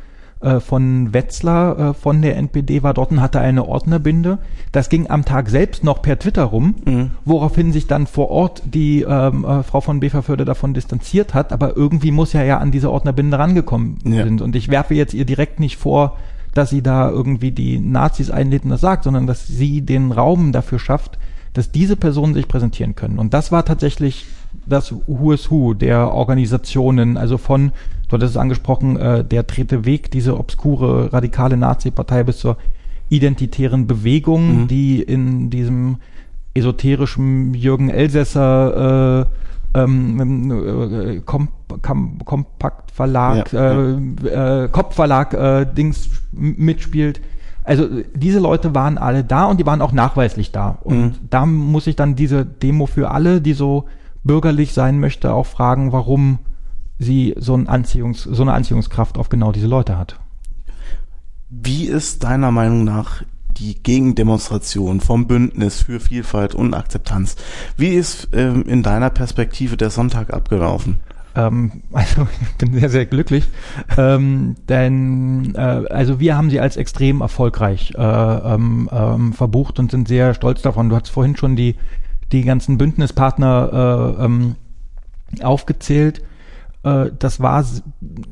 äh, 0.45 0.61
von 0.61 1.15
Wetzlar 1.15 1.79
äh, 1.79 1.95
von 1.95 2.21
der 2.21 2.37
NPD 2.37 2.83
war 2.83 2.93
dort 2.93 3.11
und 3.11 3.21
hatte 3.21 3.41
eine 3.41 3.67
Ordnerbinde. 3.67 4.39
Das 4.73 4.89
ging 4.91 5.09
am 5.09 5.25
Tag 5.25 5.49
selbst 5.49 5.85
noch 5.85 6.03
per 6.03 6.19
Twitter 6.19 6.45
rum, 6.45 6.75
mhm. 6.85 7.11
woraufhin 7.25 7.73
sich 7.73 7.87
dann 7.87 8.07
vor 8.07 8.31
Ort 8.31 8.63
die 8.67 9.03
ähm, 9.03 9.45
äh, 9.45 9.63
Frau 9.63 9.81
von 9.81 10.01
Beverförde 10.01 10.45
davon 10.45 10.75
distanziert 10.75 11.33
hat, 11.33 11.53
aber 11.53 11.77
irgendwie 11.77 12.11
muss 12.11 12.35
ja 12.35 12.43
ja 12.43 12.59
an 12.59 12.71
diese 12.71 12.91
Ordnerbinde 12.91 13.39
rangekommen 13.39 13.99
ja. 14.05 14.25
sind. 14.25 14.43
Und 14.43 14.55
ich 14.55 14.69
werfe 14.69 14.95
jetzt 14.95 15.15
ihr 15.15 15.25
direkt 15.25 15.61
nicht 15.61 15.79
vor, 15.79 16.19
dass 16.53 16.71
sie 16.71 16.83
da 16.83 17.11
irgendwie 17.11 17.51
die 17.51 17.79
Nazis 17.79 18.31
einlädt 18.31 18.65
und 18.65 18.71
das 18.71 18.81
sagt, 18.81 19.05
sondern 19.05 19.27
dass 19.27 19.47
sie 19.47 19.81
den 19.81 20.13
Raum 20.13 20.53
dafür 20.53 20.79
schafft, 20.79 21.19
dass 21.55 21.71
diese 21.71 21.97
Personen 21.97 22.35
sich 22.35 22.49
präsentieren 22.49 22.95
können. 22.95 23.19
Und 23.19 23.33
das 23.33 23.51
war 23.51 23.65
tatsächlich 23.65 24.27
das 24.67 24.95
Who 25.07 25.33
is 25.33 25.51
Who 25.51 25.75
der 25.75 26.13
Organisationen, 26.13 27.17
also 27.17 27.39
von, 27.39 27.73
du 28.19 28.25
hattest 28.25 28.37
es 28.37 28.41
angesprochen, 28.41 28.97
äh, 28.97 29.25
der 29.25 29.43
dritte 29.43 29.85
Weg, 29.85 30.11
diese 30.11 30.39
obskure 30.39 31.13
radikale 31.13 31.57
Nazi-Partei 31.57 32.23
bis 32.23 32.39
zur 32.39 32.57
identitären 33.09 33.87
Bewegung, 33.87 34.63
mhm. 34.63 34.69
die 34.69 35.03
in 35.03 35.51
diesem 35.51 35.97
esoterischen 36.55 37.55
Jürgen 37.55 37.91
Elsässer 37.91 39.27
äh, 39.75 39.81
ähm, 39.81 40.51
äh, 40.53 41.21
Kom 41.25 41.49
Kom 41.83 42.19
Kompaktverlag, 42.25 43.53
ja, 43.53 43.73
äh, 43.73 44.65
äh, 44.65 44.69
Kopfverlag 44.69 45.35
äh, 45.35 45.67
Dings 45.67 46.09
mitspielt. 46.33 47.21
Also 47.65 47.89
diese 48.15 48.39
Leute 48.39 48.75
waren 48.75 48.99
alle 48.99 49.25
da 49.25 49.47
und 49.47 49.59
die 49.59 49.67
waren 49.67 49.83
auch 49.83 49.93
nachweislich 49.93 50.53
da. 50.53 50.79
Und 50.85 51.03
mhm. 51.03 51.13
da 51.31 51.47
muss 51.47 51.87
ich 51.87 51.97
dann 51.97 52.15
diese 52.15 52.45
Demo 52.45 52.87
für 52.87 53.11
alle, 53.11 53.41
die 53.41 53.55
so 53.55 53.87
bürgerlich 54.23 54.73
sein 54.73 55.01
möchte, 55.01 55.33
auch 55.33 55.47
fragen, 55.47 55.91
warum 55.91 56.39
sie 56.99 57.35
so, 57.37 57.55
ein 57.57 57.69
Anziehungs-, 57.69 58.33
so 58.33 58.43
eine 58.43 58.53
Anziehungskraft 58.53 59.19
auf 59.19 59.29
genau 59.29 59.53
diese 59.53 59.67
Leute 59.67 59.99
hat. 59.99 60.19
Wie 61.51 61.87
ist 61.87 62.25
deiner 62.25 62.51
Meinung 62.51 62.85
nach 62.85 63.23
die 63.57 63.81
Gegendemonstration 63.81 65.01
vom 65.01 65.27
Bündnis 65.27 65.83
für 65.83 66.01
Vielfalt 66.01 66.55
und 66.55 66.75
Akzeptanz? 66.75 67.37
Wie 67.77 67.91
ist 67.91 68.29
ähm, 68.33 68.65
in 68.67 68.83
deiner 68.83 69.11
Perspektive 69.11 69.77
der 69.77 69.91
Sonntag 69.91 70.33
abgelaufen? 70.33 70.99
Ähm, 71.37 71.83
also 71.93 72.27
ich 72.43 72.57
bin 72.57 72.79
sehr, 72.79 72.91
sehr 72.91 73.07
glücklich, 73.07 73.45
ähm, 73.97 74.57
denn 74.69 75.55
äh, 75.55 75.59
also 75.59 76.19
wir 76.21 76.37
haben 76.37 76.51
sie 76.51 76.61
als 76.61 76.77
extrem 76.77 77.21
erfolgreich 77.21 77.93
äh, 77.97 78.01
ähm, 78.01 78.89
ähm, 78.93 79.33
verbucht 79.33 79.79
und 79.79 79.91
sind 79.91 80.09
sehr 80.09 80.35
stolz 80.35 80.63
davon. 80.63 80.89
Du 80.89 80.97
hast 80.97 81.09
vorhin 81.09 81.37
schon 81.37 81.57
die 81.57 81.77
die 82.33 82.43
ganzen 82.43 82.79
Bündnispartner 82.79 84.17
äh, 84.19 84.25
ähm, 84.25 84.57
aufgezählt. 85.43 86.23
Äh, 86.85 87.11
das 87.19 87.41
war 87.41 87.65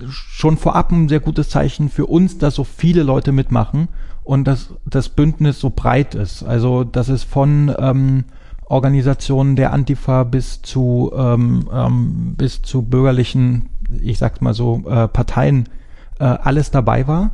schon 0.09 0.57
vorab 0.57 0.93
ein 0.93 1.09
sehr 1.09 1.21
gutes 1.21 1.49
Zeichen 1.49 1.89
für 1.89 2.07
uns, 2.07 2.39
dass 2.39 2.55
so 2.55 2.65
viele 2.65 3.03
Leute 3.03 3.33
mitmachen 3.33 3.89
und 4.25 4.45
dass 4.45 4.75
das 4.85 5.09
Bündnis 5.09 5.59
so 5.59 5.71
breit 5.71 6.15
ist. 6.15 6.43
Also 6.45 6.85
dass 6.85 7.09
es 7.09 7.25
von 7.25 7.75
ähm, 7.79 8.25
Organisationen 8.65 9.57
der 9.57 9.73
Antifa 9.73 10.25
bis 10.25 10.63
zu 10.63 11.13
ähm, 11.17 11.69
ähm, 11.73 12.35
bis 12.37 12.63
zu 12.63 12.83
bürgerlichen, 12.83 13.71
ich 14.01 14.19
sag's 14.19 14.41
mal 14.41 14.55
so, 14.55 14.83
äh, 14.89 15.09
Parteien 15.09 15.69
äh, 16.19 16.25
alles 16.25 16.71
dabei 16.71 17.07
war 17.07 17.33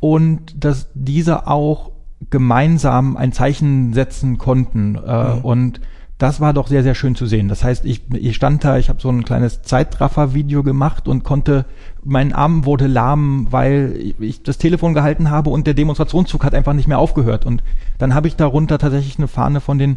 und 0.00 0.64
dass 0.64 0.88
diese 0.94 1.46
auch 1.46 1.92
gemeinsam 2.30 3.16
ein 3.16 3.32
Zeichen 3.32 3.92
setzen 3.92 4.36
konnten 4.38 4.96
äh, 4.96 5.36
mhm. 5.36 5.40
und 5.42 5.80
das 6.20 6.38
war 6.38 6.52
doch 6.52 6.68
sehr, 6.68 6.82
sehr 6.82 6.94
schön 6.94 7.14
zu 7.14 7.24
sehen. 7.24 7.48
Das 7.48 7.64
heißt, 7.64 7.86
ich, 7.86 8.02
ich 8.12 8.36
stand 8.36 8.62
da, 8.62 8.76
ich 8.76 8.90
habe 8.90 9.00
so 9.00 9.08
ein 9.08 9.24
kleines 9.24 9.62
Zeitraffer-Video 9.62 10.62
gemacht 10.62 11.08
und 11.08 11.24
konnte, 11.24 11.64
mein 12.04 12.34
Arm 12.34 12.66
wurde 12.66 12.88
lahm, 12.88 13.46
weil 13.50 14.12
ich 14.18 14.42
das 14.42 14.58
Telefon 14.58 14.92
gehalten 14.92 15.30
habe 15.30 15.48
und 15.48 15.66
der 15.66 15.72
Demonstrationszug 15.72 16.44
hat 16.44 16.54
einfach 16.54 16.74
nicht 16.74 16.88
mehr 16.88 16.98
aufgehört. 16.98 17.46
Und 17.46 17.62
dann 17.96 18.14
habe 18.14 18.28
ich 18.28 18.36
darunter 18.36 18.76
tatsächlich 18.76 19.16
eine 19.16 19.28
Fahne 19.28 19.62
von 19.62 19.78
den 19.78 19.96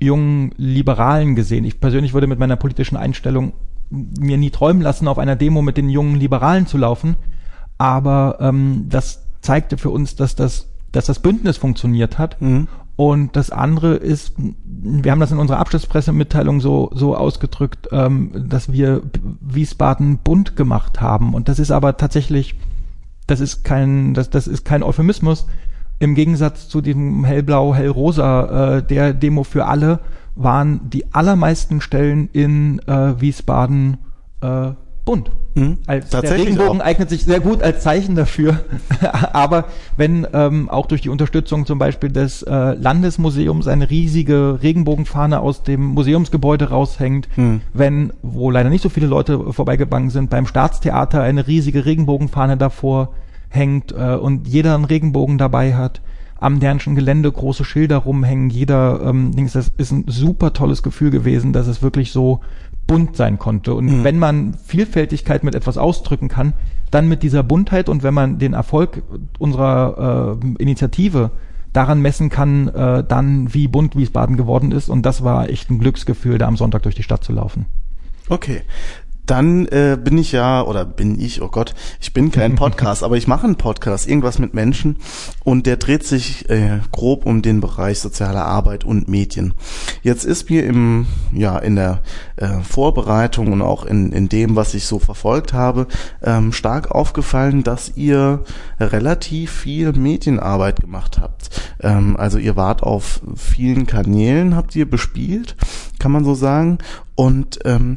jungen 0.00 0.52
Liberalen 0.56 1.34
gesehen. 1.34 1.66
Ich 1.66 1.80
persönlich 1.80 2.14
würde 2.14 2.28
mit 2.28 2.38
meiner 2.38 2.56
politischen 2.56 2.96
Einstellung 2.96 3.52
mir 3.90 4.38
nie 4.38 4.50
träumen 4.50 4.80
lassen, 4.80 5.06
auf 5.06 5.18
einer 5.18 5.36
Demo 5.36 5.60
mit 5.60 5.76
den 5.76 5.90
jungen 5.90 6.16
Liberalen 6.16 6.66
zu 6.66 6.78
laufen. 6.78 7.16
Aber 7.76 8.38
ähm, 8.40 8.86
das 8.88 9.26
zeigte 9.42 9.76
für 9.76 9.90
uns, 9.90 10.16
dass 10.16 10.34
das, 10.34 10.70
dass 10.92 11.04
das 11.04 11.18
Bündnis 11.18 11.58
funktioniert 11.58 12.16
hat. 12.16 12.40
Mhm. 12.40 12.68
Und 12.98 13.36
das 13.36 13.50
andere 13.50 13.94
ist, 13.94 14.32
wir 14.66 15.12
haben 15.12 15.20
das 15.20 15.30
in 15.30 15.38
unserer 15.38 15.60
Abschlusspressemitteilung 15.60 16.60
so, 16.60 16.90
so 16.92 17.16
ausgedrückt, 17.16 17.86
ähm, 17.92 18.32
dass 18.48 18.72
wir 18.72 19.02
Wiesbaden 19.40 20.18
bunt 20.18 20.56
gemacht 20.56 21.00
haben. 21.00 21.32
Und 21.32 21.48
das 21.48 21.60
ist 21.60 21.70
aber 21.70 21.96
tatsächlich, 21.96 22.56
das 23.28 23.38
ist 23.38 23.62
kein, 23.62 24.14
das, 24.14 24.30
das 24.30 24.48
ist 24.48 24.64
kein 24.64 24.82
Euphemismus. 24.82 25.46
Im 26.00 26.16
Gegensatz 26.16 26.68
zu 26.68 26.80
diesem 26.80 27.24
hellblau, 27.24 27.72
hellrosa, 27.72 28.78
äh, 28.78 28.82
der 28.82 29.14
Demo 29.14 29.44
für 29.44 29.66
alle, 29.66 30.00
waren 30.34 30.90
die 30.90 31.14
allermeisten 31.14 31.80
Stellen 31.80 32.28
in 32.32 32.80
äh, 32.88 33.20
Wiesbaden 33.20 33.98
äh, 34.40 34.72
bunt. 35.08 35.30
Mhm. 35.54 35.78
Als 35.86 36.10
der 36.10 36.36
Regenbogen 36.36 36.82
auch. 36.82 36.84
eignet 36.84 37.08
sich 37.08 37.24
sehr 37.24 37.40
gut 37.40 37.62
als 37.62 37.82
Zeichen 37.82 38.14
dafür. 38.14 38.60
Aber 39.32 39.64
wenn 39.96 40.26
ähm, 40.34 40.68
auch 40.68 40.84
durch 40.84 41.00
die 41.00 41.08
Unterstützung 41.08 41.64
zum 41.64 41.78
Beispiel 41.78 42.10
des 42.10 42.42
äh, 42.42 42.74
Landesmuseums 42.74 43.68
eine 43.68 43.88
riesige 43.88 44.58
Regenbogenfahne 44.62 45.40
aus 45.40 45.62
dem 45.62 45.82
Museumsgebäude 45.86 46.68
raushängt, 46.68 47.26
mhm. 47.36 47.62
wenn, 47.72 48.12
wo 48.20 48.50
leider 48.50 48.68
nicht 48.68 48.82
so 48.82 48.90
viele 48.90 49.06
Leute 49.06 49.54
vorbeigegangen 49.54 50.10
sind, 50.10 50.28
beim 50.28 50.46
Staatstheater 50.46 51.22
eine 51.22 51.46
riesige 51.46 51.86
Regenbogenfahne 51.86 52.58
davor 52.58 53.14
hängt 53.48 53.92
äh, 53.92 54.14
und 54.14 54.46
jeder 54.46 54.74
einen 54.74 54.84
Regenbogen 54.84 55.38
dabei 55.38 55.74
hat, 55.74 56.02
am 56.40 56.60
dernischen 56.60 56.94
Gelände 56.94 57.32
große 57.32 57.64
Schilder 57.64 57.96
rumhängen, 57.96 58.50
jeder 58.50 59.00
ähm, 59.04 59.34
Dings, 59.34 59.54
das 59.54 59.72
ist 59.76 59.90
ein 59.90 60.04
super 60.06 60.52
tolles 60.52 60.82
Gefühl 60.82 61.10
gewesen, 61.10 61.52
dass 61.52 61.66
es 61.66 61.82
wirklich 61.82 62.12
so 62.12 62.40
bunt 62.88 63.16
sein 63.16 63.38
konnte. 63.38 63.74
Und 63.74 63.86
mhm. 63.86 64.04
wenn 64.04 64.18
man 64.18 64.54
Vielfältigkeit 64.54 65.44
mit 65.44 65.54
etwas 65.54 65.78
ausdrücken 65.78 66.26
kann, 66.26 66.54
dann 66.90 67.06
mit 67.06 67.22
dieser 67.22 67.44
Buntheit 67.44 67.88
und 67.88 68.02
wenn 68.02 68.14
man 68.14 68.40
den 68.40 68.54
Erfolg 68.54 69.02
unserer 69.38 70.40
äh, 70.42 70.62
Initiative 70.62 71.30
daran 71.72 72.00
messen 72.00 72.30
kann, 72.30 72.66
äh, 72.68 73.04
dann 73.04 73.54
wie 73.54 73.68
bunt 73.68 73.94
Wiesbaden 73.94 74.36
geworden 74.36 74.72
ist. 74.72 74.88
Und 74.88 75.06
das 75.06 75.22
war 75.22 75.48
echt 75.48 75.70
ein 75.70 75.78
Glücksgefühl, 75.78 76.38
da 76.38 76.48
am 76.48 76.56
Sonntag 76.56 76.82
durch 76.82 76.96
die 76.96 77.02
Stadt 77.04 77.22
zu 77.22 77.32
laufen. 77.32 77.66
Okay 78.28 78.62
dann 79.30 79.66
äh, 79.66 79.98
bin 80.02 80.16
ich 80.18 80.32
ja, 80.32 80.62
oder 80.62 80.84
bin 80.84 81.20
ich, 81.20 81.42
oh 81.42 81.48
Gott, 81.48 81.74
ich 82.00 82.12
bin 82.12 82.32
kein 82.32 82.54
Podcast, 82.56 83.02
aber 83.02 83.16
ich 83.16 83.26
mache 83.26 83.44
einen 83.44 83.56
Podcast, 83.56 84.08
irgendwas 84.08 84.38
mit 84.38 84.54
Menschen 84.54 84.96
und 85.44 85.66
der 85.66 85.76
dreht 85.76 86.04
sich 86.04 86.48
äh, 86.48 86.80
grob 86.92 87.26
um 87.26 87.42
den 87.42 87.60
Bereich 87.60 88.00
soziale 88.00 88.42
Arbeit 88.42 88.84
und 88.84 89.08
Medien. 89.08 89.54
Jetzt 90.02 90.24
ist 90.24 90.48
mir 90.48 90.64
im, 90.64 91.06
ja, 91.32 91.58
in 91.58 91.76
der 91.76 92.00
äh, 92.36 92.60
Vorbereitung 92.60 93.52
und 93.52 93.62
auch 93.62 93.84
in, 93.84 94.12
in 94.12 94.28
dem, 94.28 94.56
was 94.56 94.74
ich 94.74 94.86
so 94.86 94.98
verfolgt 94.98 95.52
habe, 95.52 95.86
ähm, 96.22 96.52
stark 96.52 96.90
aufgefallen, 96.90 97.62
dass 97.62 97.92
ihr 97.96 98.44
relativ 98.80 99.52
viel 99.52 99.92
Medienarbeit 99.92 100.80
gemacht 100.80 101.18
habt. 101.20 101.50
Ähm, 101.80 102.16
also 102.16 102.38
ihr 102.38 102.56
wart 102.56 102.82
auf 102.82 103.20
vielen 103.36 103.86
Kanälen, 103.86 104.56
habt 104.56 104.74
ihr 104.74 104.88
bespielt, 104.88 105.56
kann 105.98 106.12
man 106.12 106.24
so 106.24 106.34
sagen. 106.34 106.78
Und 107.14 107.58
ähm, 107.64 107.96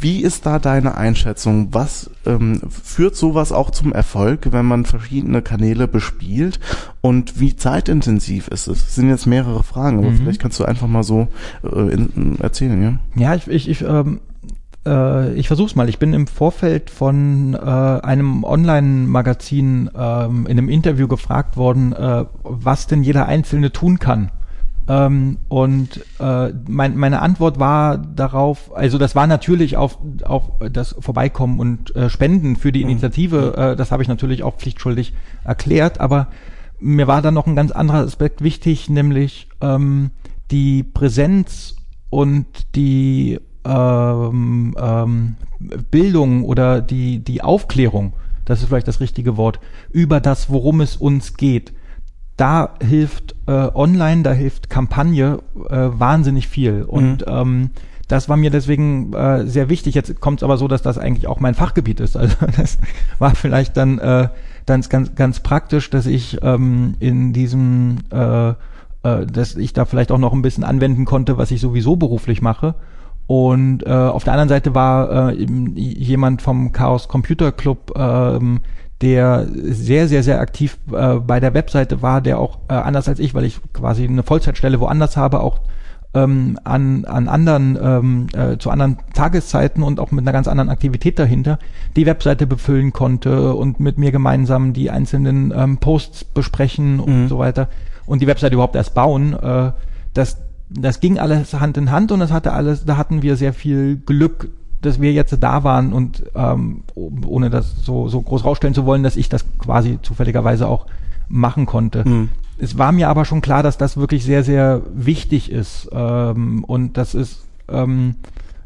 wie 0.00 0.22
ist 0.22 0.46
da 0.46 0.58
deine 0.58 0.96
Einschätzung? 0.96 1.68
Was 1.72 2.10
ähm, 2.26 2.60
führt 2.68 3.16
sowas 3.16 3.52
auch 3.52 3.70
zum 3.70 3.92
Erfolg, 3.92 4.48
wenn 4.52 4.66
man 4.66 4.84
verschiedene 4.84 5.42
Kanäle 5.42 5.88
bespielt? 5.88 6.60
Und 7.00 7.38
wie 7.40 7.56
zeitintensiv 7.56 8.48
ist 8.48 8.68
es? 8.68 8.84
Das 8.84 8.94
sind 8.94 9.08
jetzt 9.08 9.26
mehrere 9.26 9.62
Fragen, 9.62 9.98
aber 9.98 10.10
mhm. 10.10 10.16
vielleicht 10.16 10.40
kannst 10.40 10.58
du 10.60 10.64
einfach 10.64 10.86
mal 10.86 11.02
so 11.02 11.28
äh, 11.62 11.92
in, 11.92 12.38
erzählen, 12.40 12.82
ja? 12.82 12.98
Ja, 13.20 13.34
ich, 13.34 13.48
ich, 13.48 13.68
ich 13.68 13.82
ähm 13.82 14.20
äh, 14.86 15.34
ich 15.34 15.46
versuch's 15.46 15.74
mal. 15.74 15.88
Ich 15.88 15.98
bin 15.98 16.14
im 16.14 16.26
Vorfeld 16.26 16.90
von 16.90 17.54
äh, 17.54 17.58
einem 17.58 18.44
Online-Magazin 18.44 19.90
ähm, 19.94 20.46
in 20.46 20.58
einem 20.58 20.68
Interview 20.68 21.08
gefragt 21.08 21.56
worden, 21.56 21.92
äh, 21.92 22.24
was 22.42 22.86
denn 22.86 23.02
jeder 23.02 23.26
Einzelne 23.26 23.72
tun 23.72 23.98
kann, 23.98 24.30
ähm, 24.90 25.38
und 25.48 26.04
äh, 26.18 26.52
mein, 26.66 26.96
meine 26.96 27.22
Antwort 27.22 27.60
war 27.60 27.96
darauf, 27.96 28.74
also 28.74 28.98
das 28.98 29.14
war 29.14 29.28
natürlich 29.28 29.76
auf, 29.76 29.98
auf 30.24 30.50
das 30.68 30.96
Vorbeikommen 30.98 31.60
und 31.60 31.94
äh, 31.94 32.10
Spenden 32.10 32.56
für 32.56 32.72
die 32.72 32.82
mhm. 32.82 32.90
Initiative, 32.90 33.54
äh, 33.56 33.76
das 33.76 33.92
habe 33.92 34.02
ich 34.02 34.08
natürlich 34.08 34.42
auch 34.42 34.56
pflichtschuldig 34.56 35.12
erklärt, 35.44 36.00
aber 36.00 36.26
mir 36.80 37.06
war 37.06 37.22
dann 37.22 37.34
noch 37.34 37.46
ein 37.46 37.54
ganz 37.54 37.70
anderer 37.70 37.98
Aspekt 37.98 38.42
wichtig, 38.42 38.90
nämlich 38.90 39.46
ähm, 39.60 40.10
die 40.50 40.82
Präsenz 40.82 41.76
und 42.08 42.46
die 42.74 43.38
ähm, 43.64 44.74
ähm, 44.76 45.36
Bildung 45.92 46.44
oder 46.44 46.80
die, 46.80 47.20
die 47.20 47.42
Aufklärung, 47.42 48.14
das 48.44 48.60
ist 48.60 48.66
vielleicht 48.66 48.88
das 48.88 48.98
richtige 48.98 49.36
Wort, 49.36 49.60
über 49.92 50.20
das, 50.20 50.50
worum 50.50 50.80
es 50.80 50.96
uns 50.96 51.36
geht 51.36 51.74
da 52.40 52.70
hilft 52.82 53.34
äh, 53.46 53.68
online, 53.74 54.22
da 54.22 54.32
hilft 54.32 54.70
Kampagne 54.70 55.40
äh, 55.68 55.88
wahnsinnig 55.92 56.48
viel. 56.48 56.82
Und 56.82 57.26
mhm. 57.26 57.32
ähm, 57.32 57.70
das 58.08 58.28
war 58.28 58.36
mir 58.36 58.50
deswegen 58.50 59.12
äh, 59.12 59.46
sehr 59.46 59.68
wichtig. 59.68 59.94
Jetzt 59.94 60.20
kommt 60.20 60.40
es 60.40 60.42
aber 60.42 60.56
so, 60.56 60.66
dass 60.66 60.80
das 60.80 60.96
eigentlich 60.96 61.26
auch 61.26 61.38
mein 61.40 61.54
Fachgebiet 61.54 62.00
ist. 62.00 62.16
Also 62.16 62.34
das 62.56 62.78
war 63.18 63.34
vielleicht 63.34 63.76
dann, 63.76 63.98
äh, 63.98 64.28
dann 64.64 64.80
ganz, 64.82 65.14
ganz 65.14 65.40
praktisch, 65.40 65.90
dass 65.90 66.06
ich 66.06 66.38
ähm, 66.42 66.94
in 66.98 67.34
diesem, 67.34 67.98
äh, 68.10 68.50
äh, 68.50 68.54
dass 69.26 69.56
ich 69.56 69.74
da 69.74 69.84
vielleicht 69.84 70.10
auch 70.10 70.18
noch 70.18 70.32
ein 70.32 70.42
bisschen 70.42 70.64
anwenden 70.64 71.04
konnte, 71.04 71.36
was 71.36 71.50
ich 71.50 71.60
sowieso 71.60 71.96
beruflich 71.96 72.40
mache. 72.40 72.74
Und 73.26 73.86
äh, 73.86 73.90
auf 73.90 74.24
der 74.24 74.32
anderen 74.32 74.48
Seite 74.48 74.74
war 74.74 75.30
äh, 75.30 75.34
jemand 75.34 76.42
vom 76.42 76.72
Chaos 76.72 77.06
Computer 77.06 77.52
Club, 77.52 77.92
ähm, 77.96 78.60
der 79.02 79.46
sehr, 79.52 80.08
sehr, 80.08 80.22
sehr 80.22 80.40
aktiv 80.40 80.78
äh, 80.92 81.14
bei 81.16 81.40
der 81.40 81.54
Webseite 81.54 82.02
war, 82.02 82.20
der 82.20 82.38
auch 82.38 82.58
äh, 82.68 82.74
anders 82.74 83.08
als 83.08 83.18
ich, 83.18 83.34
weil 83.34 83.44
ich 83.44 83.60
quasi 83.72 84.04
eine 84.04 84.22
Vollzeitstelle 84.22 84.78
woanders 84.80 85.16
habe, 85.16 85.40
auch 85.40 85.60
ähm, 86.12 86.58
an, 86.64 87.04
an 87.04 87.28
anderen, 87.28 87.78
ähm, 87.80 88.26
äh, 88.34 88.58
zu 88.58 88.70
anderen 88.70 88.98
Tageszeiten 89.14 89.82
und 89.82 90.00
auch 90.00 90.10
mit 90.10 90.24
einer 90.24 90.32
ganz 90.32 90.48
anderen 90.48 90.68
Aktivität 90.68 91.18
dahinter, 91.18 91.58
die 91.96 92.04
Webseite 92.04 92.46
befüllen 92.46 92.92
konnte 92.92 93.54
und 93.54 93.80
mit 93.80 93.96
mir 93.96 94.10
gemeinsam 94.10 94.72
die 94.72 94.90
einzelnen 94.90 95.52
ähm, 95.56 95.78
Posts 95.78 96.24
besprechen 96.24 97.00
und 97.00 97.24
mhm. 97.24 97.28
so 97.28 97.38
weiter 97.38 97.68
und 98.06 98.20
die 98.20 98.26
Webseite 98.26 98.54
überhaupt 98.54 98.74
erst 98.74 98.94
bauen. 98.94 99.34
Äh, 99.34 99.72
das, 100.12 100.38
das 100.68 101.00
ging 101.00 101.18
alles 101.18 101.54
Hand 101.54 101.76
in 101.76 101.90
Hand 101.92 102.10
und 102.10 102.20
das 102.20 102.32
hatte 102.32 102.52
alles, 102.52 102.84
da 102.84 102.96
hatten 102.96 103.22
wir 103.22 103.36
sehr 103.36 103.52
viel 103.52 103.96
Glück, 103.96 104.48
dass 104.82 105.00
wir 105.00 105.12
jetzt 105.12 105.36
da 105.40 105.64
waren 105.64 105.92
und 105.92 106.24
ähm, 106.34 106.82
ohne 106.94 107.50
das 107.50 107.84
so, 107.84 108.08
so 108.08 108.20
groß 108.20 108.44
rausstellen 108.44 108.74
zu 108.74 108.86
wollen, 108.86 109.02
dass 109.02 109.16
ich 109.16 109.28
das 109.28 109.44
quasi 109.58 109.98
zufälligerweise 110.02 110.66
auch 110.66 110.86
machen 111.28 111.66
konnte. 111.66 112.08
Mhm. 112.08 112.28
Es 112.58 112.76
war 112.76 112.92
mir 112.92 113.08
aber 113.08 113.24
schon 113.24 113.40
klar, 113.40 113.62
dass 113.62 113.78
das 113.78 113.96
wirklich 113.96 114.24
sehr, 114.24 114.44
sehr 114.44 114.82
wichtig 114.94 115.50
ist 115.50 115.88
ähm, 115.92 116.64
und 116.64 116.96
dass 116.96 117.14
es 117.14 117.44
ähm, 117.68 118.16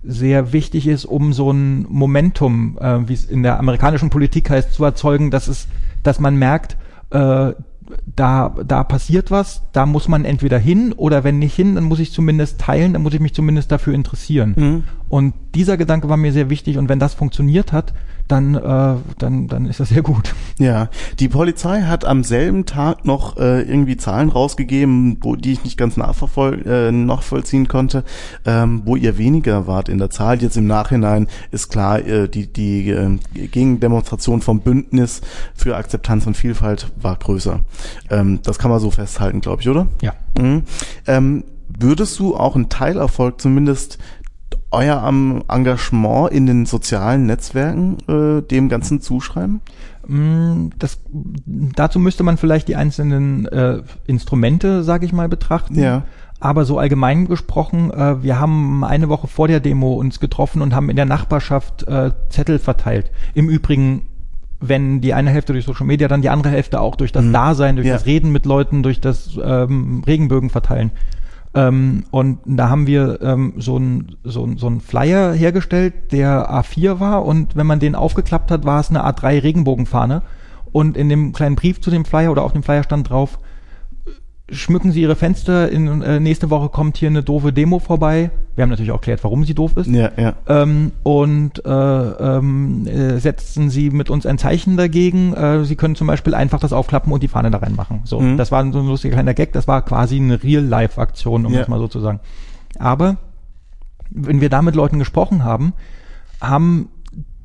sehr 0.02 0.52
wichtig 0.52 0.86
ist, 0.86 1.04
um 1.04 1.32
so 1.32 1.50
ein 1.50 1.86
Momentum, 1.88 2.76
äh, 2.80 3.08
wie 3.08 3.14
es 3.14 3.24
in 3.24 3.42
der 3.42 3.58
amerikanischen 3.58 4.10
Politik 4.10 4.50
heißt, 4.50 4.72
zu 4.72 4.84
erzeugen, 4.84 5.30
dass 5.30 5.48
es, 5.48 5.68
dass 6.02 6.20
man 6.20 6.36
merkt, 6.36 6.76
äh, 7.10 7.52
da, 8.16 8.54
da 8.66 8.84
passiert 8.84 9.30
was, 9.30 9.62
da 9.72 9.86
muss 9.86 10.08
man 10.08 10.24
entweder 10.24 10.58
hin 10.58 10.92
oder 10.92 11.24
wenn 11.24 11.38
nicht 11.38 11.54
hin, 11.54 11.74
dann 11.74 11.84
muss 11.84 12.00
ich 12.00 12.12
zumindest 12.12 12.60
teilen, 12.60 12.92
dann 12.92 13.02
muss 13.02 13.14
ich 13.14 13.20
mich 13.20 13.34
zumindest 13.34 13.70
dafür 13.70 13.94
interessieren. 13.94 14.54
Mhm. 14.56 14.84
Und 15.08 15.34
dieser 15.54 15.76
Gedanke 15.76 16.08
war 16.08 16.16
mir 16.16 16.32
sehr 16.32 16.50
wichtig 16.50 16.78
und 16.78 16.88
wenn 16.88 16.98
das 16.98 17.14
funktioniert 17.14 17.72
hat, 17.72 17.92
dann, 18.28 18.54
äh, 18.54 18.96
dann, 19.18 19.48
dann 19.48 19.66
ist 19.66 19.80
das 19.80 19.90
sehr 19.90 20.02
gut. 20.02 20.34
Ja, 20.58 20.88
die 21.18 21.28
Polizei 21.28 21.82
hat 21.82 22.04
am 22.04 22.24
selben 22.24 22.64
Tag 22.64 23.04
noch 23.04 23.36
äh, 23.36 23.62
irgendwie 23.62 23.96
Zahlen 23.96 24.28
rausgegeben, 24.28 25.18
wo, 25.20 25.36
die 25.36 25.52
ich 25.52 25.64
nicht 25.64 25.76
ganz 25.76 25.96
nachverfol 25.96 26.62
äh, 26.66 26.92
nachvollziehen 26.92 27.68
konnte, 27.68 28.04
ähm, 28.46 28.82
wo 28.84 28.96
ihr 28.96 29.18
weniger 29.18 29.66
wart 29.66 29.88
in 29.88 29.98
der 29.98 30.10
Zahl. 30.10 30.40
Jetzt 30.40 30.56
im 30.56 30.66
Nachhinein 30.66 31.26
ist 31.50 31.70
klar, 31.70 31.98
äh, 31.98 32.28
die, 32.28 32.52
die 32.52 32.90
äh, 32.90 33.18
Gegendemonstration 33.34 34.40
vom 34.40 34.60
Bündnis 34.60 35.20
für 35.54 35.76
Akzeptanz 35.76 36.26
und 36.26 36.36
Vielfalt 36.36 36.92
war 37.00 37.16
größer. 37.16 37.60
Ähm, 38.10 38.40
das 38.42 38.58
kann 38.58 38.70
man 38.70 38.80
so 38.80 38.90
festhalten, 38.90 39.40
glaube 39.40 39.62
ich, 39.62 39.68
oder? 39.68 39.88
Ja. 40.00 40.14
Mhm. 40.38 40.62
Ähm, 41.06 41.44
würdest 41.68 42.18
du 42.18 42.36
auch 42.36 42.54
einen 42.54 42.68
Teilerfolg 42.68 43.40
zumindest 43.40 43.98
euer 44.70 45.02
Engagement 45.48 46.30
in 46.32 46.46
den 46.46 46.66
sozialen 46.66 47.26
Netzwerken 47.26 47.98
äh, 48.08 48.42
dem 48.42 48.68
Ganzen 48.68 49.00
zuschreiben? 49.00 49.60
Mm, 50.06 50.68
das, 50.78 50.98
dazu 51.44 51.98
müsste 51.98 52.22
man 52.22 52.36
vielleicht 52.36 52.68
die 52.68 52.76
einzelnen 52.76 53.46
äh, 53.46 53.82
Instrumente, 54.06 54.82
sage 54.82 55.06
ich 55.06 55.12
mal, 55.12 55.28
betrachten. 55.28 55.78
Ja. 55.78 56.02
aber 56.40 56.64
so 56.64 56.78
allgemein 56.78 57.26
gesprochen, 57.26 57.90
äh, 57.90 58.22
wir 58.22 58.38
haben 58.38 58.84
eine 58.84 59.08
Woche 59.08 59.28
vor 59.28 59.48
der 59.48 59.60
Demo 59.60 59.94
uns 59.94 60.20
getroffen 60.20 60.62
und 60.62 60.74
haben 60.74 60.90
in 60.90 60.96
der 60.96 61.06
Nachbarschaft 61.06 61.86
äh, 61.88 62.10
Zettel 62.28 62.58
verteilt. 62.58 63.10
Im 63.34 63.48
Übrigen 63.48 64.02
wenn 64.68 65.00
die 65.00 65.14
eine 65.14 65.30
Hälfte 65.30 65.52
durch 65.52 65.64
Social 65.64 65.86
Media, 65.86 66.08
dann 66.08 66.22
die 66.22 66.30
andere 66.30 66.50
Hälfte 66.50 66.80
auch 66.80 66.96
durch 66.96 67.12
das 67.12 67.24
mhm. 67.24 67.32
Dasein, 67.32 67.76
durch 67.76 67.86
ja. 67.86 67.94
das 67.94 68.06
Reden 68.06 68.32
mit 68.32 68.46
Leuten, 68.46 68.82
durch 68.82 69.00
das 69.00 69.38
ähm, 69.42 70.02
Regenbögen 70.06 70.50
verteilen. 70.50 70.90
Ähm, 71.54 72.04
und 72.10 72.40
da 72.46 72.68
haben 72.68 72.86
wir 72.86 73.20
ähm, 73.22 73.54
so 73.58 73.78
ein 73.78 74.16
so 74.24 74.48
so 74.56 74.66
ein 74.68 74.80
Flyer 74.80 75.32
hergestellt, 75.32 76.12
der 76.12 76.50
A4 76.50 76.98
war 76.98 77.24
und 77.24 77.54
wenn 77.54 77.66
man 77.66 77.78
den 77.78 77.94
aufgeklappt 77.94 78.50
hat, 78.50 78.64
war 78.64 78.80
es 78.80 78.90
eine 78.90 79.06
A3 79.06 79.42
Regenbogenfahne. 79.42 80.22
Und 80.72 80.96
in 80.96 81.08
dem 81.08 81.32
kleinen 81.32 81.54
Brief 81.54 81.80
zu 81.80 81.92
dem 81.92 82.04
Flyer 82.04 82.32
oder 82.32 82.42
auf 82.42 82.52
dem 82.52 82.64
Flyer 82.64 82.82
stand 82.82 83.08
drauf, 83.08 83.38
schmücken 84.50 84.92
Sie 84.92 85.02
Ihre 85.02 85.16
Fenster. 85.16 85.70
In, 85.70 86.02
äh, 86.02 86.20
nächste 86.20 86.50
Woche 86.50 86.68
kommt 86.68 86.96
hier 86.96 87.08
eine 87.08 87.22
doofe 87.22 87.52
Demo 87.52 87.78
vorbei. 87.78 88.30
Wir 88.54 88.62
haben 88.62 88.70
natürlich 88.70 88.92
auch 88.92 88.96
erklärt, 88.96 89.24
warum 89.24 89.44
sie 89.44 89.54
doof 89.54 89.76
ist. 89.76 89.88
Ja, 89.88 90.10
ja. 90.16 90.34
Ähm, 90.46 90.92
und 91.02 91.64
äh, 91.64 91.68
ähm, 91.68 92.86
äh, 92.86 93.18
setzen 93.18 93.68
Sie 93.70 93.90
mit 93.90 94.10
uns 94.10 94.26
ein 94.26 94.38
Zeichen 94.38 94.76
dagegen. 94.76 95.32
Äh, 95.32 95.64
sie 95.64 95.76
können 95.76 95.96
zum 95.96 96.06
Beispiel 96.06 96.34
einfach 96.34 96.60
das 96.60 96.72
aufklappen 96.72 97.12
und 97.12 97.22
die 97.22 97.28
Fahne 97.28 97.50
da 97.50 97.58
reinmachen. 97.58 98.02
So, 98.04 98.20
mhm. 98.20 98.36
das 98.36 98.52
war 98.52 98.70
so 98.70 98.78
ein 98.78 98.86
lustiger 98.86 99.14
kleiner 99.14 99.34
Gag. 99.34 99.52
Das 99.52 99.66
war 99.66 99.82
quasi 99.82 100.16
eine 100.16 100.42
Real-Life-Aktion, 100.42 101.46
um 101.46 101.52
ja. 101.52 101.60
das 101.60 101.68
mal 101.68 101.78
so 101.78 101.88
zu 101.88 102.00
sagen. 102.00 102.20
Aber 102.78 103.16
wenn 104.10 104.40
wir 104.40 104.50
da 104.50 104.62
mit 104.62 104.76
Leuten 104.76 104.98
gesprochen 104.98 105.42
haben, 105.42 105.72
haben 106.40 106.90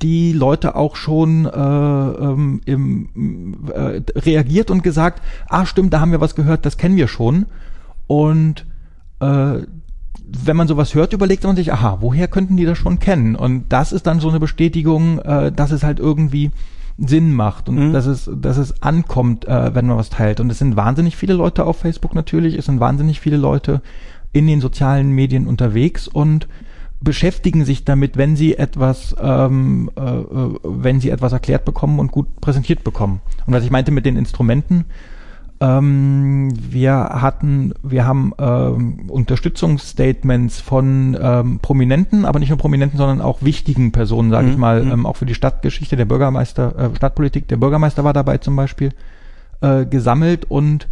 die 0.01 0.33
Leute 0.33 0.75
auch 0.75 0.95
schon 0.95 1.45
äh, 1.45 1.49
ähm, 1.49 2.61
im, 2.65 3.55
äh, 3.73 4.01
reagiert 4.15 4.71
und 4.71 4.83
gesagt, 4.83 5.21
ah 5.47 5.65
stimmt, 5.65 5.93
da 5.93 5.99
haben 5.99 6.11
wir 6.11 6.21
was 6.21 6.35
gehört, 6.35 6.65
das 6.65 6.77
kennen 6.77 6.95
wir 6.95 7.07
schon. 7.07 7.45
Und 8.07 8.65
äh, 9.19 9.59
wenn 10.31 10.57
man 10.57 10.67
sowas 10.67 10.93
hört, 10.93 11.13
überlegt 11.13 11.43
man 11.43 11.55
sich, 11.55 11.73
aha, 11.73 11.97
woher 12.01 12.27
könnten 12.27 12.55
die 12.55 12.65
das 12.65 12.77
schon 12.77 12.99
kennen? 12.99 13.35
Und 13.35 13.65
das 13.69 13.91
ist 13.91 14.07
dann 14.07 14.19
so 14.19 14.29
eine 14.29 14.39
Bestätigung, 14.39 15.19
äh, 15.19 15.51
dass 15.51 15.71
es 15.71 15.83
halt 15.83 15.99
irgendwie 15.99 16.51
Sinn 16.97 17.33
macht 17.33 17.69
und 17.69 17.89
mhm. 17.89 17.93
dass 17.93 18.05
es, 18.05 18.29
dass 18.33 18.57
es 18.57 18.81
ankommt, 18.81 19.47
äh, 19.47 19.73
wenn 19.73 19.87
man 19.87 19.97
was 19.97 20.09
teilt. 20.09 20.39
Und 20.39 20.49
es 20.49 20.59
sind 20.59 20.75
wahnsinnig 20.75 21.15
viele 21.15 21.33
Leute 21.33 21.65
auf 21.65 21.77
Facebook 21.79 22.13
natürlich, 22.13 22.57
es 22.57 22.65
sind 22.65 22.79
wahnsinnig 22.79 23.19
viele 23.19 23.37
Leute 23.37 23.81
in 24.31 24.47
den 24.47 24.61
sozialen 24.61 25.11
Medien 25.11 25.47
unterwegs 25.47 26.07
und 26.07 26.47
beschäftigen 27.01 27.63
sich 27.65 27.85
damit, 27.85 28.17
wenn 28.17 28.35
sie 28.35 28.57
etwas, 28.57 29.15
ähm, 29.21 29.89
äh, 29.95 30.01
äh, 30.01 30.59
wenn 30.63 30.99
sie 30.99 31.09
etwas 31.09 31.31
erklärt 31.31 31.65
bekommen 31.65 31.99
und 31.99 32.11
gut 32.11 32.41
präsentiert 32.41 32.83
bekommen. 32.83 33.21
Und 33.45 33.53
was 33.53 33.63
ich 33.63 33.71
meinte 33.71 33.91
mit 33.91 34.05
den 34.05 34.17
Instrumenten, 34.17 34.85
ähm, 35.61 36.53
wir 36.55 36.93
hatten, 36.93 37.73
wir 37.83 38.05
haben 38.05 38.33
ähm, 38.37 39.09
Unterstützungsstatements 39.09 40.61
von 40.61 41.17
ähm, 41.19 41.59
Prominenten, 41.59 42.25
aber 42.25 42.39
nicht 42.39 42.49
nur 42.49 42.57
Prominenten, 42.57 42.97
sondern 42.97 43.21
auch 43.21 43.41
wichtigen 43.41 43.91
Personen, 43.91 44.29
sage 44.29 44.47
mhm. 44.47 44.51
ich 44.53 44.57
mal, 44.57 44.83
mhm. 44.83 44.91
ähm, 44.91 45.05
auch 45.05 45.17
für 45.17 45.25
die 45.25 45.35
Stadtgeschichte, 45.35 45.97
der 45.97 46.05
Bürgermeister, 46.05 46.77
äh, 46.77 46.95
Stadtpolitik, 46.95 47.47
der 47.47 47.57
Bürgermeister 47.57 48.03
war 48.03 48.13
dabei 48.13 48.37
zum 48.37 48.55
Beispiel, 48.55 48.91
äh, 49.61 49.85
gesammelt 49.85 50.45
und 50.49 50.87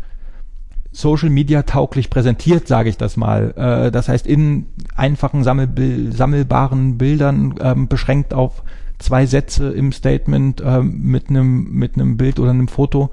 Social 0.92 1.30
Media 1.30 1.64
tauglich 1.64 2.10
präsentiert, 2.10 2.68
sage 2.68 2.90
ich 2.90 2.98
das 2.98 3.18
mal. 3.18 3.54
Äh, 3.56 3.92
das 3.92 4.10
heißt, 4.10 4.26
in 4.26 4.68
einfachen 4.96 5.44
Sammelbil 5.44 6.12
sammelbaren 6.14 6.98
Bildern 6.98 7.56
ähm, 7.62 7.88
beschränkt 7.88 8.34
auf 8.34 8.64
zwei 9.00 9.26
Sätze 9.26 9.70
im 9.70 9.92
Statement 9.92 10.62
äh, 10.62 10.82
mit 10.82 11.30
einem 11.30 11.72
mit 11.72 11.96
einem 11.96 12.18
Bild 12.18 12.40
oder 12.40 12.52
einem 12.52 12.68
Foto. 12.68 13.12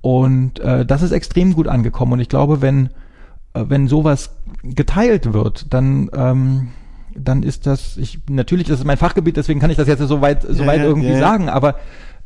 Und 0.00 0.60
äh, 0.60 0.84
das 0.84 1.02
ist 1.02 1.12
extrem 1.12 1.54
gut 1.54 1.66
angekommen. 1.66 2.12
Und 2.14 2.20
ich 2.20 2.28
glaube, 2.28 2.60
wenn 2.60 2.90
äh, 3.54 3.64
wenn 3.68 3.88
sowas 3.88 4.36
geteilt 4.62 5.32
wird, 5.32 5.72
dann 5.72 6.10
ähm, 6.14 6.68
dann 7.16 7.42
ist 7.42 7.66
das, 7.66 7.96
ich 7.96 8.18
natürlich, 8.28 8.66
das 8.66 8.80
ist 8.80 8.86
mein 8.86 8.96
Fachgebiet, 8.96 9.36
deswegen 9.36 9.60
kann 9.60 9.70
ich 9.70 9.76
das 9.76 9.88
jetzt 9.88 10.00
so 10.00 10.20
weit, 10.20 10.42
so 10.42 10.62
ja, 10.62 10.66
weit 10.66 10.78
ja, 10.78 10.84
irgendwie 10.84 11.08
ja, 11.08 11.18
sagen, 11.18 11.48
aber 11.48 11.76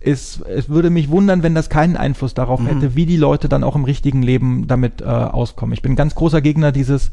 es, 0.00 0.40
es 0.40 0.68
würde 0.68 0.90
mich 0.90 1.10
wundern, 1.10 1.42
wenn 1.42 1.54
das 1.54 1.68
keinen 1.68 1.96
Einfluss 1.96 2.34
darauf 2.34 2.60
mhm. 2.60 2.66
hätte, 2.66 2.94
wie 2.94 3.06
die 3.06 3.16
Leute 3.16 3.48
dann 3.48 3.64
auch 3.64 3.76
im 3.76 3.84
richtigen 3.84 4.22
Leben 4.22 4.66
damit 4.66 5.00
äh, 5.00 5.04
auskommen. 5.04 5.72
Ich 5.72 5.82
bin 5.82 5.96
ganz 5.96 6.14
großer 6.14 6.40
Gegner 6.40 6.72
dieses 6.72 7.10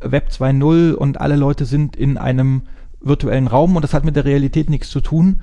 Web 0.00 0.28
2.0 0.30 0.92
und 0.92 1.20
alle 1.20 1.36
Leute 1.36 1.64
sind 1.64 1.96
in 1.96 2.18
einem 2.18 2.62
virtuellen 3.00 3.46
Raum 3.46 3.76
und 3.76 3.82
das 3.82 3.94
hat 3.94 4.04
mit 4.04 4.16
der 4.16 4.24
Realität 4.24 4.68
nichts 4.68 4.90
zu 4.90 5.00
tun. 5.00 5.40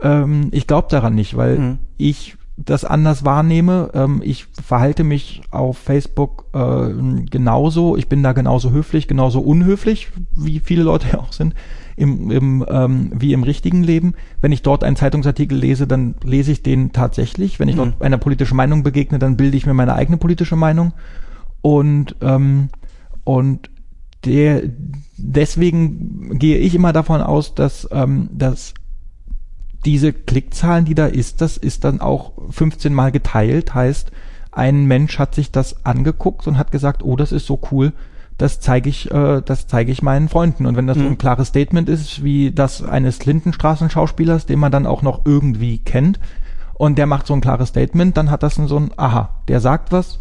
Ähm, 0.00 0.48
ich 0.52 0.66
glaube 0.66 0.88
daran 0.90 1.14
nicht, 1.14 1.36
weil 1.36 1.58
mhm. 1.58 1.78
ich 1.96 2.36
das 2.56 2.84
anders 2.84 3.24
wahrnehme. 3.24 3.90
Ähm, 3.94 4.22
ich 4.24 4.46
verhalte 4.46 5.02
mich 5.04 5.42
auf 5.50 5.78
Facebook 5.78 6.46
äh, 6.54 7.24
genauso. 7.28 7.96
Ich 7.96 8.08
bin 8.08 8.22
da 8.22 8.32
genauso 8.32 8.70
höflich, 8.70 9.08
genauso 9.08 9.40
unhöflich, 9.40 10.08
wie 10.36 10.60
viele 10.60 10.84
Leute 10.84 11.08
ja 11.12 11.18
auch 11.18 11.32
sind 11.32 11.54
im, 11.96 12.30
im, 12.30 12.64
ähm, 12.68 13.10
wie 13.14 13.32
im 13.32 13.42
richtigen 13.42 13.82
Leben. 13.82 14.14
Wenn 14.40 14.52
ich 14.52 14.62
dort 14.62 14.84
einen 14.84 14.96
Zeitungsartikel 14.96 15.56
lese, 15.56 15.86
dann 15.86 16.14
lese 16.22 16.52
ich 16.52 16.62
den 16.62 16.92
tatsächlich. 16.92 17.58
Wenn 17.58 17.68
ich 17.68 17.76
mhm. 17.76 17.80
dort 17.80 18.02
einer 18.02 18.18
politischen 18.18 18.56
Meinung 18.56 18.82
begegne, 18.82 19.18
dann 19.18 19.36
bilde 19.36 19.56
ich 19.56 19.66
mir 19.66 19.74
meine 19.74 19.94
eigene 19.94 20.18
politische 20.18 20.56
Meinung. 20.56 20.92
Und, 21.62 22.16
ähm, 22.20 22.68
und 23.24 23.70
der, 24.24 24.62
deswegen 25.16 26.38
gehe 26.38 26.58
ich 26.58 26.74
immer 26.74 26.92
davon 26.92 27.22
aus, 27.22 27.54
dass, 27.54 27.88
ähm, 27.90 28.28
dass 28.32 28.74
diese 29.84 30.12
Klickzahlen, 30.12 30.84
die 30.84 30.94
da 30.94 31.06
ist, 31.06 31.40
das 31.40 31.56
ist 31.56 31.84
dann 31.84 32.00
auch 32.00 32.32
15 32.50 32.92
Mal 32.92 33.12
geteilt, 33.12 33.74
heißt, 33.74 34.10
ein 34.52 34.86
Mensch 34.86 35.18
hat 35.18 35.34
sich 35.34 35.52
das 35.52 35.84
angeguckt 35.84 36.46
und 36.46 36.58
hat 36.58 36.72
gesagt, 36.72 37.02
oh, 37.02 37.16
das 37.16 37.30
ist 37.30 37.46
so 37.46 37.60
cool, 37.70 37.92
das 38.38 38.60
zeige 38.60 38.88
ich, 38.88 39.10
äh, 39.10 39.40
das 39.42 39.66
zeige 39.66 39.92
ich 39.92 40.02
meinen 40.02 40.28
Freunden. 40.28 40.66
Und 40.66 40.76
wenn 40.76 40.86
das 40.86 40.98
mhm. 40.98 41.02
so 41.02 41.08
ein 41.08 41.18
klares 41.18 41.48
Statement 41.48 41.88
ist, 41.88 42.22
wie 42.22 42.52
das 42.52 42.82
eines 42.82 43.24
Lindenstraßenschauspielers, 43.24 44.46
den 44.46 44.58
man 44.58 44.72
dann 44.72 44.86
auch 44.86 45.02
noch 45.02 45.22
irgendwie 45.24 45.78
kennt, 45.78 46.20
und 46.74 46.98
der 46.98 47.06
macht 47.06 47.26
so 47.26 47.32
ein 47.32 47.40
klares 47.40 47.70
Statement, 47.70 48.16
dann 48.16 48.30
hat 48.30 48.42
das 48.42 48.56
so 48.56 48.76
ein, 48.78 48.90
aha, 48.96 49.30
der 49.48 49.60
sagt 49.60 49.92
was, 49.92 50.20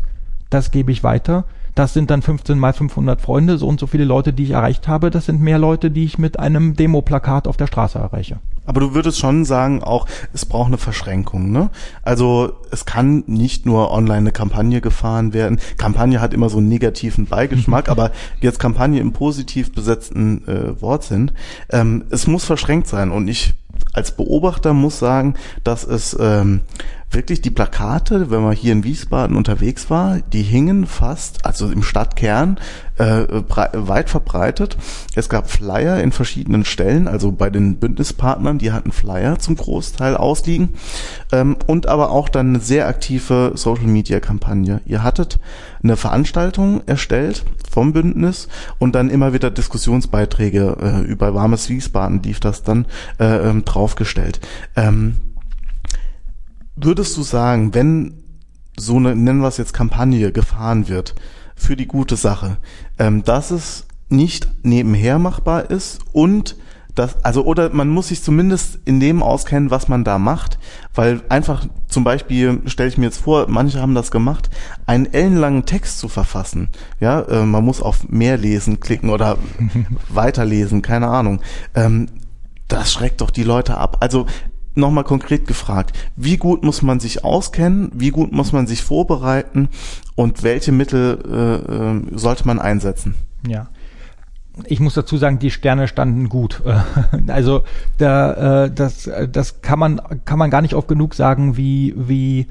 das 0.49 0.71
gebe 0.71 0.91
ich 0.91 1.03
weiter. 1.03 1.43
Das 1.75 1.93
sind 1.93 2.09
dann 2.09 2.21
15 2.21 2.57
mal 2.57 2.73
500 2.73 3.19
Freunde, 3.21 3.57
so 3.57 3.67
und 3.67 3.79
so 3.79 3.87
viele 3.87 4.05
Leute, 4.05 4.31
die 4.31 4.43
ich 4.43 4.51
erreicht 4.51 4.87
habe. 4.87 5.11
Das 5.11 5.25
sind 5.25 5.41
mehr 5.41 5.59
Leute, 5.59 5.91
die 5.91 6.05
ich 6.05 6.17
mit 6.17 6.39
einem 6.39 6.75
Demoplakat 6.75 7.47
auf 7.47 7.57
der 7.57 7.67
Straße 7.67 7.99
erreiche. 7.99 8.39
Aber 8.65 8.79
du 8.79 8.93
würdest 8.95 9.19
schon 9.19 9.45
sagen, 9.45 9.83
auch 9.83 10.07
es 10.33 10.45
braucht 10.45 10.67
eine 10.67 10.77
Verschränkung, 10.77 11.51
ne? 11.51 11.69
Also 12.01 12.53
es 12.71 12.85
kann 12.85 13.23
nicht 13.27 13.65
nur 13.65 13.91
online 13.91 14.17
eine 14.19 14.31
Kampagne 14.31 14.81
gefahren 14.81 15.33
werden. 15.33 15.59
Kampagne 15.77 16.19
hat 16.21 16.33
immer 16.33 16.49
so 16.49 16.57
einen 16.57 16.69
negativen 16.69 17.25
Beigeschmack, 17.25 17.89
aber 17.89 18.11
jetzt 18.41 18.59
Kampagne 18.59 19.01
im 19.01 19.13
positiv 19.13 19.73
besetzten 19.73 20.47
äh, 20.47 20.81
Wortsinn. 20.81 21.31
Ähm, 21.69 22.05
es 22.09 22.25
muss 22.25 22.45
verschränkt 22.45 22.87
sein 22.87 23.11
und 23.11 23.27
ich 23.27 23.53
als 23.93 24.11
Beobachter 24.11 24.73
muss 24.73 24.99
sagen, 24.99 25.35
dass 25.63 25.83
es 25.83 26.15
ähm, 26.19 26.61
wirklich 27.11 27.41
die 27.41 27.49
Plakate, 27.49 28.29
wenn 28.29 28.41
man 28.41 28.53
hier 28.53 28.73
in 28.73 28.83
Wiesbaden 28.83 29.37
unterwegs 29.37 29.89
war, 29.89 30.19
die 30.19 30.41
hingen 30.41 30.85
fast, 30.85 31.45
also 31.45 31.69
im 31.69 31.83
Stadtkern, 31.83 32.59
äh, 32.97 33.25
weit 33.73 34.09
verbreitet. 34.09 34.77
Es 35.15 35.29
gab 35.29 35.49
Flyer 35.49 36.01
in 36.01 36.11
verschiedenen 36.11 36.65
Stellen, 36.65 37.07
also 37.07 37.31
bei 37.31 37.49
den 37.49 37.77
Bündnispartnern, 37.77 38.57
die 38.57 38.71
hatten 38.71 38.91
Flyer 38.91 39.39
zum 39.39 39.55
Großteil 39.55 40.15
ausliegen 40.15 40.69
ähm, 41.31 41.57
und 41.67 41.87
aber 41.87 42.11
auch 42.11 42.29
dann 42.29 42.49
eine 42.49 42.59
sehr 42.59 42.87
aktive 42.87 43.53
Social-Media-Kampagne. 43.55 44.81
Ihr 44.85 45.03
hattet 45.03 45.39
eine 45.83 45.97
Veranstaltung 45.97 46.81
erstellt 46.85 47.43
vom 47.69 47.93
Bündnis 47.93 48.47
und 48.79 48.95
dann 48.95 49.09
immer 49.09 49.33
wieder 49.33 49.51
Diskussionsbeiträge 49.51 50.77
äh, 50.81 51.01
über 51.01 51.33
warmes 51.33 51.69
Wiesbaden 51.69 52.23
lief 52.23 52.39
das 52.39 52.63
dann 52.63 52.85
äh, 53.19 53.49
ähm, 53.49 53.65
draufgestellt. 53.65 54.39
Ähm, 54.75 55.15
würdest 56.75 57.15
du 57.17 57.23
sagen, 57.23 57.73
wenn 57.73 58.23
so 58.77 58.97
eine, 58.97 59.15
nennen 59.15 59.41
wir 59.41 59.47
es 59.47 59.57
jetzt 59.57 59.73
Kampagne 59.73 60.31
gefahren 60.31 60.87
wird 60.87 61.15
für 61.55 61.75
die 61.75 61.87
gute 61.87 62.17
Sache, 62.17 62.57
ähm, 62.99 63.23
dass 63.23 63.51
es 63.51 63.87
nicht 64.09 64.49
nebenher 64.63 65.19
machbar 65.19 65.69
ist 65.69 65.99
und 66.11 66.55
das, 66.95 67.23
also, 67.25 67.43
oder 67.43 67.71
man 67.71 67.89
muss 67.89 68.07
sich 68.07 68.23
zumindest 68.23 68.79
in 68.85 69.01
dem 69.01 69.21
auskennen, 69.21 69.69
was 69.69 69.89
man 69.89 70.05
da 70.05 70.17
macht, 70.17 70.57
weil 70.93 71.21
einfach 71.27 71.67
zum 71.89 72.05
Beispiel, 72.05 72.61
stelle 72.67 72.87
ich 72.87 72.97
mir 72.97 73.05
jetzt 73.05 73.21
vor, 73.21 73.47
manche 73.49 73.81
haben 73.81 73.95
das 73.95 74.11
gemacht, 74.11 74.49
einen 74.85 75.13
ellenlangen 75.13 75.65
Text 75.65 75.99
zu 75.99 76.07
verfassen. 76.07 76.69
Ja, 77.01 77.19
äh, 77.21 77.45
man 77.45 77.65
muss 77.65 77.81
auf 77.81 78.07
mehr 78.07 78.37
lesen 78.37 78.79
klicken 78.79 79.09
oder 79.09 79.37
weiterlesen, 80.09 80.81
keine 80.81 81.09
Ahnung. 81.09 81.41
Ähm, 81.75 82.07
das 82.69 82.93
schreckt 82.93 83.19
doch 83.19 83.29
die 83.29 83.43
Leute 83.43 83.77
ab. 83.77 83.97
Also 83.99 84.25
nochmal 84.75 85.03
konkret 85.03 85.47
gefragt, 85.47 85.97
wie 86.15 86.37
gut 86.37 86.63
muss 86.63 86.81
man 86.81 86.99
sich 86.99 87.23
auskennen, 87.23 87.91
wie 87.93 88.11
gut 88.11 88.31
muss 88.31 88.51
man 88.51 88.67
sich 88.67 88.83
vorbereiten 88.83 89.69
und 90.15 90.43
welche 90.43 90.71
Mittel 90.71 91.19
äh, 91.25 91.73
äh, 91.73 92.17
sollte 92.17 92.45
man 92.45 92.59
einsetzen? 92.59 93.15
Ja. 93.47 93.67
Ich 94.63 94.79
muss 94.79 94.93
dazu 94.93 95.17
sagen, 95.17 95.39
die 95.39 95.51
Sterne 95.51 95.87
standen 95.87 96.29
gut. 96.29 96.63
Also 97.27 97.63
da, 97.97 98.65
äh, 98.65 98.71
das, 98.71 99.09
das 99.31 99.61
kann 99.61 99.79
man 99.79 100.01
kann 100.25 100.39
man 100.39 100.49
gar 100.49 100.61
nicht 100.61 100.75
oft 100.75 100.87
genug 100.87 101.15
sagen, 101.15 101.57
wie 101.57 101.93
wie 101.97 102.47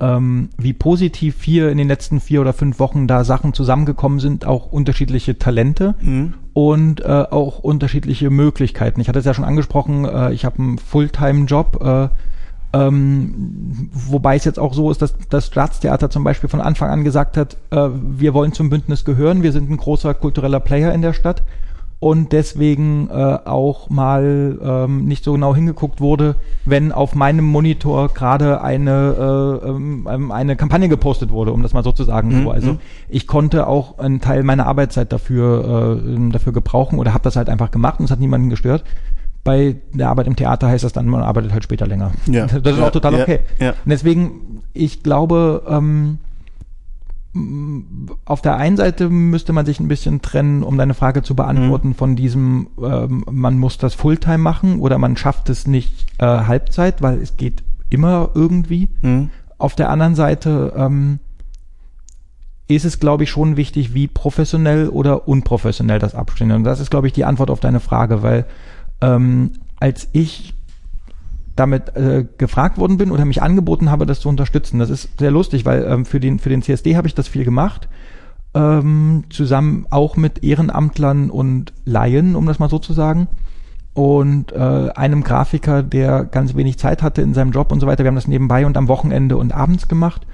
ähm, 0.00 0.50
wie 0.56 0.72
positiv 0.72 1.42
hier 1.42 1.70
in 1.70 1.78
den 1.78 1.88
letzten 1.88 2.20
vier 2.20 2.40
oder 2.40 2.52
fünf 2.52 2.78
Wochen 2.78 3.06
da 3.06 3.24
Sachen 3.24 3.52
zusammengekommen 3.52 4.20
sind, 4.20 4.46
auch 4.46 4.70
unterschiedliche 4.72 5.38
Talente 5.38 5.94
Mhm. 6.00 6.34
und 6.52 7.00
äh, 7.00 7.04
auch 7.30 7.58
unterschiedliche 7.60 8.30
Möglichkeiten. 8.30 9.00
Ich 9.00 9.08
hatte 9.08 9.18
es 9.18 9.24
ja 9.24 9.34
schon 9.34 9.44
angesprochen, 9.44 10.04
äh, 10.04 10.32
ich 10.32 10.44
habe 10.44 10.58
einen 10.58 10.78
Fulltime-Job, 10.78 11.84
äh, 11.84 12.08
ähm, 12.72 13.88
wobei 13.92 14.36
es 14.36 14.44
jetzt 14.44 14.58
auch 14.58 14.74
so 14.74 14.90
ist, 14.90 15.00
dass 15.00 15.14
das 15.30 15.46
Staatstheater 15.46 16.10
zum 16.10 16.22
Beispiel 16.22 16.50
von 16.50 16.60
Anfang 16.60 16.90
an 16.90 17.02
gesagt 17.04 17.36
hat, 17.36 17.56
äh, 17.70 17.88
wir 17.92 18.34
wollen 18.34 18.52
zum 18.52 18.68
Bündnis 18.70 19.04
gehören, 19.04 19.42
wir 19.42 19.52
sind 19.52 19.70
ein 19.70 19.76
großer 19.78 20.12
kultureller 20.14 20.60
Player 20.60 20.92
in 20.92 21.02
der 21.02 21.14
Stadt 21.14 21.42
und 22.00 22.32
deswegen 22.32 23.08
äh, 23.10 23.38
auch 23.44 23.90
mal 23.90 24.56
ähm, 24.62 25.06
nicht 25.06 25.24
so 25.24 25.32
genau 25.32 25.54
hingeguckt 25.54 26.00
wurde, 26.00 26.36
wenn 26.64 26.92
auf 26.92 27.16
meinem 27.16 27.44
Monitor 27.44 28.08
gerade 28.10 28.60
eine 28.62 29.60
äh, 29.64 29.68
ähm, 29.68 30.30
eine 30.30 30.54
Kampagne 30.54 30.88
gepostet 30.88 31.30
wurde, 31.30 31.52
um 31.52 31.62
das 31.62 31.72
mal 31.72 31.82
so 31.82 31.90
zu 31.90 32.04
sagen. 32.04 32.28
Mhm, 32.28 32.44
So, 32.44 32.50
also 32.52 32.72
mhm. 32.74 32.78
ich 33.08 33.26
konnte 33.26 33.66
auch 33.66 33.98
einen 33.98 34.20
Teil 34.20 34.44
meiner 34.44 34.66
Arbeitszeit 34.66 35.12
dafür 35.12 36.00
äh, 36.06 36.30
dafür 36.30 36.52
gebrauchen 36.52 37.00
oder 37.00 37.12
habe 37.14 37.24
das 37.24 37.34
halt 37.34 37.48
einfach 37.48 37.72
gemacht 37.72 37.98
und 37.98 38.04
es 38.04 38.10
hat 38.12 38.20
niemanden 38.20 38.48
gestört. 38.48 38.84
Bei 39.42 39.76
der 39.92 40.10
Arbeit 40.10 40.26
im 40.26 40.36
Theater 40.36 40.68
heißt 40.68 40.84
das 40.84 40.92
dann, 40.92 41.06
man 41.06 41.22
arbeitet 41.22 41.52
halt 41.52 41.64
später 41.64 41.86
länger. 41.86 42.12
Ja. 42.26 42.46
Das 42.62 42.74
ist 42.74 42.78
Ja, 42.78 42.86
auch 42.86 42.90
total 42.92 43.14
ja, 43.14 43.22
okay. 43.22 43.40
ja. 43.58 43.70
Und 43.70 43.76
deswegen, 43.90 44.62
ich 44.72 45.02
glaube, 45.02 45.62
ähm, 45.68 46.18
auf 48.24 48.42
der 48.42 48.56
einen 48.56 48.76
Seite 48.76 49.10
müsste 49.10 49.52
man 49.52 49.66
sich 49.66 49.80
ein 49.80 49.88
bisschen 49.88 50.22
trennen, 50.22 50.62
um 50.62 50.76
deine 50.78 50.94
Frage 50.94 51.22
zu 51.22 51.34
Mhm. 51.34 51.36
beantworten, 51.36 51.94
von 51.94 52.16
diesem, 52.16 52.68
ähm, 52.82 53.24
man 53.30 53.58
muss 53.58 53.78
das 53.78 53.94
Fulltime 53.94 54.38
machen 54.38 54.80
oder 54.80 54.98
man 54.98 55.16
schafft 55.16 55.48
es 55.50 55.66
nicht 55.66 56.06
äh, 56.18 56.24
Halbzeit, 56.24 57.02
weil 57.02 57.18
es 57.18 57.36
geht 57.36 57.62
immer 57.90 58.30
irgendwie. 58.34 58.88
Mhm. 59.02 59.30
Auf 59.58 59.74
der 59.76 59.90
anderen 59.90 60.14
Seite 60.14 60.72
ähm, 60.76 61.18
ist 62.66 62.84
es, 62.84 63.00
glaube 63.00 63.24
ich, 63.24 63.30
schon 63.30 63.56
wichtig, 63.56 63.94
wie 63.94 64.08
professionell 64.08 64.88
oder 64.88 65.26
unprofessionell 65.28 65.98
das 65.98 66.14
abstehen. 66.14 66.52
Und 66.52 66.64
das 66.64 66.80
ist, 66.80 66.90
glaube 66.90 67.06
ich, 67.06 67.12
die 67.12 67.24
Antwort 67.24 67.50
auf 67.50 67.60
deine 67.60 67.80
Frage, 67.80 68.22
weil 68.22 68.46
ähm, 69.00 69.52
als 69.80 70.08
ich 70.12 70.54
damit 71.58 71.96
äh, 71.96 72.26
gefragt 72.38 72.78
worden 72.78 72.96
bin 72.96 73.10
oder 73.10 73.24
mich 73.24 73.42
angeboten 73.42 73.90
habe, 73.90 74.06
das 74.06 74.20
zu 74.20 74.28
unterstützen, 74.28 74.78
das 74.78 74.90
ist 74.90 75.18
sehr 75.18 75.30
lustig, 75.30 75.64
weil 75.64 75.84
ähm, 75.84 76.04
für 76.04 76.20
den 76.20 76.38
für 76.38 76.48
den 76.48 76.62
CSD 76.62 76.96
habe 76.96 77.06
ich 77.08 77.14
das 77.14 77.28
viel 77.28 77.44
gemacht, 77.44 77.88
ähm, 78.54 79.24
zusammen 79.30 79.86
auch 79.90 80.16
mit 80.16 80.44
Ehrenamtlern 80.44 81.30
und 81.30 81.72
Laien, 81.84 82.36
um 82.36 82.46
das 82.46 82.58
mal 82.58 82.70
so 82.70 82.78
zu 82.78 82.92
sagen 82.92 83.28
und 83.98 84.52
äh, 84.52 84.90
einem 84.94 85.24
Grafiker, 85.24 85.82
der 85.82 86.24
ganz 86.24 86.54
wenig 86.54 86.78
Zeit 86.78 87.02
hatte 87.02 87.20
in 87.20 87.34
seinem 87.34 87.50
Job 87.50 87.72
und 87.72 87.80
so 87.80 87.88
weiter. 87.88 88.04
Wir 88.04 88.08
haben 88.08 88.14
das 88.14 88.28
nebenbei 88.28 88.64
und 88.64 88.76
am 88.76 88.86
Wochenende 88.86 89.36
und 89.36 89.52
abends 89.52 89.88
gemacht. 89.88 90.24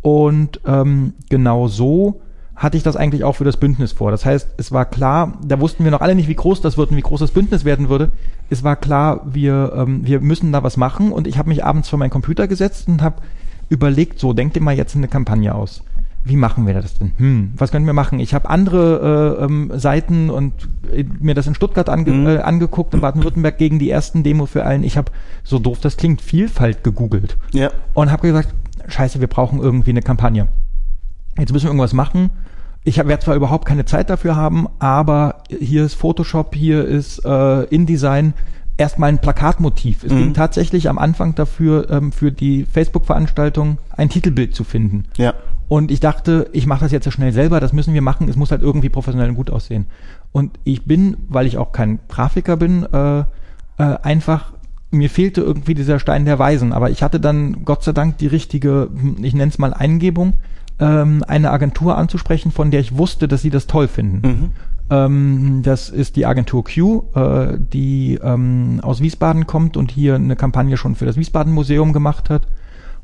Und 0.00 0.60
ähm, 0.64 1.12
genau 1.28 1.68
so 1.68 2.22
hatte 2.62 2.76
ich 2.76 2.84
das 2.84 2.94
eigentlich 2.94 3.24
auch 3.24 3.32
für 3.32 3.44
das 3.44 3.56
Bündnis 3.56 3.90
vor. 3.90 4.12
Das 4.12 4.24
heißt, 4.24 4.48
es 4.56 4.70
war 4.70 4.84
klar, 4.84 5.32
da 5.44 5.58
wussten 5.58 5.82
wir 5.82 5.90
noch 5.90 6.00
alle 6.00 6.14
nicht, 6.14 6.28
wie 6.28 6.34
groß 6.36 6.60
das 6.60 6.78
wird 6.78 6.90
und 6.92 6.96
wie 6.96 7.00
groß 7.02 7.18
das 7.18 7.32
Bündnis 7.32 7.64
werden 7.64 7.88
würde. 7.88 8.12
Es 8.50 8.62
war 8.62 8.76
klar, 8.76 9.22
wir, 9.26 9.72
ähm, 9.74 10.06
wir 10.06 10.20
müssen 10.20 10.52
da 10.52 10.62
was 10.62 10.76
machen. 10.76 11.10
Und 11.10 11.26
ich 11.26 11.38
habe 11.38 11.48
mich 11.48 11.64
abends 11.64 11.88
vor 11.88 11.98
meinen 11.98 12.10
Computer 12.10 12.46
gesetzt 12.46 12.86
und 12.86 13.02
habe 13.02 13.16
überlegt, 13.68 14.20
so, 14.20 14.32
denkt 14.32 14.54
ihr 14.56 14.62
mal 14.62 14.76
jetzt 14.76 14.94
eine 14.94 15.08
Kampagne 15.08 15.52
aus. 15.54 15.82
Wie 16.24 16.36
machen 16.36 16.64
wir 16.68 16.74
das 16.74 16.96
denn? 16.98 17.10
Hm, 17.16 17.52
was 17.56 17.72
können 17.72 17.84
wir 17.86 17.94
machen? 17.94 18.20
Ich 18.20 18.32
habe 18.32 18.48
andere 18.48 19.38
äh, 19.40 19.44
ähm, 19.44 19.72
Seiten 19.74 20.30
und 20.30 20.52
äh, 20.94 21.04
mir 21.18 21.34
das 21.34 21.48
in 21.48 21.56
Stuttgart 21.56 21.88
ange 21.88 22.12
Mhm. 22.12 22.26
äh, 22.28 22.38
angeguckt, 22.38 22.94
in 22.94 23.00
Baden-Württemberg 23.00 23.58
gegen 23.58 23.80
die 23.80 23.90
ersten 23.90 24.22
Demo 24.22 24.46
für 24.46 24.64
allen. 24.64 24.84
Ich 24.84 24.96
habe, 24.96 25.10
so 25.42 25.58
doof 25.58 25.80
das 25.80 25.96
klingt, 25.96 26.20
Vielfalt 26.22 26.84
gegoogelt 26.84 27.36
Ja. 27.52 27.70
und 27.94 28.12
habe 28.12 28.22
gesagt, 28.28 28.54
scheiße, 28.86 29.18
wir 29.18 29.26
brauchen 29.26 29.58
irgendwie 29.58 29.90
eine 29.90 30.02
Kampagne. 30.02 30.46
Jetzt 31.38 31.52
müssen 31.52 31.64
wir 31.64 31.70
irgendwas 31.70 31.92
machen. 31.94 32.30
Ich 32.84 32.96
werde 32.96 33.18
zwar 33.20 33.36
überhaupt 33.36 33.66
keine 33.66 33.84
Zeit 33.84 34.10
dafür 34.10 34.34
haben, 34.34 34.66
aber 34.80 35.42
hier 35.48 35.84
ist 35.84 35.94
Photoshop, 35.94 36.54
hier 36.54 36.84
ist 36.84 37.24
äh, 37.24 37.62
InDesign 37.64 38.34
erstmal 38.76 39.10
ein 39.10 39.20
Plakatmotiv. 39.20 40.02
Es 40.02 40.12
Mhm. 40.12 40.18
ging 40.18 40.34
tatsächlich 40.34 40.88
am 40.88 40.98
Anfang 40.98 41.34
dafür, 41.36 41.88
ähm, 41.90 42.10
für 42.10 42.32
die 42.32 42.64
Facebook-Veranstaltung 42.64 43.78
ein 43.96 44.08
Titelbild 44.08 44.54
zu 44.54 44.64
finden. 44.64 45.04
Ja. 45.16 45.34
Und 45.68 45.90
ich 45.90 46.00
dachte, 46.00 46.48
ich 46.52 46.66
mache 46.66 46.80
das 46.80 46.92
jetzt 46.92 47.04
so 47.04 47.10
schnell 47.10 47.32
selber, 47.32 47.60
das 47.60 47.72
müssen 47.72 47.94
wir 47.94 48.02
machen, 48.02 48.28
es 48.28 48.36
muss 48.36 48.50
halt 48.50 48.62
irgendwie 48.62 48.88
professionell 48.88 49.28
und 49.30 49.36
gut 49.36 49.50
aussehen. 49.50 49.86
Und 50.32 50.58
ich 50.64 50.84
bin, 50.84 51.16
weil 51.28 51.46
ich 51.46 51.58
auch 51.58 51.72
kein 51.72 52.00
Grafiker 52.08 52.56
bin, 52.56 52.84
äh, 52.92 53.20
äh, 53.20 53.24
einfach, 53.78 54.52
mir 54.90 55.08
fehlte 55.08 55.40
irgendwie 55.40 55.74
dieser 55.74 55.98
Stein 55.98 56.24
der 56.24 56.38
Weisen. 56.38 56.72
Aber 56.72 56.90
ich 56.90 57.02
hatte 57.02 57.20
dann 57.20 57.64
Gott 57.64 57.84
sei 57.84 57.92
Dank 57.92 58.18
die 58.18 58.26
richtige, 58.26 58.88
hm, 58.92 59.16
ich 59.22 59.34
nenne 59.34 59.50
es 59.50 59.58
mal 59.58 59.72
Eingebung, 59.72 60.34
ähm, 60.82 61.24
eine 61.26 61.50
Agentur 61.50 61.96
anzusprechen, 61.96 62.50
von 62.50 62.70
der 62.70 62.80
ich 62.80 62.96
wusste, 62.96 63.28
dass 63.28 63.42
sie 63.42 63.50
das 63.50 63.66
toll 63.66 63.88
finden. 63.88 64.28
Mhm. 64.28 64.50
Ähm, 64.90 65.60
das 65.62 65.88
ist 65.88 66.16
die 66.16 66.26
Agentur 66.26 66.64
Q, 66.64 67.04
äh, 67.14 67.56
die 67.58 68.18
ähm, 68.22 68.80
aus 68.82 69.00
Wiesbaden 69.00 69.46
kommt 69.46 69.76
und 69.76 69.90
hier 69.90 70.16
eine 70.16 70.36
Kampagne 70.36 70.76
schon 70.76 70.96
für 70.96 71.06
das 71.06 71.16
Wiesbaden 71.16 71.52
Museum 71.52 71.92
gemacht 71.92 72.28
hat 72.30 72.42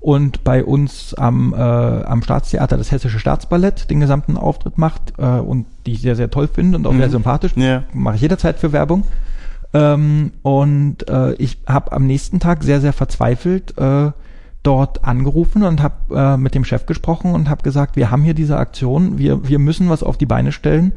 und 0.01 0.45
bei 0.45 0.65
uns 0.65 1.15
am, 1.15 1.53
äh, 1.53 1.57
am 1.57 2.23
Staatstheater 2.23 2.77
das 2.77 2.91
Hessische 2.93 3.19
Staatsballett 3.19 3.91
den 3.91 4.01
gesamten 4.01 4.37
Auftritt 4.37 4.77
macht 4.77 5.15
äh, 5.19 5.23
und 5.23 5.67
die 5.87 5.93
ich 5.93 6.01
sehr, 6.03 6.17
sehr 6.17 6.31
toll 6.31 6.49
finde 6.49 6.79
und 6.79 6.87
auch 6.87 6.93
Mhm. 6.93 6.99
sehr 6.99 7.11
sympathisch. 7.11 7.53
Ja. 7.57 7.85
Mache 7.93 8.17
ich 8.17 8.23
jederzeit 8.23 8.59
für 8.59 8.73
Werbung. 8.73 9.05
Ähm, 9.75 10.33
und 10.43 11.09
äh, 11.09 11.35
ich 11.35 11.59
habe 11.67 11.93
am 11.93 12.07
nächsten 12.07 12.41
Tag 12.41 12.65
sehr, 12.65 12.81
sehr 12.81 12.93
verzweifelt 12.93 13.77
äh, 13.79 14.11
dort 14.69 15.03
angerufen 15.03 15.63
und 15.63 15.83
habe 15.83 16.15
äh, 16.15 16.37
mit 16.37 16.55
dem 16.55 16.63
Chef 16.63 16.85
gesprochen 16.85 17.33
und 17.33 17.49
habe 17.49 17.63
gesagt, 17.63 17.97
wir 17.97 18.11
haben 18.11 18.23
hier 18.23 18.35
diese 18.35 18.59
Aktion, 18.59 19.17
wir, 19.17 19.49
wir 19.49 19.59
müssen 19.59 19.89
was 19.89 20.03
auf 20.03 20.19
die 20.19 20.27
Beine 20.27 20.53
stellen. 20.53 20.93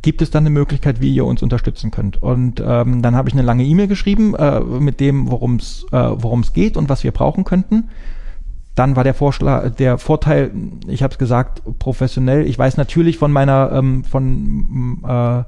Gibt 0.00 0.22
es 0.22 0.30
dann 0.30 0.44
eine 0.44 0.50
Möglichkeit, 0.50 1.00
wie 1.00 1.12
ihr 1.12 1.24
uns 1.26 1.42
unterstützen 1.42 1.90
könnt? 1.90 2.22
Und 2.22 2.62
ähm, 2.64 3.02
dann 3.02 3.16
habe 3.16 3.28
ich 3.28 3.34
eine 3.34 3.42
lange 3.42 3.64
E-Mail 3.64 3.88
geschrieben 3.88 4.36
äh, 4.36 4.60
mit 4.60 5.00
dem, 5.00 5.28
worum 5.28 5.56
es 5.56 5.86
äh, 5.90 6.52
geht 6.54 6.76
und 6.76 6.88
was 6.88 7.02
wir 7.02 7.10
brauchen 7.10 7.42
könnten. 7.42 7.88
Dann 8.76 8.94
war 8.94 9.02
der 9.02 9.14
Vorschlag, 9.14 9.70
der 9.74 9.98
Vorteil, 9.98 10.52
ich 10.86 11.02
habe 11.02 11.10
es 11.10 11.18
gesagt, 11.18 11.62
professionell. 11.80 12.46
Ich 12.46 12.56
weiß 12.56 12.76
natürlich 12.76 13.18
von 13.18 13.32
meiner 13.32 13.72
ähm, 13.72 14.04
von 14.04 15.02
äh, 15.04 15.42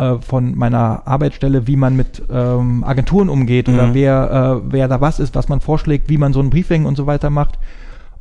äh, 0.00 0.18
von 0.22 0.56
meiner 0.56 1.06
Arbeitsstelle, 1.06 1.66
wie 1.66 1.76
man 1.76 1.94
mit 1.94 2.22
ähm, 2.30 2.82
Agenturen 2.84 3.28
umgeht 3.28 3.68
oder 3.68 3.88
Mhm. 3.88 3.94
wer 3.94 4.62
äh, 4.64 4.72
wer 4.72 4.88
da 4.88 5.00
was 5.00 5.20
ist, 5.20 5.34
was 5.34 5.48
man 5.48 5.60
vorschlägt, 5.60 6.08
wie 6.08 6.18
man 6.18 6.32
so 6.32 6.40
ein 6.40 6.50
Briefing 6.50 6.86
und 6.86 6.96
so 6.96 7.06
weiter 7.06 7.28
macht. 7.30 7.58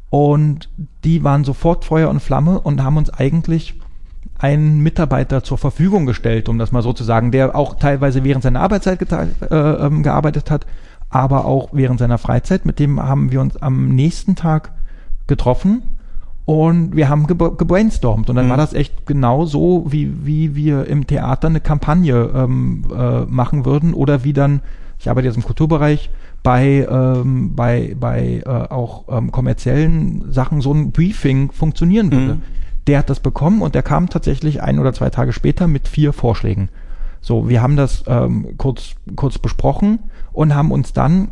Und 0.10 0.70
die 1.04 1.24
waren 1.24 1.44
sofort 1.44 1.86
Feuer 1.86 2.10
und 2.10 2.20
Flamme 2.20 2.60
und 2.60 2.84
haben 2.84 2.98
uns 2.98 3.10
eigentlich 3.10 3.80
einen 4.40 4.82
Mitarbeiter 4.82 5.44
zur 5.44 5.58
Verfügung 5.58 6.06
gestellt, 6.06 6.50
um 6.50 6.58
das 6.58 6.72
mal 6.72 6.82
so 6.82 6.94
zu 6.94 7.04
sagen, 7.04 7.32
der 7.32 7.56
auch 7.56 7.76
teilweise 7.76 8.24
während 8.24 8.44
seiner 8.44 8.62
Arbeitszeit 8.62 9.00
äh, 9.12 9.56
ähm, 9.56 10.04
gearbeitet 10.04 10.50
hat, 10.50 10.66
aber 11.10 11.46
auch 11.46 11.70
während 11.72 12.00
seiner 12.00 12.18
Freizeit. 12.18 12.66
Mit 12.66 12.80
dem 12.80 13.02
haben 13.02 13.32
wir 13.32 13.42
uns 13.42 13.58
am 13.58 13.90
nächsten 13.90 14.36
Tag 14.36 14.72
getroffen 15.28 15.84
und 16.50 16.96
wir 16.96 17.10
haben 17.10 17.28
gebra- 17.28 17.56
gebrainstormt. 17.56 18.28
Und 18.28 18.36
dann 18.36 18.48
Mhm. 18.48 18.50
war 18.50 18.58
das 18.58 18.74
echt 18.74 19.06
genau 19.06 19.46
so, 19.46 19.86
wie, 19.90 20.26
wie 20.26 20.56
wir 20.56 20.88
im 20.88 21.06
Theater 21.06 21.48
eine 21.48 21.60
Kampagne 21.60 22.28
ähm, 22.34 22.86
äh, 22.92 23.26
machen 23.26 23.66
würden 23.66 23.94
oder 23.94 24.24
wie 24.24 24.34
dann, 24.34 24.62
ich 24.98 25.08
arbeite 25.12 25.28
jetzt 25.28 25.38
im 25.38 25.44
Kulturbereich, 25.44 26.10
bei, 26.42 26.88
ähm, 26.90 27.54
bei, 27.56 27.96
bei 28.00 28.42
äh, 28.44 28.50
auch 28.50 29.04
ähm, 29.10 29.32
kommerziellen 29.32 30.32
Sachen 30.32 30.62
so 30.62 30.74
ein 30.74 30.92
Briefing 30.92 31.52
funktionieren 31.52 32.12
würde. 32.12 32.34
Mhm. 32.36 32.42
Der 32.88 32.98
hat 32.98 33.12
das 33.12 33.20
bekommen 33.20 33.62
und 33.62 33.76
der 33.76 33.84
kam 33.84 34.10
tatsächlich 34.10 34.64
ein 34.64 34.80
oder 34.80 34.92
zwei 34.94 35.12
Tage 35.12 35.34
später 35.34 35.68
mit 35.68 35.88
vier 35.88 36.14
Vorschlägen. 36.14 36.70
So, 37.22 37.48
wir 37.48 37.62
haben 37.62 37.76
das 37.76 38.06
ähm, 38.08 38.56
kurz, 38.58 38.96
kurz 39.16 39.38
besprochen 39.38 40.00
und 40.34 40.56
haben 40.56 40.72
uns 40.72 40.94
dann, 40.94 41.28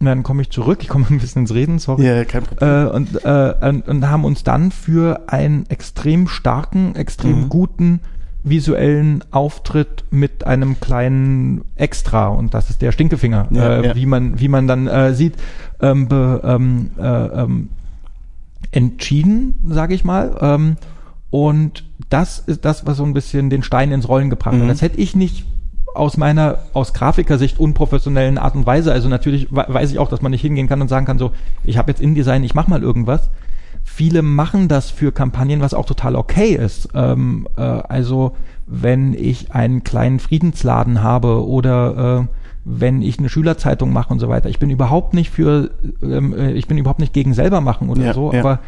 und 0.00 0.06
dann 0.06 0.22
komme 0.22 0.42
ich 0.42 0.50
zurück, 0.50 0.78
ich 0.82 0.88
komme 0.88 1.06
ein 1.10 1.18
bisschen 1.20 1.42
ins 1.42 1.54
Reden, 1.54 1.78
sorry 1.78 2.04
Ja, 2.06 2.24
kein 2.24 2.42
Problem. 2.42 2.86
äh, 2.86 2.90
und, 2.90 3.24
äh, 3.24 3.54
und, 3.68 3.88
und 3.88 4.08
haben 4.10 4.24
uns 4.24 4.42
dann 4.44 4.70
für 4.70 5.22
einen 5.28 5.64
extrem 5.70 6.28
starken, 6.28 6.94
extrem 6.96 7.42
Mhm. 7.44 7.48
guten 7.48 8.00
visuellen 8.46 9.24
Auftritt 9.30 10.04
mit 10.10 10.46
einem 10.46 10.78
kleinen 10.78 11.62
Extra 11.76 12.26
und 12.28 12.52
das 12.52 12.68
ist 12.68 12.82
der 12.82 12.92
Stinkefinger, 12.92 13.46
Ja, 13.50 13.78
äh, 13.78 13.86
ja. 13.86 13.94
wie 13.96 14.04
man 14.04 14.38
wie 14.38 14.48
man 14.48 14.66
dann 14.68 14.86
äh, 14.86 15.14
sieht, 15.14 15.34
ähm, 15.80 16.08
be, 16.08 16.42
ähm, 16.44 16.90
äh, 16.98 17.02
ähm, 17.42 17.68
entschieden, 18.72 19.54
sage 19.68 19.94
ich 19.94 20.04
mal. 20.04 20.36
Ähm, 20.40 20.76
und 21.30 21.84
das 22.10 22.38
ist 22.38 22.64
das, 22.64 22.86
was 22.86 22.96
so 22.98 23.04
ein 23.04 23.12
bisschen 23.14 23.50
den 23.50 23.62
Stein 23.62 23.92
ins 23.92 24.08
Rollen 24.08 24.30
gebracht 24.30 24.54
hat. 24.54 24.62
Mhm. 24.62 24.68
Das 24.68 24.82
hätte 24.82 24.98
ich 25.00 25.16
nicht 25.16 25.46
aus 25.94 26.16
meiner, 26.16 26.58
aus 26.72 26.92
Grafikersicht 26.92 27.58
unprofessionellen 27.58 28.38
Art 28.38 28.54
und 28.56 28.66
Weise. 28.66 28.92
Also 28.92 29.08
natürlich 29.08 29.50
we- 29.50 29.64
weiß 29.68 29.90
ich 29.92 29.98
auch, 29.98 30.08
dass 30.08 30.22
man 30.22 30.32
nicht 30.32 30.40
hingehen 30.42 30.66
kann 30.68 30.80
und 30.82 30.88
sagen 30.88 31.06
kann, 31.06 31.18
so, 31.18 31.30
ich 31.62 31.78
habe 31.78 31.90
jetzt 31.90 32.00
InDesign, 32.00 32.44
ich 32.44 32.54
mach 32.54 32.66
mal 32.68 32.82
irgendwas. 32.82 33.30
Viele 33.84 34.22
machen 34.22 34.68
das 34.68 34.90
für 34.90 35.12
Kampagnen, 35.12 35.60
was 35.60 35.74
auch 35.74 35.84
total 35.86 36.16
okay 36.16 36.54
ist. 36.54 36.88
Ähm, 36.94 37.46
äh, 37.56 37.60
also 37.60 38.34
wenn 38.66 39.12
ich 39.14 39.52
einen 39.52 39.84
kleinen 39.84 40.18
Friedensladen 40.20 41.02
habe 41.02 41.46
oder 41.46 42.22
äh, 42.22 42.26
wenn 42.64 43.02
ich 43.02 43.18
eine 43.18 43.28
Schülerzeitung 43.28 43.92
mache 43.92 44.10
und 44.12 44.20
so 44.20 44.28
weiter. 44.30 44.48
Ich 44.48 44.58
bin 44.58 44.70
überhaupt 44.70 45.12
nicht 45.12 45.28
für, 45.30 45.70
ähm, 46.02 46.32
äh, 46.32 46.52
ich 46.52 46.66
bin 46.66 46.78
überhaupt 46.78 47.00
nicht 47.00 47.12
gegen 47.12 47.34
selber 47.34 47.60
machen 47.60 47.90
oder 47.90 48.02
Ja, 48.06 48.14
so, 48.14 48.32
ja. 48.32 48.40
aber 48.40 48.60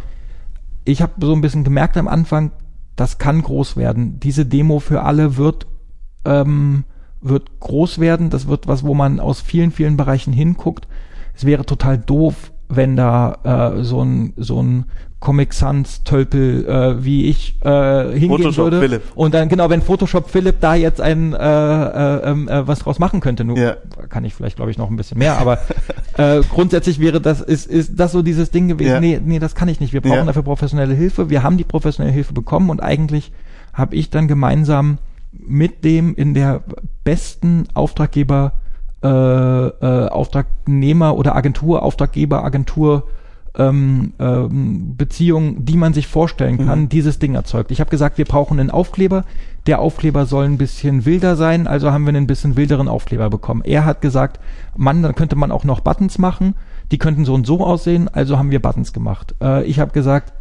ich 0.84 1.00
habe 1.00 1.12
so 1.20 1.32
ein 1.32 1.40
bisschen 1.40 1.64
gemerkt 1.64 1.96
am 1.96 2.06
Anfang, 2.08 2.50
das 2.94 3.16
kann 3.16 3.40
groß 3.40 3.76
werden. 3.78 4.20
Diese 4.20 4.44
Demo 4.44 4.80
für 4.80 5.02
alle 5.02 5.38
wird 5.38 5.66
ähm, 6.26 6.84
wird 7.20 7.60
groß 7.60 7.98
werden. 7.98 8.30
Das 8.30 8.46
wird 8.48 8.66
was, 8.68 8.84
wo 8.84 8.94
man 8.94 9.20
aus 9.20 9.40
vielen, 9.40 9.70
vielen 9.72 9.96
Bereichen 9.96 10.32
hinguckt. 10.32 10.86
Es 11.34 11.44
wäre 11.44 11.64
total 11.66 11.98
doof, 11.98 12.52
wenn 12.68 12.96
da 12.96 13.74
äh, 13.78 13.82
so 13.84 14.02
ein 14.02 14.32
so 14.36 14.62
ein 14.62 14.84
Comic 15.18 15.54
Sans 15.54 16.04
Tölpel 16.04 16.66
äh, 16.68 17.02
wie 17.04 17.26
ich 17.26 17.56
äh, 17.64 18.10
hingehen 18.12 18.28
Photoshop 18.28 18.64
würde 18.64 18.80
Philipp. 18.80 19.02
und 19.14 19.34
dann 19.34 19.48
genau 19.48 19.70
wenn 19.70 19.80
Photoshop 19.82 20.28
Philipp 20.30 20.56
da 20.60 20.74
jetzt 20.74 21.00
ein 21.00 21.32
äh, 21.32 21.36
äh, 21.38 22.30
ähm, 22.30 22.48
äh, 22.48 22.66
was 22.68 22.80
draus 22.80 22.98
machen 22.98 23.20
könnte 23.20 23.42
nur 23.44 23.56
Ja. 23.56 23.76
kann 24.10 24.24
ich 24.24 24.34
vielleicht 24.34 24.56
glaube 24.56 24.70
ich 24.70 24.78
noch 24.78 24.90
ein 24.90 24.96
bisschen 24.96 25.18
mehr 25.18 25.38
aber 25.38 25.58
äh, 26.18 26.42
grundsätzlich 26.42 27.00
wäre 27.00 27.20
das 27.20 27.40
ist 27.40 27.66
ist 27.66 27.92
das 27.98 28.12
so 28.12 28.20
dieses 28.22 28.50
Ding 28.50 28.68
gewesen 28.68 28.90
Ja. 28.90 29.00
nee 29.00 29.20
nee 29.24 29.38
das 29.38 29.54
kann 29.54 29.68
ich 29.68 29.80
nicht 29.80 29.92
wir 29.94 30.02
brauchen 30.02 30.16
Ja. 30.18 30.24
dafür 30.24 30.42
professionelle 30.42 30.94
Hilfe 30.94 31.30
wir 31.30 31.42
haben 31.42 31.56
die 31.56 31.64
professionelle 31.64 32.12
Hilfe 32.14 32.34
bekommen 32.34 32.68
und 32.68 32.80
eigentlich 32.82 33.32
habe 33.72 33.96
ich 33.96 34.10
dann 34.10 34.28
gemeinsam 34.28 34.98
mit 35.46 35.84
dem 35.84 36.14
in 36.14 36.34
der 36.34 36.62
besten 37.04 37.64
Auftraggeber 37.74 38.52
äh, 39.02 39.08
äh, 39.08 40.08
Auftragnehmer 40.08 41.16
oder 41.16 41.36
Agentur 41.36 41.82
Auftraggeber 41.82 42.44
Agentur 42.44 43.04
ähm, 43.58 44.12
ähm, 44.18 44.96
Beziehung, 44.96 45.64
die 45.64 45.76
man 45.78 45.94
sich 45.94 46.06
vorstellen 46.08 46.58
kann, 46.66 46.82
Mhm. 46.82 46.88
dieses 46.90 47.18
Ding 47.18 47.34
erzeugt. 47.34 47.70
Ich 47.70 47.80
habe 47.80 47.88
gesagt, 47.90 48.18
wir 48.18 48.26
brauchen 48.26 48.60
einen 48.60 48.70
Aufkleber. 48.70 49.24
Der 49.66 49.80
Aufkleber 49.80 50.26
soll 50.26 50.44
ein 50.44 50.58
bisschen 50.58 51.06
wilder 51.06 51.36
sein, 51.36 51.66
also 51.66 51.90
haben 51.90 52.04
wir 52.04 52.10
einen 52.10 52.26
bisschen 52.26 52.56
wilderen 52.56 52.86
Aufkleber 52.88 53.30
bekommen. 53.30 53.62
Er 53.64 53.84
hat 53.86 54.02
gesagt, 54.02 54.40
Mann, 54.76 55.02
dann 55.02 55.14
könnte 55.14 55.36
man 55.36 55.50
auch 55.50 55.64
noch 55.64 55.80
Buttons 55.80 56.18
machen. 56.18 56.54
Die 56.92 56.98
könnten 56.98 57.24
so 57.24 57.32
und 57.34 57.46
so 57.46 57.64
aussehen, 57.64 58.08
also 58.12 58.38
haben 58.38 58.50
wir 58.50 58.60
Buttons 58.60 58.92
gemacht. 58.92 59.34
Äh, 59.42 59.64
ich 59.64 59.80
habe 59.80 59.90
gesagt, 59.92 60.34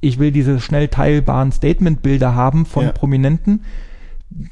ich 0.00 0.18
will 0.18 0.32
diese 0.32 0.58
schnell 0.58 0.88
teilbaren 0.88 1.52
Statement-Bilder 1.52 2.34
haben 2.34 2.64
von 2.64 2.84
Ja. 2.86 2.92
Prominenten. 2.92 3.64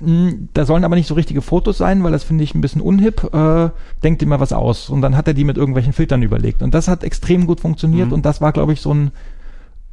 Mm, 0.01 0.49
Da 0.55 0.65
sollen 0.65 0.85
aber 0.85 0.97
nicht 0.97 1.07
so 1.07 1.15
richtige 1.15 1.43
Fotos 1.43 1.79
sein, 1.79 2.03
weil 2.05 2.13
das 2.13 2.25
finde 2.25 2.45
ich 2.45 2.55
ein 2.55 2.61
bisschen 2.61 2.81
unhip. 2.83 3.33
Äh, 3.33 3.71
denkt 4.03 4.25
mal 4.27 4.41
was 4.41 4.53
aus. 4.53 4.91
Und 4.91 5.01
dann 5.03 5.17
hat 5.17 5.27
er 5.29 5.35
die 5.35 5.45
mit 5.45 5.57
irgendwelchen 5.57 5.93
Filtern 5.93 6.23
überlegt. 6.23 6.63
Und 6.63 6.75
das 6.75 6.89
hat 6.89 7.05
extrem 7.05 7.47
gut 7.47 7.61
funktioniert. 7.61 8.09
Mhm. 8.09 8.13
Und 8.15 8.27
das 8.27 8.41
war, 8.41 8.53
glaube 8.53 8.73
ich, 8.73 8.81
so 8.81 8.93
ein 8.93 9.11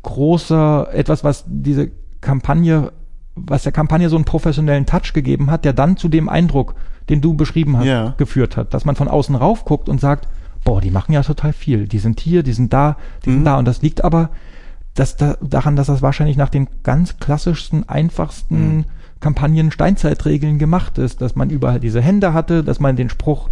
großer, 0.03 0.89
etwas, 0.93 1.23
was 1.23 1.43
diese 1.47 1.91
Kampagne, 2.21 2.91
was 3.35 3.63
der 3.63 3.71
Kampagne 3.71 4.09
so 4.09 4.15
einen 4.15 4.25
professionellen 4.25 4.85
Touch 4.85 5.13
gegeben 5.13 5.51
hat, 5.51 5.65
der 5.65 5.73
dann 5.73 5.97
zu 5.97 6.07
dem 6.09 6.29
Eindruck, 6.29 6.75
den 7.09 7.21
du 7.21 7.33
beschrieben 7.35 7.77
hast, 7.77 7.85
Ja. 7.85 8.13
geführt 8.17 8.57
hat. 8.57 8.73
Dass 8.73 8.85
man 8.85 8.95
von 8.95 9.07
außen 9.07 9.35
rauf 9.35 9.65
guckt 9.65 9.89
und 9.89 9.99
sagt, 10.01 10.27
boah, 10.63 10.81
die 10.81 10.91
machen 10.91 11.13
ja 11.13 11.23
total 11.23 11.53
viel. 11.53 11.87
Die 11.87 11.99
sind 11.99 12.19
hier, 12.19 12.43
die 12.43 12.53
sind 12.53 12.73
da, 12.73 12.97
die 13.25 13.29
Mhm. 13.29 13.33
sind 13.35 13.45
da. 13.45 13.57
Und 13.57 13.65
das 13.65 13.81
liegt 13.81 14.03
aber 14.03 14.29
dass 14.95 15.15
da, 15.15 15.37
daran, 15.41 15.75
dass 15.75 15.85
das 15.85 16.01
wahrscheinlich 16.01 16.37
nach 16.37 16.49
den 16.49 16.67
ganz 16.81 17.17
klassischsten, 17.19 17.87
einfachsten 17.87 18.77
Mhm. 18.77 18.85
Kampagnen 19.19 19.71
Steinzeitregeln 19.71 20.57
gemacht 20.59 20.97
ist, 20.97 21.21
dass 21.21 21.35
man 21.35 21.49
überall 21.49 21.79
diese 21.79 22.01
Hände 22.01 22.33
hatte, 22.33 22.63
dass 22.63 22.79
man 22.79 22.95
den 22.95 23.09
Spruch 23.09 23.49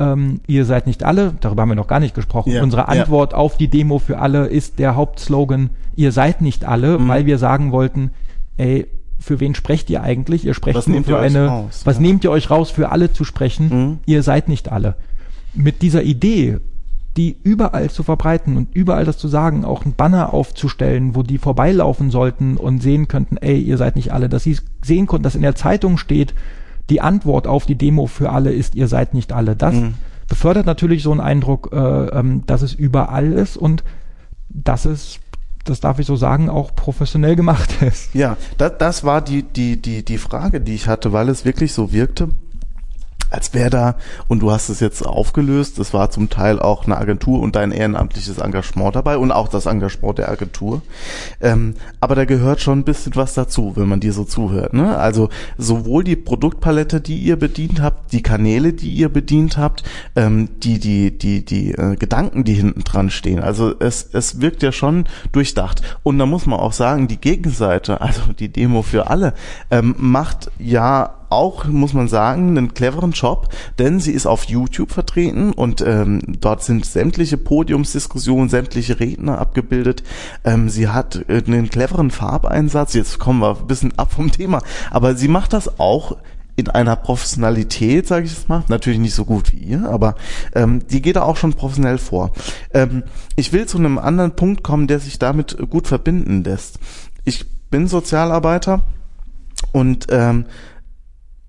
ähm, 0.00 0.40
ihr 0.48 0.64
seid 0.64 0.88
nicht 0.88 1.04
alle, 1.04 1.34
darüber 1.40 1.62
haben 1.62 1.68
wir 1.68 1.76
noch 1.76 1.86
gar 1.86 2.00
nicht 2.00 2.16
gesprochen. 2.16 2.50
Ja, 2.50 2.64
Unsere. 2.64 2.88
Antwort 2.88 3.32
auf 3.32 3.56
die 3.56 3.68
Demo 3.68 4.00
für 4.00 4.18
alle 4.18 4.46
ist 4.46 4.80
der 4.80 4.96
Hauptslogan, 4.96 5.70
ihr 5.94 6.10
seid 6.10 6.40
nicht 6.40 6.64
alle, 6.64 6.98
Mhm. 6.98 7.08
weil 7.08 7.26
wir 7.26 7.38
sagen 7.38 7.70
wollten, 7.70 8.10
ey, 8.56 8.88
für 9.20 9.38
wen 9.38 9.54
sprecht 9.54 9.88
ihr 9.90 10.02
eigentlich? 10.02 10.44
Ihr 10.44 10.54
sprecht 10.54 10.76
Was 10.76 10.88
nur 10.88 11.04
für 11.04 11.20
eine, 11.20 11.46
raus? 11.46 11.82
was 11.84 11.96
Ja. 11.96 12.02
nehmt 12.02 12.24
ihr 12.24 12.32
euch 12.32 12.50
raus, 12.50 12.70
für 12.72 12.90
alle 12.90 13.12
zu 13.12 13.22
sprechen? 13.22 13.68
Mhm. 13.68 13.98
Ihr 14.04 14.24
seid 14.24 14.48
nicht 14.48 14.72
alle. 14.72 14.96
Mit 15.54 15.80
dieser 15.82 16.02
Idee, 16.02 16.58
die 17.16 17.36
überall 17.44 17.90
zu 17.90 18.02
verbreiten 18.02 18.56
und 18.56 18.74
überall 18.74 19.04
das 19.04 19.18
zu 19.18 19.28
sagen, 19.28 19.64
auch 19.64 19.84
ein 19.84 19.94
Banner 19.94 20.34
aufzustellen, 20.34 21.14
wo 21.14 21.22
die 21.22 21.38
vorbeilaufen 21.38 22.10
sollten 22.10 22.56
und 22.56 22.82
sehen 22.82 23.06
könnten, 23.06 23.36
ey, 23.36 23.60
ihr 23.60 23.76
seid 23.76 23.94
nicht 23.96 24.12
alle, 24.12 24.28
dass 24.28 24.42
sie 24.42 24.58
sehen 24.84 25.06
konnten, 25.06 25.22
dass 25.22 25.36
in 25.36 25.42
der 25.42 25.54
Zeitung 25.54 25.96
steht, 25.96 26.34
die 26.90 27.00
Antwort 27.00 27.46
auf 27.46 27.66
die 27.66 27.76
Demo 27.76 28.06
für 28.06 28.30
alle 28.30 28.52
ist, 28.52 28.74
ihr 28.74 28.88
seid 28.88 29.14
nicht 29.14 29.32
alle. 29.32 29.54
Das 29.56 29.74
Mhm. 29.74 29.94
befördert 30.28 30.66
natürlich 30.66 31.02
so 31.04 31.12
einen 31.12 31.20
Eindruck, 31.20 31.70
äh, 31.72 31.76
ähm, 31.78 32.42
dass 32.46 32.62
es 32.62 32.74
überall 32.74 33.32
ist 33.32 33.56
und 33.56 33.84
dass 34.48 34.84
es, 34.84 35.20
das 35.64 35.80
darf 35.80 35.98
ich 35.98 36.06
so 36.06 36.16
sagen, 36.16 36.50
auch 36.50 36.74
professionell 36.74 37.36
gemacht 37.36 37.80
ist. 37.82 38.14
Ja, 38.14 38.36
das, 38.58 38.72
das 38.78 39.04
war 39.04 39.20
die, 39.22 39.44
die, 39.44 39.80
die, 39.80 40.04
die 40.04 40.18
Frage, 40.18 40.60
die 40.60 40.74
ich 40.74 40.88
hatte, 40.88 41.12
weil 41.12 41.28
es 41.28 41.44
wirklich 41.44 41.72
so 41.72 41.92
wirkte, 41.92 42.28
als 43.34 43.52
wäre 43.52 43.70
da, 43.70 43.96
und 44.28 44.40
du 44.40 44.50
hast 44.50 44.68
es 44.68 44.80
jetzt 44.80 45.04
aufgelöst, 45.04 45.78
es 45.78 45.92
war 45.92 46.10
zum 46.10 46.30
Teil 46.30 46.60
auch 46.60 46.84
eine 46.84 46.96
Agentur 46.96 47.40
und 47.40 47.56
dein 47.56 47.72
ehrenamtliches 47.72 48.38
Engagement 48.38 48.94
dabei 48.94 49.18
und 49.18 49.32
auch 49.32 49.48
das 49.48 49.66
Engagement 49.66 50.18
der 50.18 50.30
Agentur. 50.30 50.82
Ähm, 51.40 51.74
aber 52.00 52.14
da 52.14 52.24
gehört 52.24 52.60
schon 52.60 52.80
ein 52.80 52.84
bisschen 52.84 53.16
was 53.16 53.34
dazu, 53.34 53.72
wenn 53.76 53.88
man 53.88 54.00
dir 54.00 54.12
so 54.12 54.24
zuhört. 54.24 54.72
Ne? 54.72 54.96
Also 54.96 55.28
sowohl 55.58 56.04
die 56.04 56.16
Produktpalette, 56.16 57.00
die 57.00 57.18
ihr 57.18 57.36
bedient 57.36 57.82
habt, 57.82 58.12
die 58.12 58.22
Kanäle, 58.22 58.72
die 58.72 58.90
ihr 58.90 59.08
bedient 59.08 59.56
habt, 59.56 59.82
ähm, 60.16 60.48
die, 60.60 60.78
die, 60.78 61.16
die, 61.16 61.44
die 61.44 61.72
äh, 61.72 61.96
Gedanken, 61.96 62.44
die 62.44 62.54
hinten 62.54 62.84
dran 62.84 63.10
stehen. 63.10 63.40
Also 63.40 63.74
es, 63.78 64.08
es 64.12 64.40
wirkt 64.40 64.62
ja 64.62 64.72
schon 64.72 65.04
durchdacht. 65.32 65.82
Und 66.02 66.18
da 66.18 66.26
muss 66.26 66.46
man 66.46 66.60
auch 66.60 66.72
sagen, 66.72 67.08
die 67.08 67.20
Gegenseite, 67.20 68.00
also 68.00 68.32
die 68.32 68.48
Demo 68.48 68.82
für 68.82 69.10
alle, 69.10 69.34
ähm, 69.70 69.94
macht 69.98 70.50
ja 70.58 71.14
auch, 71.34 71.66
muss 71.66 71.92
man 71.92 72.08
sagen, 72.08 72.48
einen 72.48 72.74
cleveren 72.74 73.12
Job, 73.12 73.48
denn 73.78 74.00
sie 74.00 74.12
ist 74.12 74.26
auf 74.26 74.44
YouTube 74.44 74.92
vertreten 74.92 75.52
und 75.52 75.80
ähm, 75.82 76.22
dort 76.40 76.62
sind 76.62 76.86
sämtliche 76.86 77.36
Podiumsdiskussionen, 77.36 78.48
sämtliche 78.48 79.00
Redner 79.00 79.38
abgebildet. 79.38 80.02
Ähm, 80.44 80.68
sie 80.68 80.88
hat 80.88 81.24
äh, 81.28 81.42
einen 81.46 81.68
cleveren 81.68 82.10
Farbeinsatz. 82.10 82.94
Jetzt 82.94 83.18
kommen 83.18 83.40
wir 83.40 83.58
ein 83.58 83.66
bisschen 83.66 83.98
ab 83.98 84.12
vom 84.12 84.30
Thema, 84.30 84.62
aber 84.90 85.14
sie 85.14 85.28
macht 85.28 85.52
das 85.52 85.78
auch 85.78 86.16
in 86.56 86.68
einer 86.68 86.96
Professionalität, 86.96 88.06
sage 88.06 88.26
ich 88.26 88.32
es 88.32 88.48
mal, 88.48 88.62
natürlich 88.68 89.00
nicht 89.00 89.14
so 89.14 89.24
gut 89.24 89.52
wie 89.52 89.58
ihr, 89.58 89.88
aber 89.90 90.14
ähm, 90.54 90.86
die 90.86 91.02
geht 91.02 91.16
da 91.16 91.22
auch 91.22 91.36
schon 91.36 91.54
professionell 91.54 91.98
vor. 91.98 92.32
Ähm, 92.72 93.02
ich 93.34 93.52
will 93.52 93.66
zu 93.66 93.76
einem 93.78 93.98
anderen 93.98 94.36
Punkt 94.36 94.62
kommen, 94.62 94.86
der 94.86 95.00
sich 95.00 95.18
damit 95.18 95.56
gut 95.68 95.88
verbinden 95.88 96.44
lässt. 96.44 96.78
Ich 97.24 97.44
bin 97.70 97.88
Sozialarbeiter 97.88 98.82
und 99.72 100.06
ähm, 100.10 100.44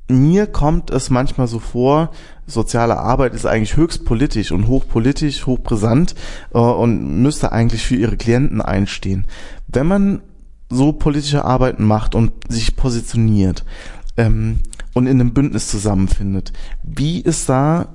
mir 0.08 0.48
kommt 0.48 0.92
es 0.92 1.10
manchmal 1.10 1.48
so 1.48 1.60
vor, 1.60 2.12
soziale 2.48 2.98
Arbeit 2.98 3.34
ist 3.34 3.46
eigentlich 3.46 3.76
höchst 3.76 4.06
politisch 4.06 4.52
und 4.52 4.68
hochpolitisch, 4.68 5.46
hochbrisant 5.46 6.16
äh, 6.54 6.60
und 6.60 7.22
müsste 7.22 7.52
eigentlich 7.52 7.84
für 7.86 7.96
ihre 7.96 8.18
Klienten 8.18 8.62
einstehen. 8.62 9.26
Wenn 9.68 9.88
man 9.88 10.22
so 10.70 10.92
politische 10.92 11.46
Arbeiten 11.46 11.86
macht 11.86 12.16
und 12.16 12.32
sich 12.50 12.76
positioniert 12.76 13.66
ähm, 14.18 14.60
und 14.94 15.08
in 15.08 15.20
einem 15.20 15.34
Bündnis 15.34 15.70
zusammenfindet, 15.70 16.54
wie 16.84 17.22
ist 17.22 17.50
da 17.50 17.88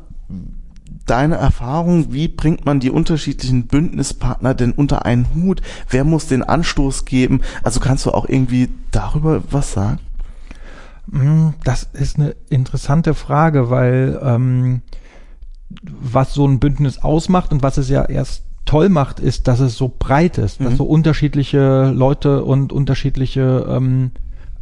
deine 1.07 1.37
Erfahrung, 1.37 2.13
wie 2.13 2.29
bringt 2.29 2.67
man 2.67 2.79
die 2.79 2.91
unterschiedlichen 2.91 3.67
Bündnispartner 3.67 4.55
denn 4.55 4.73
unter 4.73 5.05
einen 5.05 5.35
Hut? 5.35 5.61
Wer 5.89 6.05
muss 6.05 6.27
den 6.27 6.43
Anstoß 6.43 7.05
geben? 7.05 7.41
Also 7.63 7.81
kannst 7.81 8.07
du 8.07 8.13
auch 8.13 8.29
irgendwie 8.29 8.69
darüber 8.91 9.43
was 9.51 9.73
sagen? 9.73 9.99
Mm, 11.11 11.51
Das 11.65 11.85
ist 11.93 12.19
eine 12.19 12.35
interessante 12.49 13.15
Frage, 13.15 13.71
weil 13.71 14.19
ähm, 14.23 14.83
was 15.85 16.35
so 16.35 16.47
ein 16.47 16.59
Bündnis 16.59 16.99
ausmacht 16.99 17.53
und 17.53 17.63
was 17.63 17.77
es 17.79 17.89
ja 17.89 18.05
erst 18.05 18.45
toll 18.65 18.89
macht, 18.89 19.21
ist, 19.21 19.49
dass 19.49 19.61
es 19.61 19.77
so 19.77 19.91
breit 19.99 20.39
ist, 20.39 20.61
dass 20.61 20.73
Mhm. 20.73 20.77
so 20.77 20.85
unterschiedliche 20.85 21.91
Leute 21.91 22.45
und 22.45 22.73
unterschiedliche 22.73 23.67
ähm, 23.69 24.11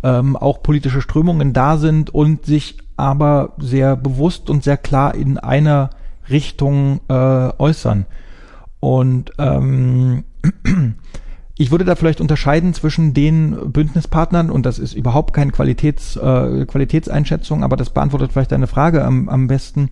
ähm, 0.02 0.36
auch 0.36 0.62
politische 0.62 1.00
Strömungen 1.02 1.52
da 1.52 1.76
sind 1.76 2.10
und 2.14 2.46
sich 2.46 2.78
aber 2.96 3.54
sehr 3.58 3.96
bewusst 3.96 4.48
und 4.50 4.64
sehr 4.64 4.76
klar 4.76 5.14
in 5.14 5.38
einer 5.38 5.90
Richtung 6.30 7.00
äh, 7.08 7.14
äußern. 7.58 8.06
Und 8.80 9.32
ähm, 9.38 10.24
ich 11.58 11.72
würde 11.72 11.84
da 11.84 11.96
vielleicht 11.96 12.20
unterscheiden 12.20 12.72
zwischen 12.72 13.14
den 13.14 13.72
Bündnispartnern, 13.72 14.48
und 14.48 14.64
das 14.64 14.78
ist 14.78 14.94
überhaupt 14.94 15.34
keine 15.34 15.50
Qualitäts, 15.50 16.16
äh, 16.16 16.64
Qualitätseinschätzung, 16.66 17.64
aber 17.64 17.76
das 17.76 17.90
beantwortet 17.90 18.32
vielleicht 18.32 18.52
deine 18.52 18.68
Frage 18.68 19.04
am, 19.04 19.28
am 19.28 19.48
besten. 19.48 19.90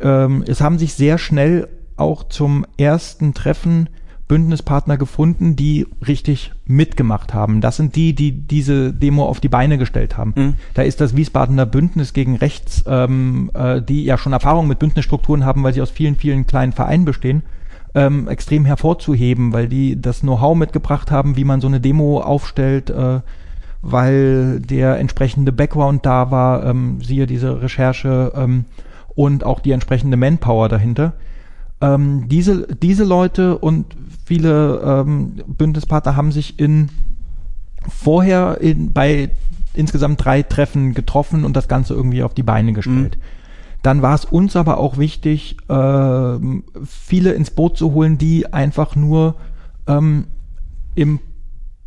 Ähm, 0.00 0.42
es 0.46 0.62
haben 0.62 0.78
sich 0.78 0.94
sehr 0.94 1.18
schnell 1.18 1.68
auch 1.96 2.24
zum 2.24 2.66
ersten 2.78 3.34
Treffen 3.34 3.90
Bündnispartner 4.28 4.96
gefunden, 4.96 5.54
die 5.54 5.86
richtig 6.06 6.52
mitgemacht 6.64 7.34
haben. 7.34 7.60
Das 7.60 7.76
sind 7.76 7.94
die, 7.94 8.14
die 8.14 8.32
diese 8.32 8.94
Demo 8.94 9.26
auf 9.26 9.40
die 9.40 9.50
Beine 9.50 9.76
gestellt 9.76 10.16
haben. 10.16 10.32
Mhm. 10.34 10.54
Da 10.72 10.82
ist 10.82 11.02
das 11.02 11.14
Wiesbadener 11.14 11.66
Bündnis 11.66 12.14
gegen 12.14 12.36
Rechts, 12.36 12.82
ähm, 12.86 13.50
äh, 13.52 13.82
die 13.82 14.04
ja 14.04 14.16
schon 14.16 14.32
Erfahrung 14.32 14.66
mit 14.66 14.78
Bündnisstrukturen 14.78 15.44
haben, 15.44 15.62
weil 15.62 15.74
sie 15.74 15.82
aus 15.82 15.90
vielen, 15.90 16.16
vielen 16.16 16.46
kleinen 16.46 16.72
Vereinen 16.72 17.04
bestehen, 17.04 17.42
ähm, 17.94 18.28
extrem 18.28 18.64
hervorzuheben, 18.64 19.52
weil 19.52 19.68
die 19.68 20.00
das 20.00 20.20
Know-how 20.20 20.56
mitgebracht 20.56 21.10
haben, 21.10 21.36
wie 21.36 21.44
man 21.44 21.60
so 21.60 21.68
eine 21.68 21.80
Demo 21.80 22.20
aufstellt, 22.20 22.90
äh, 22.90 23.20
weil 23.82 24.60
der 24.60 24.98
entsprechende 24.98 25.52
Background 25.52 26.06
da 26.06 26.30
war, 26.30 26.64
ähm, 26.64 27.00
siehe 27.02 27.26
diese 27.26 27.62
Recherche. 27.62 28.32
Ähm, 28.34 28.64
und 29.14 29.44
auch 29.44 29.60
die 29.60 29.72
entsprechende 29.72 30.16
Manpower 30.16 30.68
dahinter. 30.68 31.14
Ähm, 31.80 32.28
diese, 32.28 32.66
diese 32.74 33.04
Leute 33.04 33.58
und 33.58 33.86
viele 34.24 34.80
ähm, 34.84 35.42
Bündnispartner 35.46 36.16
haben 36.16 36.32
sich 36.32 36.58
in 36.58 36.88
vorher 37.88 38.58
in, 38.60 38.92
bei 38.92 39.30
insgesamt 39.74 40.24
drei 40.24 40.42
Treffen 40.42 40.94
getroffen 40.94 41.44
und 41.44 41.56
das 41.56 41.68
Ganze 41.68 41.94
irgendwie 41.94 42.22
auf 42.22 42.34
die 42.34 42.42
Beine 42.42 42.72
gestellt. 42.72 43.16
Mhm. 43.16 43.22
Dann 43.84 44.00
war 44.00 44.14
es 44.14 44.24
uns 44.24 44.56
aber 44.56 44.78
auch 44.78 44.96
wichtig, 44.96 45.58
äh, 45.68 46.38
viele 46.86 47.32
ins 47.34 47.50
Boot 47.50 47.76
zu 47.76 47.92
holen, 47.92 48.16
die 48.16 48.50
einfach 48.50 48.96
nur 48.96 49.34
ähm, 49.86 50.24
im 50.94 51.20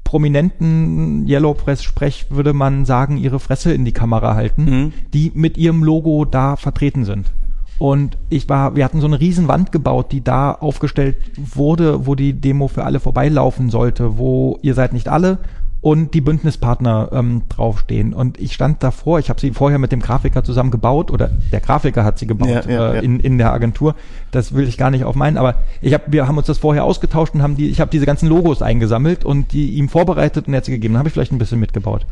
prominenten 0.04 1.28
Yellow 1.28 1.56
Press 1.56 1.82
Sprech 1.82 2.28
würde 2.30 2.54
man 2.54 2.86
sagen, 2.86 3.18
ihre 3.18 3.39
Fresse 3.39 3.74
in 3.74 3.84
die 3.84 3.93
Kamera 3.93 4.36
halten, 4.36 4.66
mhm. 4.66 4.93
die 5.12 5.32
mit 5.34 5.58
ihrem 5.58 5.84
Logo 5.84 6.24
da 6.26 6.56
vertreten 6.56 7.04
sind. 7.04 7.32
Und 7.80 8.16
ich 8.30 8.48
war, 8.48 8.76
wir 8.76 8.86
hatten 8.86 9.02
so 9.02 9.08
eine 9.08 9.20
riesen 9.20 9.48
Wand 9.48 9.72
gebaut, 9.72 10.12
die 10.12 10.24
da 10.24 10.52
aufgestellt 10.52 11.18
wurde, 11.36 12.06
wo 12.06 12.14
die 12.14 12.34
Demo 12.34 12.68
für 12.68 12.86
alle 12.86 13.00
vorbeilaufen 13.00 13.72
sollte, 13.72 14.20
wo 14.20 14.60
ihr 14.62 14.76
seid 14.76 14.93
nicht 14.93 15.10
alle 15.10 15.39
und 15.82 16.13
die 16.13 16.21
Bündnispartner 16.21 17.09
ähm, 17.13 17.43
draufstehen. 17.49 18.13
Und 18.13 18.39
ich 18.39 18.53
stand 18.53 18.82
davor, 18.82 19.19
ich 19.19 19.30
habe 19.30 19.39
sie 19.39 19.51
vorher 19.51 19.80
mit 19.80 19.91
dem 19.91 20.01
Grafiker 20.01 20.43
zusammen 20.43 20.71
gebaut 20.71 21.11
oder 21.11 21.30
der 21.51 21.59
Grafiker 21.59 22.03
hat 22.03 22.17
sie 22.17 22.28
gebaut 22.28 22.49
ja, 22.49 22.61
ja, 22.69 22.91
äh, 22.91 22.95
ja. 22.95 23.01
In, 23.01 23.19
in 23.19 23.38
der 23.38 23.53
Agentur. 23.53 23.95
Das 24.32 24.53
will 24.53 24.67
ich 24.67 24.78
gar 24.78 24.89
nicht 24.89 25.03
auf 25.03 25.15
meinen, 25.15 25.38
aber 25.38 25.55
ich 25.82 25.93
hab, 25.93 26.11
wir 26.11 26.28
haben 26.28 26.38
uns 26.38 26.47
das 26.47 26.57
vorher 26.57 26.84
ausgetauscht 26.84 27.36
und 27.36 27.43
haben 27.43 27.55
die, 27.55 27.69
ich 27.69 27.80
habe 27.80 27.91
diese 27.91 28.05
ganzen 28.05 28.28
Logos 28.28 28.61
eingesammelt 28.61 29.23
und 29.23 29.53
die 29.53 29.75
ihm 29.75 29.88
vorbereitet 29.88 30.47
und 30.47 30.53
er 30.53 30.57
hat 30.57 30.65
sie 30.65 30.71
gegeben. 30.71 30.95
Dann 30.95 30.99
habe 30.99 31.09
ich 31.09 31.13
vielleicht 31.13 31.32
ein 31.32 31.38
bisschen 31.38 31.59
mitgebaut. 31.59 32.05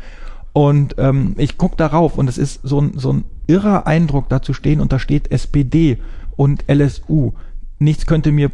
Und 0.52 0.94
ähm, 0.98 1.34
ich 1.36 1.58
guck 1.58 1.76
darauf 1.76 2.16
und 2.16 2.28
es 2.28 2.38
ist 2.38 2.60
so 2.62 2.80
ein, 2.80 2.92
so 2.96 3.12
ein 3.12 3.24
irrer 3.46 3.86
Eindruck, 3.86 4.28
da 4.28 4.40
zu 4.40 4.54
stehen 4.54 4.80
und 4.80 4.92
da 4.92 4.98
steht 4.98 5.30
SPD 5.30 5.98
und 6.36 6.64
LSU. 6.66 7.32
Nichts 7.78 8.06
könnte 8.06 8.32
mir 8.32 8.50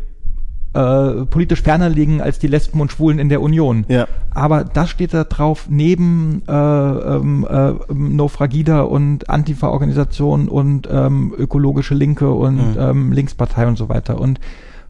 äh, 0.75 1.27
politisch 1.27 1.63
ferner 1.63 1.89
liegen 1.89 2.21
als 2.21 2.39
die 2.39 2.47
Lesben 2.47 2.81
und 2.81 2.91
Schwulen 2.91 3.19
in 3.19 3.29
der 3.29 3.43
Union. 3.43 3.85
Ja. 3.89 4.07
Aber 4.31 4.65
das 4.65 4.89
steht 4.89 5.13
da 5.13 5.25
drauf 5.25 5.67
neben 5.69 6.43
äh, 6.49 6.53
ähm, 6.53 7.47
äh, 7.49 7.73
No 7.93 8.29
Fragida 8.29 8.81
und 8.83 9.29
Antifa-Organisation 9.29 10.49
und 10.49 10.89
ähm, 10.91 11.35
ökologische 11.37 11.95
Linke 11.95 12.33
und 12.33 12.75
mhm. 12.75 12.81
ähm, 12.81 13.13
Linkspartei 13.13 13.67
und 13.67 13.77
so 13.77 13.89
weiter. 13.89 14.19
Und 14.19 14.41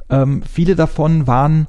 ähm, 0.08 0.42
viele 0.48 0.76
davon 0.76 1.26
waren 1.26 1.66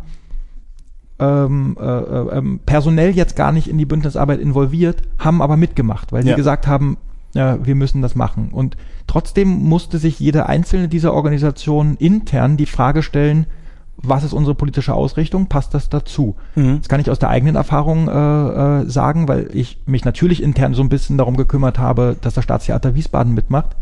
ähm, 1.20 1.78
äh, 1.80 1.84
äh, 1.84 2.38
ähm, 2.38 2.60
personell 2.66 3.12
jetzt 3.12 3.36
gar 3.36 3.52
nicht 3.52 3.68
in 3.68 3.78
die 3.78 3.86
Bündnisarbeit 3.86 4.40
involviert, 4.40 5.02
haben 5.18 5.42
aber 5.42 5.58
mitgemacht, 5.58 6.12
weil 6.12 6.26
ja. 6.26 6.34
sie 6.34 6.36
gesagt 6.36 6.68
haben, 6.68 6.98
ja, 7.34 7.66
wir 7.66 7.74
müssen 7.74 8.02
das 8.04 8.14
machen. 8.16 8.50
Und 8.52 8.78
trotzdem 9.08 9.48
musste 9.48 9.98
sich 9.98 10.20
jede 10.20 10.46
einzelne 10.46 10.88
dieser 10.88 11.14
Organisationen 11.14 11.96
intern 11.98 12.58
die 12.58 12.68
Frage 12.68 13.02
stellen, 13.02 13.48
was 14.06 14.24
ist 14.24 14.34
unsere 14.34 14.54
politische 14.54 14.94
Ausrichtung, 14.94 15.48
passt 15.48 15.74
das 15.74 15.90
dazu? 15.90 16.36
Mhm. 16.56 16.80
Das 16.80 16.90
kann 16.90 17.00
ich 17.00 17.10
aus 17.10 17.20
der 17.20 17.30
eigenen 17.30 17.56
Erfahrung 17.56 18.08
äh, 18.08 18.82
äh, 18.82 18.90
sagen, 18.90 19.28
weil 19.28 19.50
ich 19.54 19.80
mich 19.86 20.06
natürlich 20.06 20.44
intern 20.44 20.74
so 20.74 20.84
ein 20.84 20.90
bisschen 20.90 21.18
darum 21.18 21.38
gekümmert 21.38 21.80
habe, 21.80 22.18
dass 22.22 22.34
das 22.34 22.44
Staatstheater 22.44 22.96
Wiesbaden 22.96 23.34
mitmacht 23.34 23.76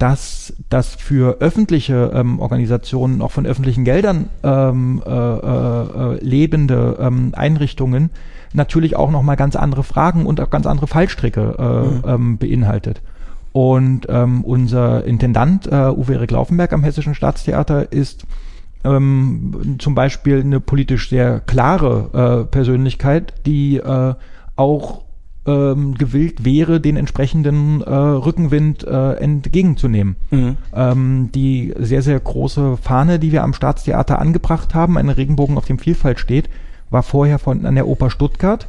dass 0.00 0.54
das 0.70 0.94
für 0.94 1.42
öffentliche 1.42 2.10
ähm, 2.14 2.40
Organisationen, 2.40 3.20
auch 3.20 3.32
von 3.32 3.44
öffentlichen 3.44 3.84
Geldern 3.84 4.30
ähm, 4.42 5.02
äh, 5.04 5.10
äh, 5.10 6.14
äh, 6.14 6.24
lebende 6.24 6.96
ähm, 6.98 7.32
Einrichtungen 7.36 8.08
natürlich 8.54 8.96
auch 8.96 9.10
nochmal 9.10 9.36
ganz 9.36 9.56
andere 9.56 9.82
Fragen 9.84 10.24
und 10.24 10.40
auch 10.40 10.48
ganz 10.48 10.66
andere 10.66 10.86
Fallstricke 10.86 11.54
äh, 11.58 11.62
mhm. 11.62 12.02
ähm, 12.06 12.38
beinhaltet. 12.38 13.02
Und 13.52 14.06
ähm, 14.08 14.42
unser 14.42 15.04
Intendant 15.04 15.66
äh, 15.66 15.90
Uwe 15.90 16.14
Erik 16.14 16.30
Laufenberg 16.30 16.72
am 16.72 16.82
Hessischen 16.82 17.14
Staatstheater 17.14 17.92
ist 17.92 18.24
ähm, 18.84 19.76
zum 19.78 19.94
Beispiel 19.94 20.40
eine 20.40 20.60
politisch 20.60 21.10
sehr 21.10 21.40
klare 21.40 22.42
äh, 22.42 22.50
Persönlichkeit, 22.50 23.34
die 23.46 23.76
äh, 23.76 24.14
auch 24.56 25.02
ähm, 25.46 25.94
gewillt 25.94 26.44
wäre, 26.44 26.80
den 26.80 26.96
entsprechenden 26.96 27.82
äh, 27.82 27.90
Rückenwind 27.90 28.84
äh, 28.84 29.14
entgegenzunehmen. 29.14 30.16
Mhm. 30.30 30.56
Ähm, 30.74 31.30
die 31.34 31.74
sehr, 31.78 32.02
sehr 32.02 32.20
große 32.20 32.76
Fahne, 32.76 33.18
die 33.18 33.32
wir 33.32 33.42
am 33.42 33.54
Staatstheater 33.54 34.18
angebracht 34.18 34.74
haben, 34.74 34.98
eine 34.98 35.16
Regenbogen 35.16 35.56
auf 35.56 35.66
dem 35.66 35.78
Vielfalt 35.78 36.20
steht, 36.20 36.48
war 36.90 37.02
vorher 37.02 37.38
von 37.38 37.64
an 37.64 37.74
der 37.74 37.86
Oper 37.86 38.10
Stuttgart, 38.10 38.66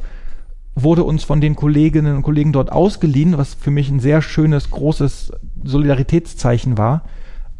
wurde 0.74 1.04
uns 1.04 1.24
von 1.24 1.40
den 1.40 1.56
Kolleginnen 1.56 2.16
und 2.16 2.22
Kollegen 2.22 2.52
dort 2.52 2.72
ausgeliehen, 2.72 3.36
was 3.36 3.54
für 3.54 3.70
mich 3.70 3.90
ein 3.90 4.00
sehr 4.00 4.22
schönes, 4.22 4.70
großes 4.70 5.32
Solidaritätszeichen 5.64 6.78
war. 6.78 7.02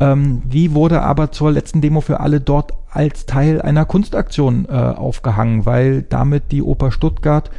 Ähm, 0.03 0.43
die 0.45 0.75
wurde 0.75 1.03
aber 1.03 1.31
zur 1.31 1.53
letzten 1.53 1.81
Demo 1.81 2.01
für 2.01 2.21
alle 2.21 2.41
dort 2.41 2.73
als 2.91 3.27
Teil 3.27 3.63
einer 3.63 3.85
Kunstaktion 3.85 4.67
äh, 4.69 4.73
aufgehangen, 4.73 5.65
weil 5.65 6.03
damit 6.03 6.51
die 6.51 6.63
Oper 6.63 6.91
Stuttgart 6.91 7.51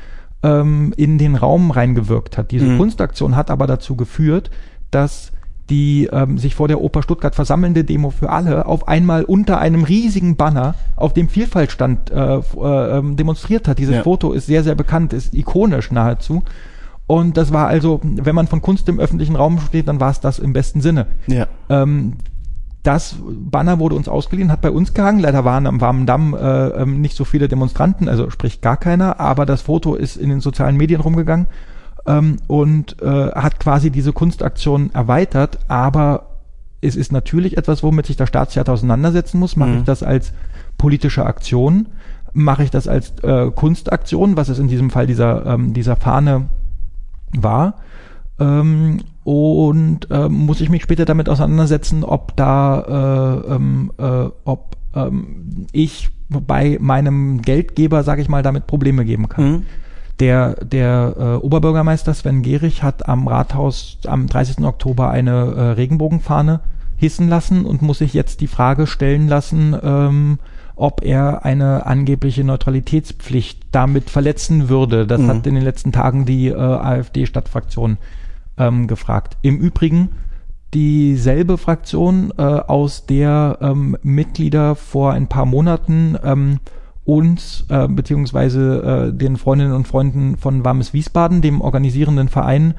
ähm, 0.44 0.94
in 0.98 1.18
den 1.18 1.36
Raum 1.36 1.72
reingewirkt 1.72 2.38
hat. 2.38 2.52
Diese 2.52 2.66
mhm. 2.66 2.78
Kunstaktion 2.78 3.36
hat 3.36 3.50
aber 3.50 3.66
dazu 3.66 3.96
geführt, 3.96 4.52
dass 4.91 5.32
die 5.70 6.10
ähm, 6.12 6.38
sich 6.38 6.56
vor 6.56 6.68
der 6.68 6.82
Oper 6.82 7.02
Stuttgart 7.02 7.34
versammelnde 7.34 7.86
Demo 7.86 8.10
für 8.10 8.30
alle 8.30 8.66
auf 8.66 8.89
einmal 8.89 9.24
unter 9.24 9.60
einem 9.60 9.86
riesigen 9.86 10.36
Banner 10.36 10.76
auf 10.98 11.14
dem 11.14 11.30
Vielfaltstand 11.30 12.12
äh, 12.12 12.36
äh, 12.36 12.41
ähm, 12.98 13.16
demonstriert 13.16 13.70
hat. 13.70 13.80
Dieses 13.80 13.96
ja. 13.96 14.04
Foto 14.04 14.34
ist 14.34 14.48
sehr, 14.48 14.64
sehr 14.64 14.76
bekannt, 14.76 15.14
ist 15.14 15.34
ikonisch 15.34 15.91
nahezu. 15.91 16.44
Und 17.08 17.38
das 17.38 17.54
war 17.54 17.68
also, 17.68 18.02
wenn 18.04 18.36
man 18.36 18.48
von 18.48 18.62
Kunst 18.62 18.89
im 18.89 19.00
öffentlichen 19.00 19.36
Raum 19.36 19.60
steht, 19.60 19.88
dann 19.88 20.00
war 20.00 20.12
es 20.12 20.20
das 20.20 20.39
im 20.39 20.52
besten 20.52 20.82
Sinne. 20.82 21.08
Ja. 21.28 21.48
Ähm, 21.70 22.14
das 22.84 23.16
Banner 23.26 23.80
wurde 23.80 23.96
uns 23.96 24.10
ausgeliehen, 24.10 24.52
hat 24.52 24.62
bei 24.62 24.70
uns 24.70 24.94
gehangen. 24.94 25.20
Leider 25.20 25.46
waren 25.46 25.68
am 25.68 25.80
Warmen 25.80 26.06
Damm 26.06 26.36
äh, 26.36 26.68
ähm, 26.68 27.00
nicht 27.00 27.16
so 27.16 27.24
viele 27.24 27.48
Demonstranten, 27.48 28.10
also 28.10 28.30
sprich 28.30 28.60
gar 28.60 28.78
keiner, 28.78 29.22
aber 29.22 29.46
das 29.46 29.62
Foto 29.62 29.96
ist 29.96 30.18
in 30.18 30.30
den 30.30 30.42
sozialen 30.42 30.76
Medien 30.76 31.00
rumgegangen 31.00 31.48
ähm, 32.06 32.38
und 32.48 33.02
äh, 33.02 33.32
hat 33.32 33.60
quasi 33.60 33.90
diese 33.90 34.12
Kunstaktion 34.12 34.92
erweitert, 34.94 35.60
aber 35.70 36.28
es 36.82 36.98
ist 36.98 37.14
natürlich 37.14 37.58
etwas, 37.58 37.82
womit 37.82 38.06
sich 38.06 38.18
der 38.18 38.28
Staatstheater 38.28 38.74
auseinandersetzen 38.74 39.40
muss. 39.40 39.56
Mache 39.56 39.72
mhm. 39.72 39.78
ich 39.80 39.84
das 39.86 40.04
als 40.04 40.34
politische 40.78 41.26
Aktion? 41.26 41.88
Mache 42.34 42.64
ich 42.64 42.72
das 42.72 42.90
als 42.90 43.14
äh, 43.24 43.52
Kunstaktion, 43.52 44.36
was 44.36 44.50
es 44.50 44.60
in 44.60 44.68
diesem 44.68 44.90
Fall 44.90 45.08
dieser, 45.08 45.46
ähm, 45.46 45.74
dieser 45.74 45.96
Fahne 45.96 46.50
war? 47.32 47.76
Ähm, 48.40 49.00
und 49.24 50.10
äh, 50.12 50.28
muss 50.28 50.62
ich 50.62 50.70
mich 50.70 50.84
später 50.84 51.06
damit 51.06 51.30
auseinandersetzen, 51.30 52.04
ob 52.04 52.36
da, 52.36 53.44
äh, 53.48 53.56
ähm, 53.56 53.92
äh, 53.98 54.30
ob 54.44 54.78
ähm, 54.96 55.68
ich 55.72 56.10
bei 56.30 56.78
meinem 56.82 57.42
Geldgeber, 57.42 58.04
sage 58.04 58.22
ich 58.22 58.30
mal, 58.30 58.44
damit 58.44 58.68
Probleme 58.68 59.06
geben 59.06 59.30
kann. 59.30 59.52
Mhm. 59.52 59.66
Der, 60.20 60.56
der 60.64 61.16
äh, 61.18 61.46
Oberbürgermeister 61.46 62.14
Sven 62.14 62.44
Gehrig 62.44 62.84
hat 62.84 63.08
am 63.10 63.28
Rathaus 63.28 63.98
am 64.06 64.28
30. 64.28 64.64
Oktober 64.64 65.10
eine 65.10 65.32
äh, 65.32 65.62
Regenbogenfahne 65.72 66.60
hissen 66.98 67.28
lassen 67.28 67.66
und 67.66 67.82
muss 67.82 67.98
sich 67.98 68.14
jetzt 68.14 68.42
die 68.42 68.48
Frage 68.48 68.88
stellen 68.88 69.28
lassen, 69.28 69.76
ähm, 69.82 70.40
ob 70.76 71.04
er 71.04 71.46
eine 71.46 71.86
angebliche 71.86 72.44
Neutralitätspflicht 72.44 73.60
damit 73.72 74.10
verletzen 74.10 74.70
würde. 74.70 75.08
Das 75.08 75.22
mhm. 75.22 75.28
hat 75.28 75.48
in 75.48 75.56
den 75.56 75.64
letzten 75.64 75.92
Tagen 75.92 76.26
die 76.26 76.48
äh, 76.48 76.56
AfD-Stadtfraktion 76.56 77.98
ähm, 78.58 78.88
gefragt. 78.88 79.38
Im 79.41 79.58
Übrigen 79.58 80.10
dieselbe 80.74 81.58
Fraktion, 81.58 82.34
äh, 82.38 82.41
aus 82.41 83.06
der 83.06 83.60
ähm, 83.62 83.95
Mitglieder 84.01 84.76
vor 84.76 85.14
ein 85.14 85.28
paar 85.28 85.45
Monaten 85.45 86.18
ähm, 86.24 86.60
uns 87.06 87.66
äh, 87.70 87.88
beziehungsweise 87.88 89.12
äh, 89.14 89.18
den 89.18 89.38
Freundinnen 89.38 89.72
und 89.74 89.88
Freunden 89.88 90.36
von 90.38 90.66
Warmes 90.66 90.93
Wiesbaden, 90.93 91.41
dem 91.41 91.62
organisierenden 91.62 92.30
Verein 92.30 92.76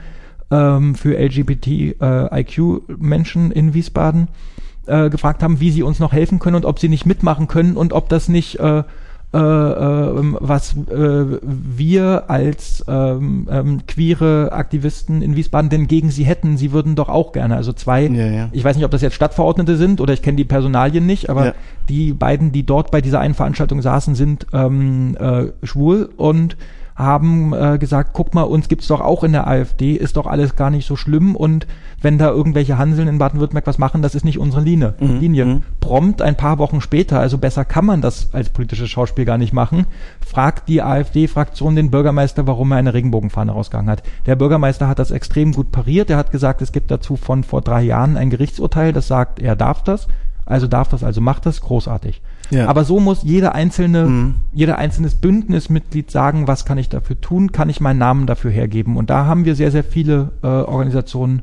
ähm, 0.50 0.94
für 0.94 1.18
LGBTIQ-Menschen 1.18 3.52
äh, 3.52 3.58
in 3.58 3.74
Wiesbaden, 3.74 4.28
äh, 4.86 5.10
gefragt 5.10 5.42
haben, 5.42 5.60
wie 5.60 5.70
sie 5.70 5.82
uns 5.82 6.00
noch 6.00 6.12
helfen 6.12 6.38
können 6.38 6.56
und 6.56 6.64
ob 6.64 6.78
sie 6.78 6.88
nicht 6.88 7.04
mitmachen 7.06 7.48
können 7.48 7.76
und 7.76 7.92
ob 7.92 8.08
das 8.08 8.28
nicht 8.28 8.60
äh, 8.60 8.84
äh, 9.34 9.36
äh, 9.36 10.34
was 10.38 10.76
äh, 10.76 11.38
wir 11.42 12.24
als 12.28 12.84
ähm, 12.86 13.48
ähm, 13.50 13.80
queere 13.88 14.52
Aktivisten 14.52 15.22
in 15.22 15.34
Wiesbaden 15.34 15.70
denn 15.70 15.88
gegen 15.88 16.10
sie 16.12 16.24
hätten. 16.24 16.56
Sie 16.56 16.70
würden 16.70 16.94
doch 16.94 17.08
auch 17.08 17.32
gerne. 17.32 17.56
Also 17.56 17.72
zwei, 17.72 18.06
ja, 18.06 18.26
ja. 18.26 18.48
ich 18.52 18.62
weiß 18.62 18.76
nicht, 18.76 18.84
ob 18.84 18.92
das 18.92 19.02
jetzt 19.02 19.14
Stadtverordnete 19.14 19.76
sind 19.76 20.00
oder 20.00 20.12
ich 20.12 20.22
kenne 20.22 20.36
die 20.36 20.44
Personalien 20.44 21.04
nicht, 21.04 21.30
aber 21.30 21.46
ja. 21.46 21.54
die 21.88 22.12
beiden, 22.12 22.52
die 22.52 22.64
dort 22.64 22.92
bei 22.92 23.00
dieser 23.00 23.18
einen 23.18 23.34
Veranstaltung 23.34 23.82
saßen, 23.82 24.14
sind 24.14 24.46
ähm, 24.52 25.16
äh, 25.18 25.46
schwul 25.66 26.10
und 26.16 26.56
haben 26.96 27.52
äh, 27.52 27.78
gesagt, 27.78 28.10
guck 28.12 28.34
mal, 28.34 28.42
uns 28.42 28.68
gibt's 28.68 28.86
doch 28.86 29.00
auch 29.00 29.24
in 29.24 29.32
der 29.32 29.48
AfD, 29.48 29.94
ist 29.94 30.16
doch 30.16 30.26
alles 30.26 30.54
gar 30.54 30.70
nicht 30.70 30.86
so 30.86 30.94
schlimm 30.94 31.34
und 31.34 31.66
wenn 32.00 32.18
da 32.18 32.28
irgendwelche 32.28 32.78
Hanseln 32.78 33.08
in 33.08 33.18
Baden-Württemberg 33.18 33.66
was 33.66 33.78
machen, 33.78 34.02
das 34.02 34.14
ist 34.14 34.24
nicht 34.24 34.38
unsere 34.38 34.62
Linie. 34.62 34.94
Mhm. 35.00 35.18
Linie. 35.18 35.44
Mhm. 35.46 35.62
Prompt 35.80 36.22
ein 36.22 36.36
paar 36.36 36.58
Wochen 36.58 36.80
später, 36.80 37.18
also 37.18 37.38
besser 37.38 37.64
kann 37.64 37.84
man 37.84 38.00
das 38.00 38.32
als 38.32 38.50
politisches 38.50 38.90
Schauspiel 38.90 39.24
gar 39.24 39.38
nicht 39.38 39.52
machen, 39.52 39.86
fragt 40.24 40.68
die 40.68 40.82
AfD-Fraktion 40.82 41.74
den 41.74 41.90
Bürgermeister, 41.90 42.46
warum 42.46 42.70
er 42.72 42.78
eine 42.78 42.94
Regenbogenfahne 42.94 43.52
rausgegangen 43.52 43.90
hat. 43.90 44.02
Der 44.26 44.36
Bürgermeister 44.36 44.86
hat 44.86 44.98
das 44.98 45.10
extrem 45.10 45.52
gut 45.52 45.72
pariert. 45.72 46.10
Er 46.10 46.16
hat 46.16 46.30
gesagt, 46.30 46.62
es 46.62 46.72
gibt 46.72 46.90
dazu 46.90 47.16
von 47.16 47.42
vor 47.42 47.62
drei 47.62 47.82
Jahren 47.82 48.16
ein 48.16 48.30
Gerichtsurteil, 48.30 48.92
das 48.92 49.08
sagt, 49.08 49.40
er 49.40 49.56
darf 49.56 49.82
das. 49.82 50.06
Also 50.46 50.66
darf 50.66 50.88
das, 50.88 51.02
also 51.02 51.20
macht 51.20 51.46
das, 51.46 51.60
großartig. 51.60 52.20
Ja. 52.50 52.68
Aber 52.68 52.84
so 52.84 53.00
muss 53.00 53.22
jeder 53.22 53.54
einzelne, 53.54 54.06
Mhm. 54.06 54.34
jeder 54.52 54.78
einzelnes 54.78 55.14
Bündnismitglied 55.14 56.10
sagen, 56.10 56.46
was 56.46 56.64
kann 56.64 56.78
ich 56.78 56.88
dafür 56.88 57.20
tun, 57.20 57.52
kann 57.52 57.68
ich 57.70 57.80
meinen 57.80 57.98
Namen 57.98 58.26
dafür 58.26 58.50
hergeben. 58.50 58.96
Und 58.96 59.10
da 59.10 59.26
haben 59.26 59.44
wir 59.44 59.54
sehr, 59.54 59.70
sehr 59.70 59.84
viele 59.84 60.32
äh, 60.42 60.46
Organisationen 60.46 61.42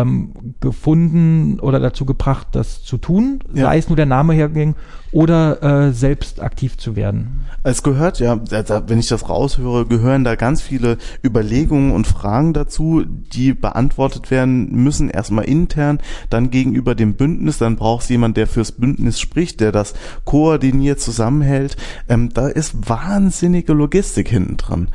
ähm, 0.00 0.32
gefunden 0.60 1.58
oder 1.60 1.80
dazu 1.80 2.04
gebracht, 2.04 2.48
das 2.52 2.82
zu 2.82 2.98
tun, 2.98 3.40
Ja. 3.54 3.66
sei 3.66 3.78
es 3.78 3.88
nur 3.88 3.96
der 3.96 4.06
Name 4.06 4.34
herging 4.34 4.74
oder 5.12 5.62
äh, 5.62 5.92
selbst 5.92 6.42
aktiv 6.42 6.76
zu 6.76 6.96
werden. 6.96 7.40
Es 7.62 7.82
gehört 7.82 8.20
ja, 8.20 8.38
wenn 8.86 8.98
ich 8.98 9.08
das 9.08 9.28
raushöre, 9.28 9.86
gehören 9.86 10.24
da 10.24 10.34
ganz 10.34 10.60
viele 10.60 10.98
Überlegungen 11.24 11.92
und 11.92 12.06
Fragen 12.06 12.52
dazu, 12.52 13.04
die 13.06 13.54
beantwortet 13.54 14.30
werden 14.30 14.70
müssen. 14.84 15.08
Erstmal 15.08 15.44
intern, 15.46 15.98
dann 16.28 16.50
gegenüber 16.50 16.94
dem 16.94 17.14
Bündnis. 17.14 17.58
Dann 17.58 17.76
braucht 17.76 18.02
es 18.02 18.08
jemand, 18.10 18.36
der 18.36 18.46
fürs 18.46 18.72
Bündnis 18.72 19.18
spricht, 19.18 19.60
der 19.60 19.72
das 19.72 19.94
koordiniert, 20.24 21.00
zusammenhält. 21.00 21.76
Ähm, 22.08 22.28
da 22.34 22.48
ist 22.48 22.88
wahnsinnige 22.88 23.72
Logistik 23.72 24.28
hinten 24.28 24.58
dran. 24.58 24.88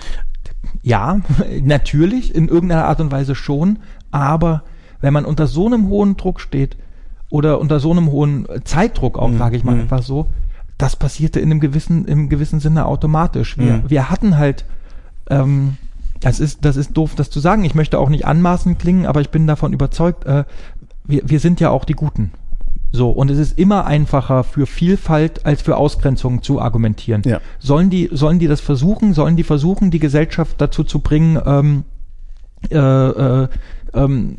Ja, 0.83 1.19
natürlich, 1.63 2.35
in 2.35 2.47
irgendeiner 2.47 2.85
Art 2.85 3.01
und 3.01 3.11
Weise 3.11 3.35
schon, 3.35 3.79
aber 4.11 4.63
wenn 5.01 5.13
man 5.13 5.25
unter 5.25 5.47
so 5.47 5.65
einem 5.65 5.87
hohen 5.89 6.17
Druck 6.17 6.39
steht 6.39 6.77
oder 7.29 7.59
unter 7.59 7.79
so 7.79 7.91
einem 7.91 8.11
hohen 8.11 8.47
Zeitdruck 8.63 9.17
auch, 9.17 9.29
Mhm, 9.29 9.37
sage 9.37 9.57
ich 9.57 9.63
mal 9.63 9.75
mhm. 9.75 9.81
einfach 9.81 10.03
so, 10.03 10.27
das 10.77 10.95
passierte 10.95 11.39
in 11.39 11.51
einem 11.51 11.59
gewissen, 11.59 12.05
im 12.05 12.29
gewissen 12.29 12.59
Sinne 12.59 12.85
automatisch. 12.85 13.57
Wir, 13.57 13.73
Mhm. 13.77 13.83
wir 13.89 14.09
hatten 14.09 14.37
halt, 14.37 14.65
ähm, 15.29 15.77
das 16.19 16.39
ist, 16.39 16.65
das 16.65 16.75
ist 16.77 16.93
doof, 16.93 17.13
das 17.15 17.29
zu 17.29 17.39
sagen. 17.39 17.63
Ich 17.63 17.75
möchte 17.75 17.99
auch 17.99 18.09
nicht 18.09 18.25
anmaßend 18.25 18.79
klingen, 18.79 19.05
aber 19.05 19.21
ich 19.21 19.29
bin 19.29 19.47
davon 19.47 19.73
überzeugt, 19.73 20.25
äh, 20.25 20.43
wir, 21.05 21.23
wir 21.25 21.39
sind 21.39 21.59
ja 21.59 21.69
auch 21.69 21.85
die 21.85 21.93
Guten. 21.93 22.31
So, 22.93 23.09
und 23.09 23.31
es 23.31 23.37
ist 23.37 23.57
immer 23.57 23.85
einfacher 23.85 24.43
für 24.43 24.65
Vielfalt 24.65 25.45
als 25.45 25.61
für 25.61 25.77
Ausgrenzung 25.77 26.43
zu 26.43 26.59
argumentieren. 26.59 27.21
Ja. 27.25 27.39
Sollen 27.57 27.89
die, 27.89 28.09
sollen 28.11 28.37
die 28.37 28.47
das 28.47 28.59
versuchen? 28.59 29.13
Sollen 29.13 29.37
die 29.37 29.43
versuchen, 29.43 29.91
die 29.91 29.99
Gesellschaft 29.99 30.59
dazu 30.59 30.83
zu 30.83 30.99
bringen, 30.99 31.39
ähm, 31.45 31.83
äh, 32.69 32.77
äh, 32.77 33.47
ähm, 33.93 34.37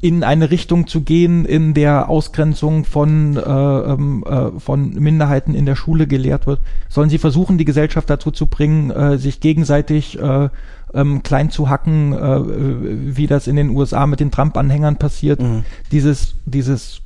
in 0.00 0.24
eine 0.24 0.50
Richtung 0.50 0.86
zu 0.86 1.02
gehen, 1.02 1.44
in 1.44 1.74
der 1.74 2.08
Ausgrenzung 2.08 2.84
von, 2.84 3.36
äh, 3.36 3.40
ähm, 3.40 4.24
äh, 4.26 4.60
von 4.60 4.90
Minderheiten 4.94 5.54
in 5.54 5.66
der 5.66 5.76
Schule 5.76 6.06
gelehrt 6.06 6.46
wird? 6.46 6.60
Sollen 6.88 7.10
sie 7.10 7.18
versuchen, 7.18 7.58
die 7.58 7.64
Gesellschaft 7.64 8.08
dazu 8.08 8.30
zu 8.30 8.46
bringen, 8.46 8.90
äh, 8.90 9.18
sich 9.18 9.40
gegenseitig 9.40 10.18
äh, 10.18 10.48
ähm, 10.94 11.22
klein 11.22 11.50
zu 11.50 11.68
hacken, 11.68 12.12
äh, 12.12 13.16
wie 13.16 13.26
das 13.26 13.46
in 13.46 13.56
den 13.56 13.70
USA 13.70 14.06
mit 14.06 14.20
den 14.20 14.30
Trump-Anhängern 14.30 14.96
passiert? 14.96 15.40
Mhm. 15.40 15.64
Dieses, 15.90 16.34
dieses 16.44 17.02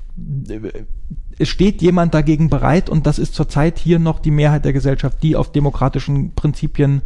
es 1.38 1.48
steht 1.48 1.82
jemand 1.82 2.14
dagegen 2.14 2.48
bereit 2.48 2.88
und 2.88 3.06
das 3.06 3.18
ist 3.18 3.34
zurzeit 3.34 3.78
hier 3.78 3.98
noch 3.98 4.18
die 4.18 4.30
Mehrheit 4.30 4.64
der 4.64 4.72
Gesellschaft, 4.72 5.22
die 5.22 5.36
auf 5.36 5.52
demokratischen 5.52 6.32
Prinzipien 6.34 7.02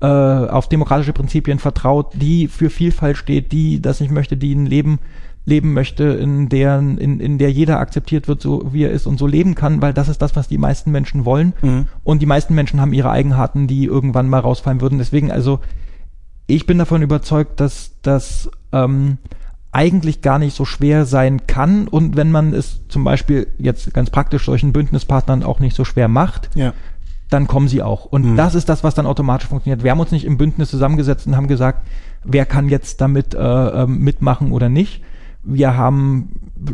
äh, 0.00 0.06
auf 0.06 0.68
demokratische 0.68 1.12
Prinzipien 1.12 1.58
vertraut, 1.58 2.12
die 2.14 2.48
für 2.48 2.70
Vielfalt 2.70 3.16
steht, 3.16 3.52
die 3.52 3.80
das 3.80 4.00
nicht 4.00 4.10
möchte, 4.10 4.36
die 4.36 4.54
ein 4.54 4.66
Leben 4.66 4.98
leben 5.46 5.74
möchte, 5.74 6.04
in 6.04 6.48
der, 6.48 6.78
in, 6.78 7.20
in 7.20 7.38
der 7.38 7.52
jeder 7.52 7.78
akzeptiert 7.78 8.28
wird, 8.28 8.40
so 8.40 8.72
wie 8.72 8.84
er 8.84 8.90
ist 8.90 9.06
und 9.06 9.18
so 9.18 9.26
leben 9.26 9.54
kann, 9.54 9.82
weil 9.82 9.92
das 9.92 10.08
ist 10.08 10.22
das, 10.22 10.34
was 10.36 10.48
die 10.48 10.58
meisten 10.58 10.90
Menschen 10.90 11.24
wollen. 11.24 11.52
Mhm. 11.60 11.86
Und 12.02 12.22
die 12.22 12.26
meisten 12.26 12.54
Menschen 12.54 12.80
haben 12.80 12.94
ihre 12.94 13.10
Eigenheiten, 13.10 13.66
die 13.66 13.84
irgendwann 13.84 14.28
mal 14.28 14.40
rausfallen 14.40 14.80
würden. 14.80 14.98
Deswegen, 14.98 15.30
also, 15.30 15.60
ich 16.46 16.66
bin 16.66 16.78
davon 16.78 17.02
überzeugt, 17.02 17.60
dass 17.60 17.92
das 18.00 18.50
ähm, 18.72 19.18
eigentlich 19.70 20.22
gar 20.22 20.38
nicht 20.38 20.56
so 20.56 20.64
schwer 20.64 21.04
sein 21.04 21.46
kann. 21.46 21.88
Und 21.88 22.16
wenn 22.16 22.30
man 22.30 22.54
es 22.54 22.80
zum 22.88 23.04
Beispiel 23.04 23.48
jetzt 23.58 23.92
ganz 23.92 24.08
praktisch 24.08 24.46
solchen 24.46 24.72
Bündnispartnern 24.72 25.42
auch 25.42 25.60
nicht 25.60 25.76
so 25.76 25.84
schwer 25.84 26.08
macht, 26.08 26.50
Ja. 26.54 26.72
Dann 27.30 27.46
kommen 27.46 27.68
sie 27.68 27.82
auch. 27.82 28.04
Und 28.04 28.32
Mhm. 28.32 28.36
das 28.36 28.54
ist 28.54 28.68
das, 28.68 28.84
was 28.84 28.94
dann 28.94 29.06
automatisch 29.06 29.48
funktioniert. 29.48 29.82
Wir 29.82 29.90
haben 29.90 30.00
uns 30.00 30.12
nicht 30.12 30.24
im 30.24 30.36
Bündnis 30.36 30.70
zusammengesetzt 30.70 31.26
und 31.26 31.36
haben 31.36 31.48
gesagt, 31.48 31.86
wer 32.24 32.46
kann 32.46 32.68
jetzt 32.68 33.00
damit 33.00 33.34
äh, 33.34 33.38
ähm, 33.38 33.98
mitmachen 33.98 34.52
oder 34.52 34.68
nicht. 34.68 35.02
Wir 35.42 35.76
haben 35.76 36.28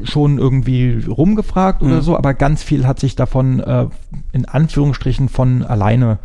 schon 0.04 0.38
irgendwie 0.38 1.04
rumgefragt 1.08 1.82
oder 1.82 1.96
Mhm. 1.96 2.02
so, 2.02 2.16
aber 2.16 2.34
ganz 2.34 2.62
viel 2.62 2.86
hat 2.86 3.00
sich 3.00 3.16
davon 3.16 3.60
äh, 3.60 3.86
in 4.32 4.44
Anführungsstrichen 4.44 5.28
von 5.28 5.64
alleine 5.64 6.18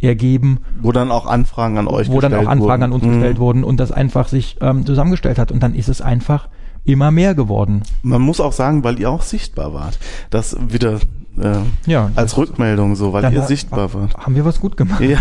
ergeben, 0.00 0.58
Wo 0.80 0.90
dann 0.90 1.12
auch 1.12 1.26
Anfragen 1.26 1.78
an 1.78 1.86
euch 1.86 2.10
wo 2.10 2.20
dann 2.20 2.34
auch 2.34 2.46
Anfragen 2.48 2.60
wurden. 2.60 2.82
an 2.82 2.92
uns 2.92 3.04
Mhm. 3.04 3.08
gestellt 3.12 3.38
wurden 3.38 3.62
und 3.62 3.78
das 3.78 3.92
einfach 3.92 4.26
sich 4.26 4.56
ähm, 4.60 4.84
zusammengestellt 4.84 5.38
hat. 5.38 5.52
Und 5.52 5.62
dann 5.62 5.74
ist 5.76 5.88
es 5.88 6.00
einfach 6.00 6.48
immer 6.84 7.12
mehr 7.12 7.36
geworden. 7.36 7.82
Man 8.02 8.20
muss 8.22 8.40
auch 8.40 8.52
sagen, 8.52 8.82
weil 8.82 8.98
ihr 8.98 9.08
auch 9.10 9.22
sichtbar 9.22 9.72
wart. 9.74 10.00
Das 10.30 10.56
wieder 10.68 10.98
äh, 11.40 11.90
Ja, 11.90 12.10
als 12.14 12.36
Rückmeldung 12.36 12.96
so, 12.96 13.12
weil 13.12 13.32
ihr 13.32 13.42
sichtbar 13.42 13.92
wart. 13.94 14.16
haben 14.16 14.34
wir 14.34 14.44
was 14.44 14.60
gut 14.60 14.76
gemacht. 14.76 15.00
Ja, 15.00 15.18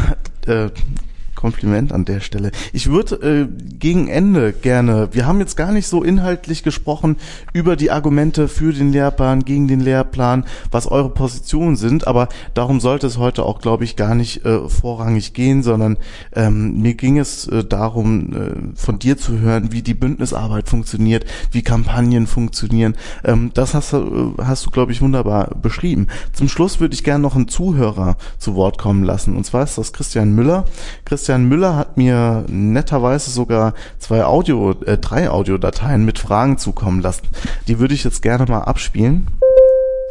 äh, 0.47 0.69
Kompliment 1.41 1.91
an 1.91 2.05
der 2.05 2.19
Stelle. 2.19 2.51
Ich 2.71 2.89
würde 2.91 3.15
äh, 3.15 3.47
gegen 3.79 4.07
Ende 4.07 4.53
gerne, 4.53 5.09
wir 5.11 5.25
haben 5.25 5.39
jetzt 5.39 5.57
gar 5.57 5.71
nicht 5.71 5.87
so 5.87 6.03
inhaltlich 6.03 6.61
gesprochen 6.61 7.17
über 7.51 7.75
die 7.75 7.89
Argumente 7.89 8.47
für 8.47 8.73
den 8.73 8.91
Lehrplan, 8.91 9.43
gegen 9.43 9.67
den 9.67 9.79
Lehrplan, 9.79 10.45
was 10.69 10.85
eure 10.85 11.09
Positionen 11.09 11.77
sind, 11.77 12.05
aber 12.05 12.29
darum 12.53 12.79
sollte 12.79 13.07
es 13.07 13.17
heute 13.17 13.43
auch, 13.43 13.59
glaube 13.59 13.83
ich, 13.83 13.95
gar 13.95 14.13
nicht 14.13 14.45
äh, 14.45 14.69
vorrangig 14.69 15.33
gehen, 15.33 15.63
sondern 15.63 15.97
ähm, 16.33 16.79
mir 16.79 16.93
ging 16.93 17.17
es 17.17 17.47
äh, 17.47 17.63
darum, 17.63 18.33
äh, 18.33 18.77
von 18.77 18.99
dir 18.99 19.17
zu 19.17 19.39
hören, 19.39 19.71
wie 19.71 19.81
die 19.81 19.95
Bündnisarbeit 19.95 20.69
funktioniert, 20.69 21.25
wie 21.51 21.63
Kampagnen 21.63 22.27
funktionieren. 22.27 22.95
Ähm, 23.23 23.49
das 23.55 23.73
hast, 23.73 23.93
du, 23.93 24.35
äh, 24.37 24.43
hast 24.43 24.67
du, 24.67 24.69
glaube 24.69 24.91
ich, 24.91 25.01
wunderbar 25.01 25.55
beschrieben. 25.59 26.05
Zum 26.33 26.47
Schluss 26.47 26.79
würde 26.79 26.93
ich 26.93 27.03
gerne 27.03 27.23
noch 27.23 27.35
einen 27.35 27.47
Zuhörer 27.47 28.15
zu 28.37 28.53
Wort 28.53 28.77
kommen 28.77 29.03
lassen, 29.03 29.35
und 29.35 29.43
zwar 29.43 29.63
ist 29.63 29.79
das 29.79 29.91
Christian 29.91 30.35
Müller. 30.35 30.65
Christian 31.03 31.30
Müller 31.37 31.75
hat 31.75 31.97
mir 31.97 32.43
netterweise 32.47 33.31
sogar 33.31 33.73
zwei 33.99 34.23
Audio, 34.23 34.71
äh, 34.85 34.97
drei 34.97 35.29
Audiodateien 35.29 36.05
mit 36.05 36.19
Fragen 36.19 36.57
zukommen 36.57 37.01
lassen. 37.01 37.27
Die 37.67 37.79
würde 37.79 37.93
ich 37.93 38.03
jetzt 38.03 38.21
gerne 38.21 38.45
mal 38.45 38.61
abspielen. 38.61 39.27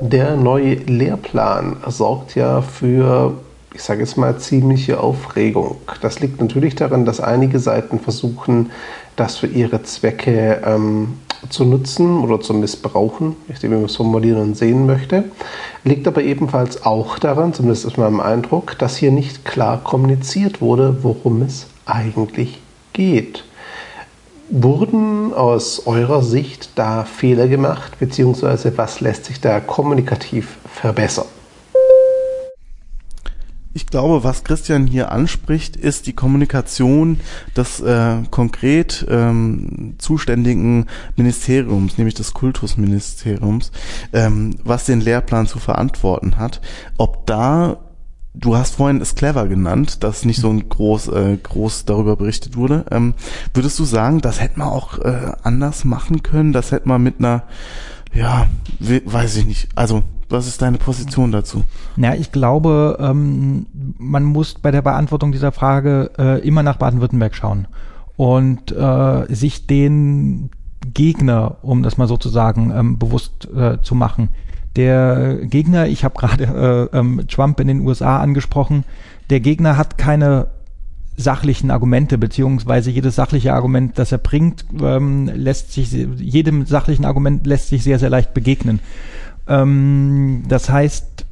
Der 0.00 0.36
neue 0.36 0.74
Lehrplan 0.74 1.76
sorgt 1.86 2.34
ja 2.34 2.62
für, 2.62 3.34
ich 3.74 3.82
sage 3.82 4.00
jetzt 4.00 4.16
mal, 4.16 4.38
ziemliche 4.38 4.98
Aufregung. 5.00 5.76
Das 6.00 6.20
liegt 6.20 6.40
natürlich 6.40 6.74
daran, 6.74 7.04
dass 7.04 7.20
einige 7.20 7.58
Seiten 7.58 8.00
versuchen, 8.00 8.70
das 9.16 9.36
für 9.36 9.46
ihre 9.46 9.82
Zwecke 9.82 10.62
ähm, 10.64 11.18
zu 11.49 11.64
nutzen 11.64 12.22
oder 12.22 12.41
zu 12.41 12.53
missbrauchen, 12.55 13.36
ich 13.49 13.62
wie 13.62 13.68
man 13.68 13.84
es 13.84 13.97
formulieren 13.97 14.43
und 14.43 14.57
sehen 14.57 14.86
möchte. 14.86 15.24
Liegt 15.84 16.07
aber 16.07 16.22
ebenfalls 16.22 16.84
auch 16.84 17.18
daran, 17.18 17.55
zumindest 17.55 17.86
ist 17.86 17.99
meinem 17.99 18.20
Eindruck, 18.20 18.78
dass 18.78 18.97
hier 18.97 19.11
nicht 19.11 19.45
klar 19.45 19.80
kommuniziert 19.82 20.61
wurde, 20.61 21.03
worum 21.03 21.43
es 21.43 21.66
eigentlich 21.86 22.61
geht. 22.93 23.45
Wurden 24.51 25.32
aus 25.32 25.86
eurer 25.86 26.22
Sicht 26.22 26.70
da 26.74 27.05
Fehler 27.05 27.49
gemacht, 27.49 27.99
beziehungsweise 27.99 28.76
was 28.76 29.01
lässt 29.01 29.26
sich 29.26 29.41
da 29.41 29.61
kommunikativ 29.61 30.59
verbessern? 30.74 31.26
Ich 33.72 33.86
glaube, 33.86 34.24
was 34.24 34.42
Christian 34.42 34.88
hier 34.88 35.12
anspricht, 35.12 35.76
ist 35.76 36.08
die 36.08 36.12
Kommunikation 36.12 37.20
des 37.56 37.80
äh, 37.80 38.16
konkret 38.30 39.06
ähm, 39.08 39.94
zuständigen 39.98 40.86
Ministeriums, 41.16 41.96
nämlich 41.96 42.14
des 42.14 42.34
Kultusministeriums, 42.34 43.70
ähm, 44.12 44.56
was 44.64 44.86
den 44.86 45.00
Lehrplan 45.00 45.46
zu 45.46 45.60
verantworten 45.60 46.36
hat. 46.36 46.60
Ob 46.98 47.26
da 47.26 47.78
Du 48.32 48.56
hast 48.56 48.76
vorhin 48.76 49.00
es 49.00 49.16
clever 49.16 49.48
genannt, 49.48 50.04
dass 50.04 50.24
nicht 50.24 50.40
so 50.40 50.50
ein 50.50 50.68
groß, 50.68 51.08
äh, 51.08 51.36
groß 51.42 51.84
darüber 51.84 52.14
berichtet 52.14 52.56
wurde. 52.56 52.84
Ähm, 52.92 53.14
würdest 53.54 53.76
du 53.80 53.84
sagen, 53.84 54.20
das 54.20 54.40
hätte 54.40 54.60
man 54.60 54.68
auch 54.68 55.00
äh, 55.00 55.32
anders 55.42 55.84
machen 55.84 56.22
können? 56.22 56.52
Das 56.52 56.70
hätte 56.70 56.86
man 56.86 57.02
mit 57.02 57.16
einer, 57.18 57.42
ja, 58.14 58.46
we- 58.78 59.02
weiß 59.04 59.36
ich 59.36 59.46
nicht. 59.46 59.68
Also, 59.74 60.04
was 60.31 60.47
ist 60.47 60.62
deine 60.62 60.78
Position 60.78 61.33
dazu? 61.33 61.64
Ja, 61.97 62.14
ich 62.14 62.33
glaube, 62.33 62.99
ähm, 63.01 63.66
man 63.99 64.24
muss 64.24 64.55
bei 64.55 64.70
der 64.70 64.83
Beantwortung 64.83 65.33
dieser 65.33 65.53
Frage 65.53 66.11
äh, 66.18 66.47
immer 66.47 66.62
nach 66.62 66.76
Baden-Württemberg 66.76 67.35
schauen 67.35 67.66
und 68.16 68.72
äh, 68.72 69.35
sich 69.35 69.66
den 69.66 70.51
Gegner, 70.95 71.57
um 71.62 71.83
das 71.83 71.99
mal 71.99 72.09
so 72.09 72.16
zu 72.16 72.28
sagen, 72.28 72.72
ähm, 72.74 72.99
bewusst 72.99 73.49
äh, 73.55 73.78
zu 73.83 73.95
machen. 73.95 74.31
Der 74.76 75.39
Gegner, 75.43 75.89
ich 75.89 76.05
habe 76.05 76.18
gerade 76.18 76.89
äh, 76.93 76.97
ähm, 76.97 77.22
Trump 77.28 77.59
in 77.61 77.68
den 77.68 77.81
USA 77.81 78.20
angesprochen, 78.20 78.85
der 79.28 79.41
Gegner 79.41 79.76
hat 79.76 79.99
keine 79.99 80.47
sachlichen 81.16 81.70
Argumente, 81.70 82.18
beziehungsweise 82.18 82.91
jedes 82.91 83.16
sachliche 83.16 83.53
Argument, 83.53 83.99
das 83.99 84.12
er 84.12 84.18
bringt, 84.18 84.64
ähm, 84.81 85.31
lässt 85.35 85.72
sich, 85.72 85.93
jedem 85.93 86.66
sachlichen 86.66 87.05
Argument 87.05 87.47
lässt 87.47 87.68
sich 87.68 87.83
sehr, 87.83 87.99
sehr 87.99 88.11
leicht 88.11 88.33
begegnen. 88.33 88.81
Ähm, 89.51 90.44
das 90.48 90.70
heißt, 90.70 91.26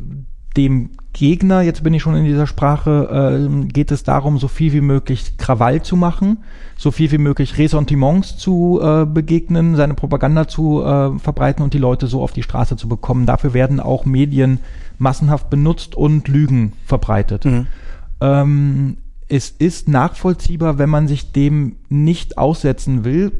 dem 0.57 0.91
Gegner, 1.12 1.62
jetzt 1.62 1.83
bin 1.83 1.95
ich 1.95 2.03
schon 2.03 2.16
in 2.16 2.25
dieser 2.25 2.47
Sprache, 2.47 3.39
äh, 3.41 3.66
geht 3.66 3.91
es 3.93 4.03
darum, 4.03 4.39
so 4.39 4.49
viel 4.49 4.73
wie 4.73 4.81
möglich 4.81 5.37
Krawall 5.39 5.83
zu 5.83 5.97
machen, 5.97 6.39
so 6.77 6.91
viel 6.91 7.11
wie 7.12 7.19
möglich 7.19 7.59
Ressentiments 7.59 8.37
zu 8.37 8.81
äh, 8.83 9.07
begegnen, 9.07 9.77
seine 9.77 9.95
Propaganda 9.95 10.49
zu 10.49 10.83
äh, 10.83 11.19
verbreiten 11.19 11.62
und 11.62 11.75
die 11.75 11.79
Leute 11.79 12.09
so 12.09 12.23
auf 12.23 12.33
die 12.33 12.43
Straße 12.43 12.77
zu 12.77 12.89
bekommen. 12.89 13.25
Dafür 13.25 13.55
werden 13.55 13.81
auch 13.81 14.05
Medien 14.05 14.59
massenhaft 14.99 15.49
benutzt 15.49 15.95
und 15.95 16.29
Lügen 16.29 16.73
verbreitet. 16.85 17.45
Mhm. 17.45 17.66
Ähm, 18.21 18.97
es 19.29 19.51
ist 19.51 19.89
nachvollziehbar, 19.89 20.79
wenn 20.79 20.91
man 20.91 21.07
sich 21.07 21.33
dem 21.33 21.77
nicht 21.89 22.37
aussetzen 22.37 23.05
will, 23.05 23.33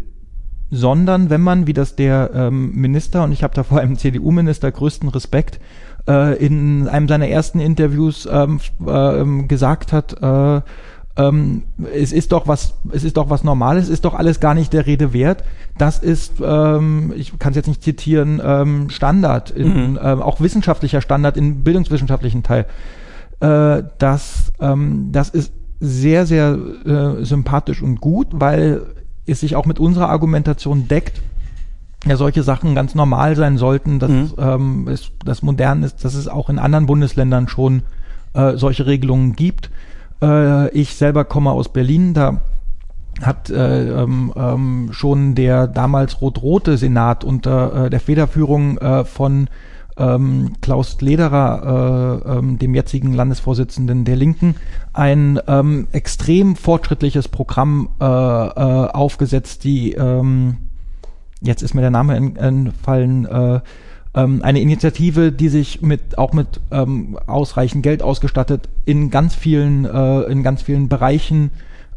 sondern 0.71 1.31
wenn 1.31 1.41
man, 1.41 1.67
wie 1.67 1.73
das 1.73 1.97
der 1.97 2.31
ähm, 2.35 2.75
Minister, 2.75 3.25
und 3.25 3.33
ich 3.33 3.43
habe 3.43 3.55
da 3.55 3.63
vor 3.63 3.79
allem 3.79 3.97
CDU-Minister 3.99 4.71
größten 4.71 5.09
Respekt, 5.09 5.61
äh, 6.07 6.37
in 6.45 6.89
einem 6.89 7.09
seiner 7.09 7.29
ersten 7.29 7.61
Interviews 7.61 8.29
ähm, 8.31 8.61
äh, 8.87 9.47
gesagt 9.47 9.93
hat, 9.93 10.23
äh, 10.23 10.61
ähm, 11.19 11.65
es 11.93 12.13
ist 12.13 12.33
doch 12.33 12.47
was, 12.47 12.75
es 12.93 13.03
ist 13.03 13.17
doch 13.17 13.29
was 13.29 13.43
Normales, 13.43 13.85
es 13.85 13.91
ist 13.91 14.05
doch 14.05 14.15
alles 14.15 14.39
gar 14.39 14.55
nicht 14.55 14.73
der 14.73 14.87
Rede 14.87 15.13
wert. 15.13 15.43
Das 15.77 15.99
ist, 15.99 16.35
ähm, 16.41 17.13
ich 17.17 17.37
kann 17.39 17.51
es 17.51 17.57
jetzt 17.57 17.67
nicht 17.67 17.83
zitieren, 17.83 18.41
ähm, 18.43 18.89
Standard, 18.89 19.51
in, 19.51 19.93
mhm. 19.93 19.99
ähm, 20.01 20.23
auch 20.23 20.41
wissenschaftlicher 20.41 21.01
Standard 21.01 21.37
im 21.37 21.65
bildungswissenschaftlichen 21.65 22.45
Teil. 22.45 22.67
Äh, 23.41 23.83
das, 23.99 24.53
ähm, 24.61 25.09
das 25.11 25.31
ist 25.31 25.53
sehr, 25.81 26.25
sehr 26.27 26.57
äh, 26.87 27.25
sympathisch 27.25 27.83
und 27.83 28.01
gut, 28.01 28.29
weil 28.33 28.83
es 29.29 29.41
sich 29.41 29.57
auch 29.57 29.67
mit 29.67 29.79
unserer 29.79 30.09
Argumentation 30.09 30.89
deckt, 30.89 31.23
ja 32.07 32.17
solche 32.17 32.43
Sachen 32.43 32.75
ganz 32.75 32.95
normal 32.95 33.37
sein 33.37 33.59
sollten, 33.59 33.99
dass 33.99 34.11
mhm. 34.11 34.33
ähm, 34.39 34.89
es, 34.89 35.11
das 35.25 35.43
modern 35.43 35.83
ist, 35.83 36.05
dass 36.05 36.15
es 36.15 36.29
auch 36.29 36.49
in 36.49 36.59
anderen 36.59 36.87
Bundesländern 36.87 37.49
schon 37.49 37.83
äh, 38.35 38.57
solche 38.57 38.87
Regelungen 38.87 39.35
gibt. 39.35 39.71
Äh, 40.23 40.71
ich 40.71 40.95
selber 40.95 41.25
komme 41.25 41.51
aus 41.51 41.73
Berlin, 41.73 42.15
da 42.15 42.41
hat 43.23 43.51
äh, 43.51 44.03
ähm, 44.03 44.33
ähm, 44.37 44.89
schon 44.93 45.35
der 45.35 45.67
damals 45.67 46.21
rot-rote 46.21 46.77
Senat 46.77 47.25
unter 47.25 47.87
äh, 47.87 47.91
der 47.91 48.01
Federführung 48.01 48.79
äh, 48.79 49.05
von 49.05 49.49
ähm, 49.99 50.53
Klaus 50.61 51.01
Lederer, 51.01 52.23
äh, 52.25 52.39
ähm, 52.39 52.59
dem 52.59 52.75
jetzigen 52.75 53.13
Landesvorsitzenden 53.13 54.05
der 54.05 54.17
Linken, 54.17 54.55
ein 54.93 55.41
ähm, 55.47 55.89
extrem 55.93 56.57
fortschrittliches 56.57 57.29
Programm 57.29 57.89
äh, 58.01 58.05
äh, 58.05 58.07
aufgesetzt, 58.07 59.65
die 59.65 59.93
ähm, 59.93 60.57
jetzt 61.41 61.63
ist 61.63 61.75
mir 61.75 61.83
der 61.83 61.91
Name 61.91 62.17
entfallen, 62.17 63.27
äh, 63.27 63.61
ähm, 64.15 64.43
eine 64.43 64.61
Initiative, 64.61 65.33
die 65.33 65.49
sich 65.49 65.83
mit 65.83 66.19
auch 66.19 66.33
mit 66.33 66.61
ähm, 66.71 67.19
ausreichend 67.27 67.83
Geld 67.83 68.03
ausgestattet 68.03 68.69
in 68.85 69.11
ganz 69.11 69.35
vielen 69.35 69.85
äh, 69.85 70.23
in 70.23 70.43
ganz 70.43 70.63
vielen 70.63 70.89
Bereichen 70.89 71.51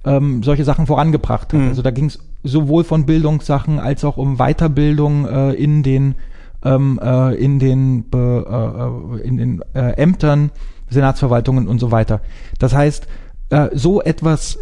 ähm, 0.03 0.43
solche 0.43 0.63
Sachen 0.63 0.87
vorangebracht 0.87 1.53
hat. 1.53 1.59
Mhm. 1.59 1.69
Also 1.69 1.81
da 1.81 1.91
ging 1.91 2.05
es 2.05 2.19
sowohl 2.43 2.83
von 2.83 3.05
Bildungssachen 3.05 3.79
als 3.79 4.03
auch 4.03 4.17
um 4.17 4.37
Weiterbildung 4.37 5.27
äh, 5.27 5.53
in 5.53 5.83
den 5.83 6.15
ähm, 6.63 6.99
äh, 7.01 7.35
in 7.35 7.59
den 7.59 8.05
äh, 8.13 9.21
in 9.21 9.37
den 9.37 9.61
äh, 9.73 9.93
Ämtern, 9.93 10.51
Senatsverwaltungen 10.89 11.67
und 11.67 11.79
so 11.79 11.91
weiter. 11.91 12.21
Das 12.59 12.73
heißt, 12.73 13.07
äh, 13.49 13.69
so 13.73 14.01
etwas 14.01 14.59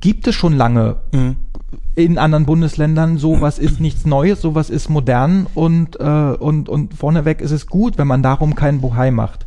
gibt 0.00 0.26
es 0.26 0.34
schon 0.34 0.56
lange. 0.56 0.96
Mhm 1.12 1.36
in 1.94 2.18
anderen 2.18 2.46
Bundesländern, 2.46 3.18
sowas 3.18 3.58
ist 3.58 3.80
nichts 3.80 4.06
Neues, 4.06 4.40
sowas 4.40 4.70
ist 4.70 4.88
modern 4.88 5.46
und, 5.54 5.98
äh, 6.00 6.04
und, 6.04 6.68
und 6.68 6.94
vorneweg 6.94 7.40
ist 7.40 7.50
es 7.50 7.66
gut, 7.66 7.98
wenn 7.98 8.06
man 8.06 8.22
darum 8.22 8.54
keinen 8.54 8.80
Bohai 8.80 9.10
macht. 9.10 9.46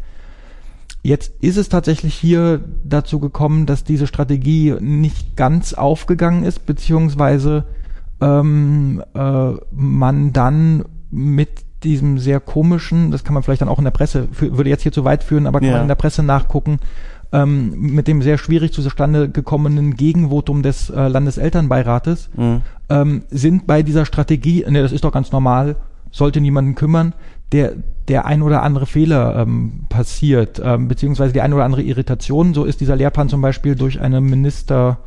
Jetzt 1.02 1.34
ist 1.42 1.58
es 1.58 1.68
tatsächlich 1.68 2.16
hier 2.16 2.64
dazu 2.86 3.20
gekommen, 3.20 3.66
dass 3.66 3.84
diese 3.84 4.08
Strategie 4.08 4.76
nicht 4.80 5.36
ganz 5.36 5.74
aufgegangen 5.74 6.44
ist, 6.44 6.66
beziehungsweise 6.66 7.66
ähm, 8.22 9.04
äh, 9.14 9.52
man 9.72 10.32
dann 10.32 10.86
mit 11.12 11.50
diesem 11.84 12.18
sehr 12.20 12.40
komischen, 12.40 13.12
das 13.12 13.24
kann 13.24 13.34
man 13.34 13.44
vielleicht 13.44 13.62
dann 13.62 13.70
auch 13.70 13.78
in 13.78 13.84
der 13.84 13.92
Presse, 13.92 14.28
würde 14.32 14.70
jetzt 14.70 14.84
hier 14.84 14.92
zu 14.92 15.04
weit 15.04 15.24
führen, 15.24 15.48
aber 15.48 15.60
kann 15.60 15.68
ja. 15.68 15.74
man 15.74 15.84
in 15.84 15.88
der 15.88 15.96
Presse 15.96 16.24
nachgucken, 16.24 16.80
ähm, 17.32 17.74
mit 17.78 18.08
dem 18.08 18.22
sehr 18.22 18.38
schwierig 18.38 18.74
zustande 18.74 19.30
gekommenen 19.30 19.96
Gegenvotum 19.96 20.64
des 20.64 20.90
äh, 20.90 21.08
Landeselternbeirates 21.08 22.30
mhm. 22.36 22.62
ähm, 22.90 23.24
sind 23.30 23.68
bei 23.68 23.84
dieser 23.84 24.06
Strategie, 24.06 24.66
ne, 24.70 24.82
das 24.82 24.92
ist 24.92 25.04
doch 25.04 25.12
ganz 25.12 25.32
normal, 25.32 25.76
sollte 26.12 26.42
niemanden 26.42 26.76
kümmern, 26.76 27.14
der 27.52 27.74
der 28.10 28.26
ein 28.26 28.42
oder 28.42 28.64
andere 28.64 28.86
Fehler 28.86 29.38
ähm, 29.38 29.86
passiert, 29.88 30.62
ähm, 30.64 30.90
beziehungsweise 30.90 31.32
die 31.32 31.40
ein 31.40 31.54
oder 31.54 31.64
andere 31.64 31.84
Irritation. 31.84 32.54
So 32.54 32.66
ist 32.66 32.82
dieser 32.82 32.98
Lehrplan 32.98 33.30
zum 33.30 33.42
Beispiel 33.42 33.76
durch 33.76 34.02
eine 34.02 34.20
Minister 34.20 34.98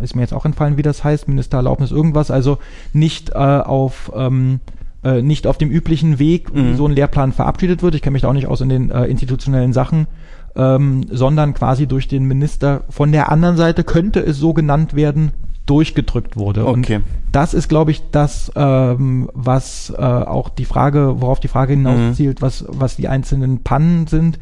ist 0.00 0.14
mir 0.14 0.22
jetzt 0.22 0.34
auch 0.34 0.44
entfallen, 0.44 0.76
wie 0.76 0.82
das 0.82 1.02
heißt, 1.02 1.28
Ministererlaubnis 1.28 1.90
irgendwas, 1.90 2.30
also 2.30 2.58
nicht 2.92 3.30
äh, 3.30 3.34
auf 3.34 4.12
ähm, 4.14 4.60
äh, 5.04 5.22
nicht 5.22 5.46
auf 5.46 5.58
dem 5.58 5.70
üblichen 5.70 6.18
Weg, 6.18 6.54
mhm. 6.54 6.72
wie 6.72 6.74
so 6.74 6.86
ein 6.86 6.92
Lehrplan 6.92 7.32
verabschiedet 7.32 7.82
wird. 7.82 7.94
Ich 7.94 8.02
kenne 8.02 8.12
mich 8.12 8.22
da 8.22 8.28
auch 8.28 8.34
nicht 8.34 8.46
aus 8.46 8.60
in 8.60 8.68
den 8.68 8.90
äh, 8.90 9.04
institutionellen 9.04 9.72
Sachen 9.72 10.06
ähm, 10.54 11.06
sondern 11.10 11.54
quasi 11.54 11.86
durch 11.86 12.08
den 12.08 12.24
Minister 12.24 12.82
von 12.90 13.12
der 13.12 13.30
anderen 13.30 13.56
Seite 13.56 13.84
könnte 13.84 14.20
es 14.20 14.38
so 14.38 14.52
genannt 14.52 14.94
werden, 14.94 15.32
durchgedrückt 15.66 16.36
wurde. 16.36 16.66
Okay. 16.66 16.96
Und 16.96 17.04
das 17.30 17.54
ist, 17.54 17.68
glaube 17.68 17.92
ich, 17.92 18.02
das, 18.10 18.52
ähm, 18.56 19.30
was 19.32 19.90
äh, 19.96 20.02
auch 20.02 20.48
die 20.48 20.64
Frage, 20.64 21.20
worauf 21.20 21.40
die 21.40 21.48
Frage 21.48 21.74
hinauszielt, 21.74 22.40
mhm. 22.40 22.42
was, 22.42 22.64
was 22.68 22.96
die 22.96 23.08
einzelnen 23.08 23.62
Pannen 23.62 24.06
sind. 24.06 24.38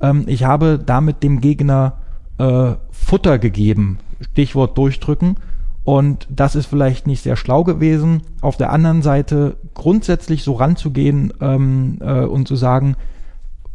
Ähm, 0.00 0.24
ich 0.26 0.44
habe 0.44 0.80
damit 0.84 1.22
dem 1.22 1.40
Gegner 1.40 1.98
äh, 2.38 2.72
Futter 2.90 3.38
gegeben, 3.38 3.98
Stichwort 4.32 4.76
durchdrücken. 4.78 5.36
Und 5.84 6.28
das 6.30 6.54
ist 6.54 6.66
vielleicht 6.66 7.06
nicht 7.06 7.22
sehr 7.22 7.36
schlau 7.36 7.64
gewesen. 7.64 8.22
Auf 8.40 8.56
der 8.56 8.70
anderen 8.70 9.02
Seite 9.02 9.56
grundsätzlich 9.74 10.44
so 10.44 10.54
ranzugehen 10.54 11.32
ähm, 11.40 11.98
äh, 12.00 12.20
und 12.20 12.46
zu 12.46 12.56
sagen, 12.56 12.96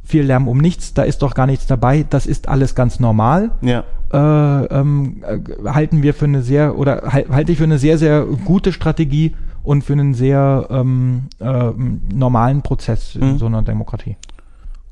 viel 0.08 0.24
Lärm 0.24 0.48
um 0.48 0.58
nichts, 0.58 0.94
da 0.94 1.04
ist 1.04 1.22
doch 1.22 1.34
gar 1.34 1.48
nichts 1.48 1.68
dabei, 1.68 2.06
das 2.10 2.26
ist 2.26 2.48
alles 2.48 2.76
ganz 2.76 3.02
normal. 3.02 3.52
Ja. 3.62 3.84
Äh, 4.12 4.66
ähm, 4.68 5.22
äh, 5.22 5.70
halten 5.70 6.02
wir 6.02 6.14
für 6.14 6.26
eine 6.26 6.42
sehr 6.42 6.78
oder 6.78 7.12
halte 7.12 7.52
ich 7.52 7.58
für 7.58 7.66
eine 7.66 7.78
sehr, 7.78 7.98
sehr 7.98 8.24
gute 8.24 8.72
Strategie 8.72 9.36
und 9.64 9.84
für 9.84 9.94
einen 9.94 10.14
sehr 10.14 10.68
ähm, 10.70 11.24
äh, 11.40 11.72
normalen 12.14 12.62
Prozess 12.62 13.16
in 13.16 13.34
mhm. 13.34 13.38
so 13.38 13.48
einer 13.48 13.64
Demokratie. 13.64 14.16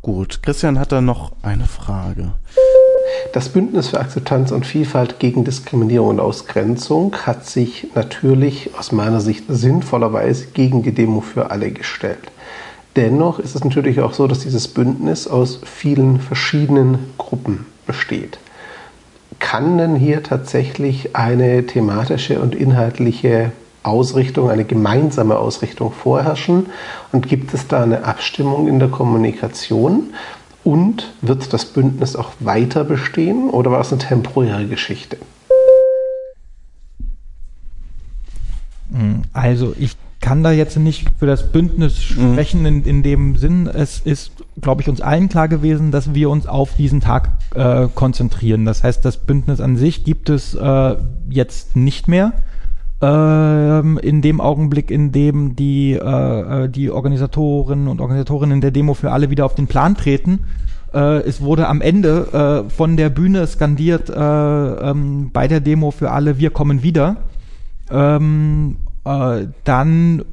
Gut, 0.02 0.44
Christian 0.44 0.78
hat 0.78 0.92
da 0.92 1.00
noch 1.00 1.32
eine 1.42 1.66
Frage. 1.66 2.34
Das 3.34 3.50
Bündnis 3.50 3.90
für 3.90 4.00
Akzeptanz 4.00 4.52
und 4.52 4.66
Vielfalt 4.66 5.20
gegen 5.20 5.44
Diskriminierung 5.44 6.10
und 6.10 6.20
Ausgrenzung 6.20 7.16
hat 7.26 7.46
sich 7.46 7.88
natürlich 7.96 8.72
aus 8.78 8.92
meiner 8.92 9.20
Sicht 9.20 9.44
sinnvollerweise 9.50 10.48
gegen 10.54 10.84
die 10.84 10.94
Demo 10.94 11.22
für 11.22 11.52
alle 11.52 11.72
gestellt. 11.72 12.32
Dennoch 12.96 13.40
ist 13.40 13.56
es 13.56 13.64
natürlich 13.64 14.00
auch 14.00 14.14
so, 14.14 14.28
dass 14.28 14.40
dieses 14.40 14.70
Bündnis 14.70 15.28
aus 15.28 15.60
vielen 15.66 16.22
verschiedenen 16.22 17.00
Gruppen 17.18 17.66
besteht. 17.86 18.40
Kann 19.40 19.78
denn 19.78 19.96
hier 19.96 20.24
tatsächlich 20.24 21.16
eine 21.16 21.66
thematische 21.66 22.40
und 22.40 22.56
inhaltliche 22.56 23.52
Ausrichtung, 23.84 24.50
eine 24.50 24.64
gemeinsame 24.64 25.38
Ausrichtung 25.38 25.92
vorherrschen? 25.92 26.68
Und 27.12 27.28
gibt 27.28 27.54
es 27.54 27.68
da 27.68 27.84
eine 27.84 28.06
Abstimmung 28.06 28.68
in 28.70 28.80
der 28.80 28.88
Kommunikation? 28.88 30.14
Und 30.66 31.14
wird 31.22 31.54
das 31.54 31.64
Bündnis 31.66 32.16
auch 32.16 32.32
weiter 32.40 32.84
bestehen 32.84 33.50
oder 33.52 33.72
war 33.72 33.80
es 33.80 33.94
eine 33.94 34.02
temporäre 34.02 34.66
Geschichte? 34.66 35.18
Also 39.32 39.76
ich 39.78 39.96
kann 40.22 40.42
da 40.42 40.52
jetzt 40.52 40.76
nicht 40.78 41.08
für 41.20 41.28
das 41.28 41.52
Bündnis 41.52 42.00
mhm. 42.18 42.34
sprechen 42.34 42.62
mhm. 42.62 42.66
in, 42.66 42.84
in 42.84 43.04
dem 43.04 43.36
Sinn. 43.36 43.68
Es 43.68 44.00
ist, 44.00 44.32
glaube 44.60 44.82
ich, 44.82 44.90
uns 44.90 45.02
allen 45.02 45.30
klar 45.30 45.48
gewesen, 45.48 45.92
dass 45.92 46.16
wir 46.16 46.32
uns 46.32 46.48
auf 46.48 46.76
diesen 46.76 47.00
Tag 47.00 47.30
äh, 47.54 47.88
konzentrieren. 47.94 48.66
Das 48.66 48.84
heißt, 48.84 49.06
das 49.06 49.18
Bündnis 49.18 49.62
an 49.62 49.78
sich 49.78 50.04
gibt 50.04 50.30
es 50.30 50.56
äh, 50.56 50.96
jetzt 51.30 51.76
nicht 51.76 52.08
mehr. 52.08 52.34
Ähm, 53.06 54.00
in 54.00 54.22
dem 54.22 54.42
Augenblick, 54.42 54.90
in 54.90 55.12
dem 55.12 55.56
die, 55.56 55.94
äh, 55.94 56.64
äh, 56.64 56.70
die 56.70 56.90
Organisatorinnen 56.90 57.88
und 57.88 58.02
Organisatorinnen 58.02 58.62
der 58.62 58.72
Demo 58.72 58.94
für 58.96 59.12
alle 59.12 59.30
wieder 59.30 59.46
auf 59.46 59.54
den 59.54 59.68
Plan 59.68 59.96
treten, 59.96 60.40
äh, 60.94 61.20
es 61.20 61.42
wurde 61.42 61.68
am 61.68 61.82
Ende 61.82 62.66
äh, 62.66 62.70
von 62.70 62.98
der 62.98 63.10
Bühne 63.10 63.46
skandiert 63.46 64.10
äh, 64.10 64.14
ähm, 64.16 65.30
bei 65.32 65.48
der 65.48 65.60
Demo 65.60 65.92
für 65.92 66.12
alle, 66.12 66.40
wir 66.40 66.50
kommen 66.50 66.82
wieder. 66.82 67.18
Ähm, 67.92 68.78
äh, 69.04 69.48
dann 69.64 70.24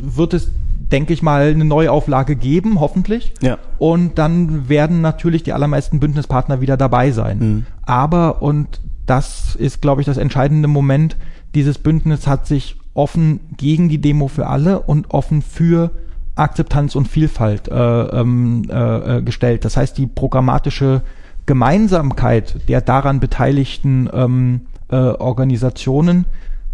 wird 0.00 0.34
es, 0.34 0.52
denke 0.92 1.14
ich 1.14 1.22
mal, 1.22 1.50
eine 1.50 1.64
Neuauflage 1.64 2.36
geben, 2.36 2.78
hoffentlich. 2.78 3.32
Ja. 3.40 3.58
Und 3.78 4.18
dann 4.18 4.68
werden 4.68 5.00
natürlich 5.00 5.42
die 5.42 5.54
allermeisten 5.54 5.98
Bündnispartner 5.98 6.60
wieder 6.60 6.76
dabei 6.76 7.10
sein. 7.10 7.38
Mhm. 7.38 7.66
Aber, 7.84 8.42
und 8.42 8.80
das 9.06 9.54
ist, 9.56 9.82
glaube 9.82 10.00
ich, 10.00 10.06
das 10.06 10.16
entscheidende 10.16 10.68
Moment. 10.68 11.16
Dieses 11.54 11.78
Bündnis 11.78 12.26
hat 12.26 12.46
sich 12.46 12.76
offen 12.94 13.40
gegen 13.56 13.88
die 13.88 14.00
Demo 14.00 14.28
für 14.28 14.46
alle 14.46 14.80
und 14.80 15.10
offen 15.10 15.42
für 15.42 15.90
Akzeptanz 16.34 16.94
und 16.94 17.08
Vielfalt 17.08 17.68
äh, 17.68 17.74
ähm, 17.74 18.64
äh, 18.70 19.18
äh, 19.18 19.22
gestellt. 19.22 19.64
Das 19.64 19.76
heißt, 19.76 19.98
die 19.98 20.06
programmatische 20.06 21.02
Gemeinsamkeit 21.46 22.68
der 22.68 22.80
daran 22.80 23.20
beteiligten 23.20 24.08
ähm, 24.12 24.60
äh, 24.88 24.96
Organisationen 24.96 26.26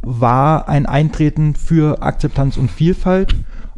war 0.02 0.68
ein 0.68 0.86
Eintreten 0.86 1.54
für 1.54 2.02
Akzeptanz 2.02 2.56
und 2.56 2.70
Vielfalt 2.70 3.34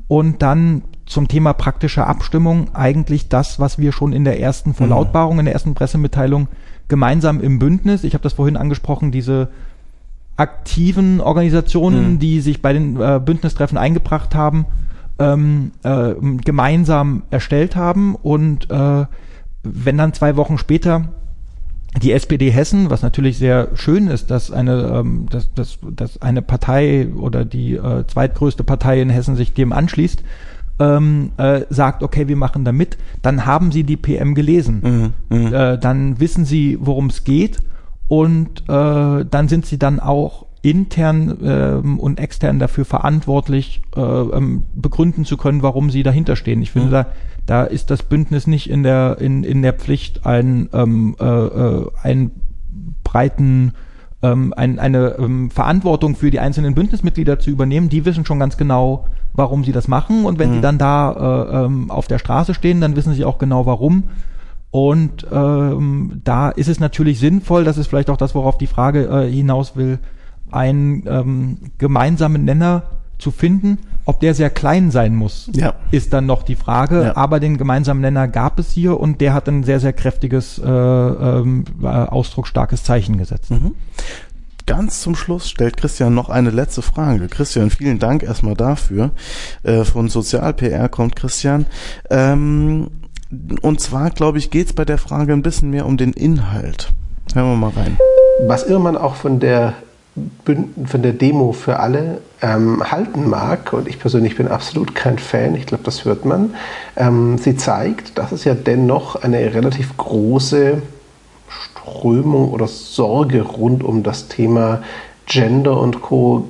und 0.09 0.43
dann 0.43 0.83
zum 1.07 1.29
Thema 1.29 1.55
praktische 1.55 2.07
Abstimmung 2.07 2.75
eigentlich 2.75 3.29
das, 3.29 3.59
was 3.59 3.79
wir 3.79 3.93
schon 3.93 4.13
in 4.13 4.25
der 4.25 4.41
ersten 4.41 4.75
Verlautbarung, 4.75 5.39
in 5.39 5.47
der 5.47 5.55
ersten 5.55 5.75
Pressemitteilung 5.75 6.49
gemeinsam 6.91 7.41
im 7.41 7.59
Bündnis, 7.59 8.05
ich 8.05 8.13
habe 8.13 8.23
das 8.23 8.35
vorhin 8.35 8.59
angesprochen, 8.59 9.11
diese 9.11 9.49
aktiven 10.37 11.21
Organisationen, 11.21 12.13
mhm. 12.13 12.19
die 12.19 12.41
sich 12.41 12.61
bei 12.61 12.75
den 12.75 13.01
äh, 13.01 13.21
Bündnistreffen 13.25 13.79
eingebracht 13.79 14.35
haben, 14.35 14.67
ähm, 15.19 15.73
äh, 15.83 16.15
gemeinsam 16.45 17.23
erstellt 17.31 17.77
haben. 17.77 18.15
Und 18.15 18.71
äh, 18.71 19.07
wenn 19.63 19.99
dann 19.99 20.13
zwei 20.13 20.37
Wochen 20.37 20.59
später 20.59 21.09
die 22.03 22.13
SPD 22.13 22.51
Hessen, 22.51 22.89
was 22.89 23.03
natürlich 23.03 23.37
sehr 23.37 23.69
schön 23.75 24.09
ist, 24.09 24.31
dass 24.31 24.51
eine, 24.51 25.01
ähm, 25.01 25.27
dass, 25.29 25.53
dass, 25.55 25.79
dass 25.83 26.23
eine 26.23 26.41
Partei 26.41 27.09
oder 27.09 27.45
die 27.45 27.75
äh, 27.75 28.07
zweitgrößte 28.07 28.65
Partei 28.65 29.01
in 29.03 29.11
Hessen 29.11 29.37
sich 29.37 29.53
dem 29.53 29.73
anschließt, 29.73 30.23
ähm, 30.81 31.33
äh, 31.37 31.63
sagt, 31.69 32.03
okay, 32.03 32.27
wir 32.27 32.37
machen 32.37 32.65
da 32.65 32.73
mit, 32.73 32.99
dann 33.23 33.47
haben 33.47 33.71
sie 33.71 33.85
die 33.85 33.97
PM 33.97 34.35
gelesen. 34.35 35.13
Mhm, 35.31 35.39
mhm. 35.39 35.55
äh, 35.55 35.79
dann 35.79 36.19
wissen 36.19 36.45
sie, 36.45 36.79
worum 36.81 37.07
es 37.07 37.23
geht 37.23 37.59
und 38.09 38.63
äh, 38.69 39.25
dann 39.25 39.49
sind 39.49 39.67
sie 39.67 39.79
dann 39.79 40.01
auch 40.01 40.47
intern 40.63 41.39
ähm, 41.43 42.01
und 42.01 42.19
extern 42.19 42.59
dafür 42.59 42.85
verantwortlich, 42.85 43.83
äh, 43.97 44.01
ähm, 44.01 44.65
begründen 44.75 45.25
zu 45.25 45.37
können, 45.37 45.63
warum 45.63 45.91
sie 45.91 46.03
dahinter 46.03 46.37
stehen. 46.37 46.61
Ich 46.61 46.73
finde, 46.73 46.89
mhm. 46.89 46.93
da, 46.93 47.07
da 47.47 47.65
ist 47.65 47.91
das 47.91 48.03
Bündnis 48.03 48.47
nicht 48.47 48.69
in 48.69 48.83
der, 48.83 49.19
in, 49.21 49.45
in 49.45 49.63
der 49.63 49.75
Pflicht, 49.75 50.27
ein, 50.27 50.69
ähm, 50.73 51.15
äh, 51.21 51.25
äh, 51.25 51.91
einen 52.03 52.33
breiten 53.05 53.73
ähm, 54.23 54.53
ein, 54.57 54.79
eine 54.79 55.17
ähm, 55.19 55.51
Verantwortung 55.51 56.15
für 56.15 56.31
die 56.31 56.41
einzelnen 56.41 56.75
Bündnismitglieder 56.75 57.39
zu 57.39 57.51
übernehmen. 57.51 57.89
Die 57.89 58.05
wissen 58.05 58.27
schon 58.27 58.39
ganz 58.39 58.57
genau, 58.57 59.07
warum 59.33 59.65
sie 59.65 59.73
das 59.73 59.89
machen. 59.89 60.25
Und 60.25 60.39
wenn 60.39 60.51
mhm. 60.51 60.55
sie 60.55 60.61
dann 60.61 60.79
da 60.79 61.13
äh, 61.13 61.65
ähm, 61.65 61.91
auf 61.91 62.07
der 62.07 62.19
Straße 62.19 62.55
stehen, 62.55 62.81
dann 62.81 62.97
wissen 62.97 63.15
sie 63.15 63.25
auch 63.25 63.39
genau 63.39 63.67
warum. 63.67 64.05
Und 64.71 65.27
ähm, 65.33 66.21
da 66.23 66.51
ist 66.51 66.69
es 66.69 66.79
natürlich 66.79 67.19
sinnvoll, 67.19 67.65
das 67.65 67.77
ist 67.77 67.89
vielleicht 67.89 68.11
auch 68.11 68.17
das, 68.17 68.35
worauf 68.35 68.57
die 68.57 68.69
Frage 68.69 69.07
äh, 69.07 69.31
hinaus 69.31 69.75
will, 69.75 69.99
einen 70.51 71.05
ähm, 71.07 71.59
gemeinsamen 71.79 72.45
Nenner 72.45 72.83
zu 73.19 73.31
finden. 73.31 73.79
Ob 74.07 74.21
der 74.21 74.35
sehr 74.35 74.51
klein 74.51 74.91
sein 74.91 75.15
muss, 75.15 75.51
ja. 75.53 75.75
ist 75.91 76.13
dann 76.13 76.27
noch 76.27 76.43
die 76.43 76.57
Frage. 76.57 77.05
Ja. 77.05 77.17
Aber 77.17 77.39
den 77.39 77.59
gemeinsamen 77.59 78.01
Nenner 78.01 78.29
gab 78.29 78.59
es 78.59 78.73
hier 78.73 78.99
und 78.99 79.21
der 79.21 79.35
hat 79.35 79.49
ein 79.49 79.63
sehr, 79.63 79.79
sehr 79.79 79.93
kräftiges, 79.93 80.59
äh, 80.59 80.69
ähm, 80.69 81.65
äh, 81.83 81.87
ausdrucksstarkes 81.87 82.83
Zeichen 82.83 83.19
gesetzt. 83.19 83.51
Mhm. 83.51 83.75
Ganz 84.71 85.01
zum 85.01 85.17
Schluss 85.17 85.51
stellt 85.51 85.77
Christian 85.77 86.15
noch 86.15 86.29
eine 86.29 86.51
letzte 86.51 86.81
Frage. 86.81 87.27
Christian, 87.27 87.71
vielen 87.71 87.99
Dank 87.99 88.23
erstmal 88.23 88.55
dafür. 88.55 89.11
Äh, 89.65 89.83
von 89.83 90.09
Sozial-PR 90.09 90.89
kommt 90.89 91.17
Christian. 91.17 91.67
Ähm, 92.09 92.87
und 93.63 93.81
zwar, 93.81 94.11
glaube 94.11 94.39
ich, 94.39 94.53
geht 94.53 94.69
es 94.69 94.73
bei 94.73 94.85
der 94.85 94.99
Frage 94.99 95.33
ein 95.33 95.43
bisschen 95.43 95.71
mehr 95.71 95.87
um 95.87 95.97
den 95.97 96.13
Inhalt. 96.13 96.93
Hören 97.35 97.49
wir 97.49 97.57
mal 97.57 97.73
rein. 97.77 97.99
Was 98.47 98.63
immer 98.63 98.79
man 98.79 98.97
auch 98.97 99.17
von 99.17 99.41
der 99.41 99.75
von 100.45 101.03
der 101.03 101.15
Demo 101.15 101.51
für 101.51 101.81
alle 101.81 102.21
ähm, 102.41 102.85
halten 102.89 103.29
mag, 103.29 103.73
und 103.73 103.89
ich 103.89 103.99
persönlich 103.99 104.37
bin 104.37 104.47
absolut 104.47 104.95
kein 104.95 105.19
Fan, 105.19 105.57
ich 105.57 105.67
glaube, 105.67 105.83
das 105.83 106.05
hört 106.05 106.25
man, 106.25 106.55
ähm, 106.97 107.39
sie 107.39 107.57
zeigt, 107.57 108.19
dass 108.19 108.31
es 108.31 108.45
ja 108.45 108.55
dennoch 108.55 109.17
eine 109.17 109.53
relativ 109.53 109.97
große 109.97 110.81
Strömung 111.83 112.51
oder 112.51 112.67
Sorge 112.67 113.43
rund 113.43 113.85
um 113.85 114.03
das 114.03 114.29
Thema 114.29 114.83
Gender 115.27 115.81
und 115.81 116.03
Co. 116.03 116.49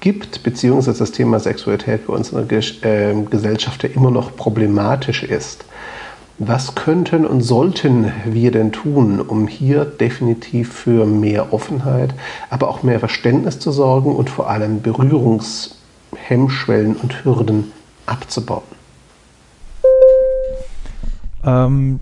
gibt, 0.00 0.42
beziehungsweise 0.42 0.98
das 0.98 1.12
Thema 1.12 1.40
Sexualität 1.40 2.06
bei 2.06 2.12
uns 2.14 2.32
in 2.32 2.46
der 2.46 2.58
äh, 2.82 3.14
Gesellschaft 3.22 3.84
ja 3.84 3.88
immer 3.90 4.10
noch 4.10 4.36
problematisch 4.36 5.22
ist. 5.22 5.64
Was 6.40 6.76
könnten 6.76 7.26
und 7.26 7.40
sollten 7.40 8.12
wir 8.24 8.52
denn 8.52 8.70
tun, 8.70 9.20
um 9.20 9.48
hier 9.48 9.84
definitiv 9.84 10.72
für 10.72 11.04
mehr 11.04 11.52
Offenheit, 11.52 12.14
aber 12.48 12.68
auch 12.68 12.84
mehr 12.84 13.00
Verständnis 13.00 13.58
zu 13.58 13.72
sorgen 13.72 14.14
und 14.14 14.30
vor 14.30 14.48
allem 14.48 14.80
Berührungshemmschwellen 14.80 16.94
und 16.94 17.24
Hürden 17.24 17.72
abzubauen? 18.06 18.77
Ähm, 21.44 22.00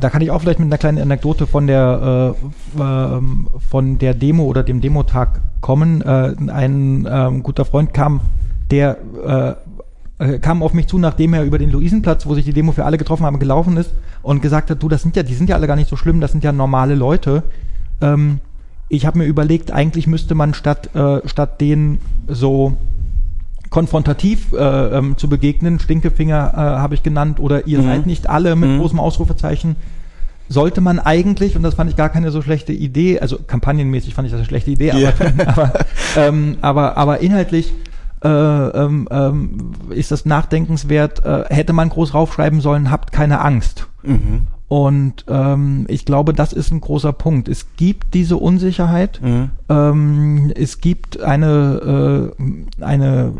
da 0.00 0.10
kann 0.10 0.20
ich 0.20 0.30
auch 0.30 0.40
vielleicht 0.40 0.58
mit 0.58 0.66
einer 0.66 0.78
kleinen 0.78 0.98
Anekdote 0.98 1.46
von 1.46 1.66
der, 1.66 2.34
äh, 2.76 2.82
äh, 2.82 3.20
von 3.70 3.98
der 3.98 4.14
Demo 4.14 4.44
oder 4.44 4.62
dem 4.62 4.80
Demotag 4.80 5.40
kommen. 5.60 6.02
Äh, 6.02 6.34
ein 6.48 7.08
ähm, 7.10 7.42
guter 7.42 7.64
Freund 7.64 7.94
kam, 7.94 8.20
der 8.70 8.98
äh, 9.24 9.54
äh, 10.18 10.38
kam 10.38 10.62
auf 10.62 10.74
mich 10.74 10.88
zu, 10.88 10.98
nachdem 10.98 11.34
er 11.34 11.44
über 11.44 11.58
den 11.58 11.70
Luisenplatz, 11.70 12.26
wo 12.26 12.34
sich 12.34 12.44
die 12.44 12.52
Demo 12.52 12.72
für 12.72 12.84
alle 12.84 12.98
getroffen 12.98 13.24
haben, 13.24 13.38
gelaufen 13.38 13.76
ist 13.76 13.92
und 14.22 14.42
gesagt 14.42 14.70
hat, 14.70 14.82
du, 14.82 14.88
das 14.88 15.02
sind 15.02 15.16
ja, 15.16 15.22
die 15.22 15.34
sind 15.34 15.48
ja 15.48 15.56
alle 15.56 15.66
gar 15.66 15.76
nicht 15.76 15.88
so 15.88 15.96
schlimm, 15.96 16.20
das 16.20 16.32
sind 16.32 16.42
ja 16.42 16.52
normale 16.52 16.94
Leute. 16.94 17.44
Ähm, 18.00 18.40
ich 18.88 19.06
habe 19.06 19.18
mir 19.18 19.26
überlegt, 19.26 19.70
eigentlich 19.70 20.06
müsste 20.06 20.34
man 20.34 20.54
statt, 20.54 20.94
äh, 20.94 21.20
statt 21.28 21.60
denen 21.60 22.00
so 22.26 22.76
konfrontativ 23.78 24.52
äh, 24.54 24.56
ähm, 24.58 25.16
zu 25.16 25.28
begegnen, 25.28 25.78
Stinkefinger 25.78 26.52
äh, 26.52 26.56
habe 26.56 26.96
ich 26.96 27.04
genannt, 27.04 27.38
oder 27.38 27.68
ihr 27.68 27.78
mhm. 27.78 27.84
seid 27.84 28.06
nicht 28.06 28.28
alle 28.28 28.56
mit 28.56 28.70
mhm. 28.70 28.80
großem 28.80 28.98
Ausrufezeichen, 28.98 29.76
sollte 30.48 30.80
man 30.80 30.98
eigentlich, 30.98 31.54
und 31.54 31.62
das 31.62 31.74
fand 31.74 31.88
ich 31.88 31.94
gar 31.94 32.08
keine 32.08 32.32
so 32.32 32.42
schlechte 32.42 32.72
Idee, 32.72 33.20
also 33.20 33.38
kampagnenmäßig 33.38 34.14
fand 34.14 34.26
ich 34.26 34.32
das 34.32 34.40
eine 34.40 34.48
schlechte 34.48 34.72
Idee, 34.72 34.92
yeah. 34.94 35.12
aber, 35.16 35.46
aber, 35.46 35.72
ähm, 36.16 36.56
aber, 36.60 36.96
aber 36.96 37.20
inhaltlich 37.20 37.72
äh, 38.24 38.28
ähm, 38.28 39.06
ähm, 39.12 39.70
ist 39.90 40.10
das 40.10 40.24
nachdenkenswert, 40.26 41.24
äh, 41.24 41.44
hätte 41.48 41.72
man 41.72 41.88
groß 41.88 42.14
raufschreiben 42.14 42.60
sollen, 42.60 42.90
habt 42.90 43.12
keine 43.12 43.40
Angst. 43.42 43.86
Mhm. 44.02 44.48
Und 44.66 45.24
ähm, 45.28 45.86
ich 45.88 46.04
glaube, 46.04 46.34
das 46.34 46.52
ist 46.52 46.72
ein 46.72 46.80
großer 46.80 47.12
Punkt. 47.12 47.48
Es 47.48 47.76
gibt 47.76 48.12
diese 48.12 48.38
Unsicherheit, 48.38 49.20
mhm. 49.22 49.50
ähm, 49.68 50.52
es 50.56 50.80
gibt 50.80 51.20
eine, 51.22 52.34
äh, 52.38 52.82
eine 52.82 53.34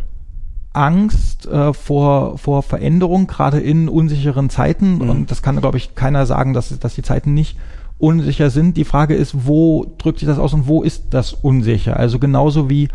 Angst 0.79 1.47
äh, 1.47 1.73
vor, 1.73 2.39
vor 2.39 2.63
Veränderung, 2.63 3.27
gerade 3.27 3.61
in 3.61 3.89
unsicheren 3.89 4.49
Zeiten. 4.49 4.97
Mhm. 4.97 5.11
Und 5.11 5.31
das 5.31 5.43
kann, 5.43 5.61
glaube 5.61 5.77
ich, 5.77 5.95
keiner 5.95 6.25
sagen, 6.25 6.55
dass, 6.55 6.79
dass 6.79 6.95
die 6.95 7.03
Zeiten 7.03 7.35
nicht 7.35 7.59
unsicher 7.99 8.51
sind. 8.51 8.77
Die 8.77 8.85
Frage 8.85 9.15
ist, 9.15 9.47
wo 9.47 9.95
drückt 9.99 10.21
sich 10.21 10.29
das 10.29 10.39
aus 10.39 10.55
und 10.55 10.69
wo 10.69 10.83
ist 10.83 11.07
das 11.11 11.33
unsicher? 11.33 11.97
Also 11.97 12.19
genauso 12.19 12.71
wie 12.71 12.89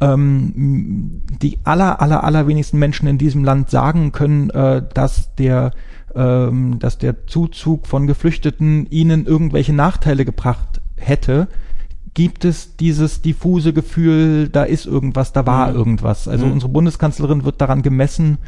ähm, 0.00 1.22
die 1.40 1.58
aller, 1.64 2.00
aller, 2.02 2.22
allerwenigsten 2.22 2.78
Menschen 2.78 3.08
in 3.08 3.18
diesem 3.18 3.44
Land 3.44 3.70
sagen 3.70 4.12
können, 4.12 4.50
äh, 4.50 4.82
dass 4.92 5.34
der 5.36 5.70
ähm, 6.14 6.78
dass 6.78 6.98
der 6.98 7.26
Zuzug 7.26 7.86
von 7.86 8.06
Geflüchteten 8.06 8.86
ihnen 8.90 9.24
irgendwelche 9.24 9.72
Nachteile 9.72 10.26
gebracht 10.26 10.82
hätte, 10.96 11.48
gibt 12.14 12.44
es 12.44 12.76
dieses 12.76 13.22
diffuse 13.22 13.72
Gefühl, 13.72 14.48
da 14.48 14.64
ist 14.64 14.86
irgendwas, 14.86 15.32
da 15.32 15.46
war 15.46 15.70
mhm. 15.70 15.76
irgendwas. 15.76 16.28
Also 16.28 16.46
mhm. 16.46 16.52
unsere 16.52 16.72
Bundeskanzlerin 16.72 17.44
wird 17.44 17.60
daran 17.60 17.82
gemessen, 17.82 18.38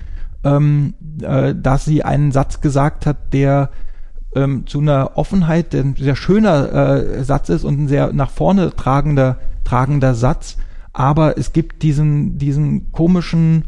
ähm, 0.45 0.95
äh, 1.23 1.55
dass 1.55 1.85
sie 1.85 2.05
einen 2.05 2.33
Satz 2.33 2.61
gesagt 2.61 3.07
hat, 3.07 3.33
der 3.33 3.71
ähm, 4.35 4.67
zu 4.67 4.81
einer 4.81 5.13
Offenheit, 5.17 5.73
der 5.73 5.85
ein 5.85 5.97
sehr 5.97 6.17
schöner 6.17 6.73
äh, 6.73 7.25
Satz 7.25 7.49
ist 7.49 7.65
und 7.65 7.81
ein 7.81 7.89
sehr 7.89 8.13
nach 8.13 8.31
vorne 8.31 8.75
tragender, 8.75 9.39
tragender 9.65 10.15
Satz, 10.15 10.59
aber 10.93 11.39
es 11.39 11.53
gibt 11.53 11.83
diesen, 11.83 12.39
diesen 12.39 12.93
komischen, 12.93 13.65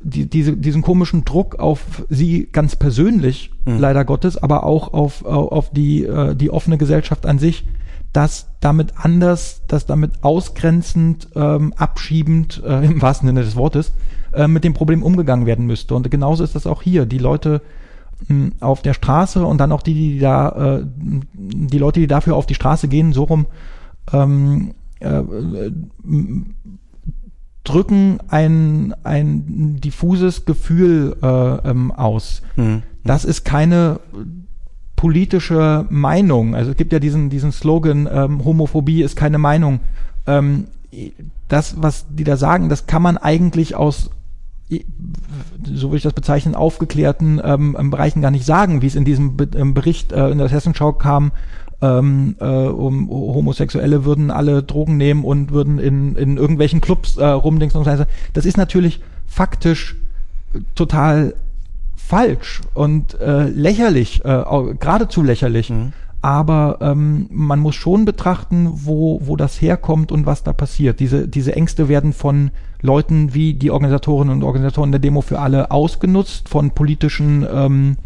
die, 0.00 0.26
diese, 0.28 0.56
diesen 0.56 0.82
komischen 0.82 1.24
Druck 1.24 1.58
auf 1.58 2.04
sie 2.10 2.48
ganz 2.52 2.76
persönlich, 2.76 3.50
mhm. 3.64 3.78
leider 3.78 4.04
Gottes, 4.04 4.36
aber 4.36 4.64
auch 4.64 4.92
auf, 4.92 5.24
auf 5.24 5.70
die, 5.70 6.04
äh, 6.04 6.34
die 6.34 6.50
offene 6.50 6.76
Gesellschaft 6.76 7.24
an 7.24 7.38
sich, 7.38 7.64
dass 8.12 8.48
damit 8.60 8.94
anders, 8.96 9.62
dass 9.68 9.86
damit 9.86 10.24
ausgrenzend, 10.24 11.28
ähm, 11.34 11.72
abschiebend, 11.76 12.62
äh, 12.64 12.84
im 12.84 13.02
wahrsten 13.02 13.28
Sinne 13.28 13.42
des 13.42 13.56
Wortes, 13.56 13.92
äh, 14.32 14.48
mit 14.48 14.64
dem 14.64 14.74
Problem 14.74 15.02
umgegangen 15.02 15.46
werden 15.46 15.66
müsste. 15.66 15.94
Und 15.94 16.10
genauso 16.10 16.44
ist 16.44 16.54
das 16.54 16.66
auch 16.66 16.82
hier. 16.82 17.06
Die 17.06 17.18
Leute 17.18 17.62
mh, 18.28 18.28
hm, 18.28 18.52
auf 18.60 18.82
der 18.82 18.94
Straße 18.94 19.44
und 19.44 19.58
dann 19.58 19.72
auch 19.72 19.82
die, 19.82 19.94
die 19.94 20.18
da, 20.18 20.78
äh, 20.78 20.86
die 21.34 21.78
Leute, 21.78 22.00
die 22.00 22.06
dafür 22.06 22.36
auf 22.36 22.46
die 22.46 22.54
Straße 22.54 22.88
gehen, 22.88 23.12
so 23.12 23.24
rum, 23.24 23.46
ähm, 24.12 24.74
äh, 25.00 25.22
drücken 27.64 28.18
ein, 28.28 28.94
ein 29.04 29.76
diffuses 29.80 30.46
Gefühl 30.46 31.16
äh, 31.22 31.68
ähm, 31.68 31.92
aus. 31.92 32.42
Mhm. 32.56 32.82
Das 33.04 33.24
ist 33.24 33.44
keine 33.44 34.00
politische 34.98 35.86
Meinung. 35.90 36.56
Also 36.56 36.72
es 36.72 36.76
gibt 36.76 36.92
ja 36.92 36.98
diesen, 36.98 37.30
diesen 37.30 37.52
Slogan, 37.52 38.08
ähm, 38.12 38.44
Homophobie 38.44 39.02
ist 39.02 39.14
keine 39.14 39.38
Meinung. 39.38 39.78
Ähm, 40.26 40.66
das, 41.46 41.80
was 41.80 42.06
die 42.10 42.24
da 42.24 42.36
sagen, 42.36 42.68
das 42.68 42.86
kann 42.88 43.00
man 43.00 43.16
eigentlich 43.16 43.76
aus 43.76 44.10
so 45.64 45.88
würde 45.88 45.96
ich 45.96 46.02
das 46.02 46.12
bezeichnen, 46.12 46.54
aufgeklärten 46.54 47.40
ähm, 47.42 47.90
Bereichen 47.90 48.20
gar 48.20 48.30
nicht 48.30 48.44
sagen, 48.44 48.82
wie 48.82 48.86
es 48.86 48.96
in 48.96 49.06
diesem 49.06 49.34
Be 49.34 49.48
ähm, 49.56 49.72
Bericht 49.72 50.12
äh, 50.12 50.28
in 50.28 50.36
der 50.36 50.48
Hessenschau 50.48 50.92
kam, 50.92 51.32
ähm, 51.80 52.36
äh, 52.38 52.44
um 52.44 53.08
Homosexuelle 53.08 54.04
würden 54.04 54.30
alle 54.30 54.62
Drogen 54.62 54.98
nehmen 54.98 55.24
und 55.24 55.52
würden 55.52 55.78
in, 55.78 56.16
in 56.16 56.36
irgendwelchen 56.36 56.82
Clubs 56.82 57.16
äh, 57.16 57.24
rumdingsen 57.24 57.78
und 57.78 57.84
so. 57.86 58.04
Das 58.34 58.44
ist 58.44 58.58
natürlich 58.58 59.00
faktisch 59.26 59.96
total 60.74 61.34
falsch 62.08 62.62
und 62.72 63.20
äh, 63.20 63.48
lächerlich, 63.48 64.24
äh, 64.24 64.44
geradezu 64.80 65.22
lächerlich. 65.22 65.68
Mhm. 65.68 65.92
Aber 66.22 66.78
ähm, 66.80 67.26
man 67.30 67.60
muss 67.60 67.76
schon 67.76 68.04
betrachten, 68.04 68.70
wo, 68.72 69.20
wo 69.24 69.36
das 69.36 69.60
herkommt 69.60 70.10
und 70.10 70.26
was 70.26 70.42
da 70.42 70.52
passiert. 70.52 71.00
Diese, 71.00 71.28
diese 71.28 71.54
Ängste 71.54 71.88
werden 71.88 72.12
von 72.12 72.50
Leuten 72.80 73.34
wie 73.34 73.54
die 73.54 73.70
Organisatorinnen 73.70 74.34
und 74.34 74.42
Organisatoren 74.42 74.90
der 74.90 75.00
Demo 75.00 75.20
für 75.20 75.38
alle 75.38 75.70
ausgenutzt, 75.70 76.48
von 76.48 76.70
politischen, 76.70 77.46
ähm, 77.52 77.96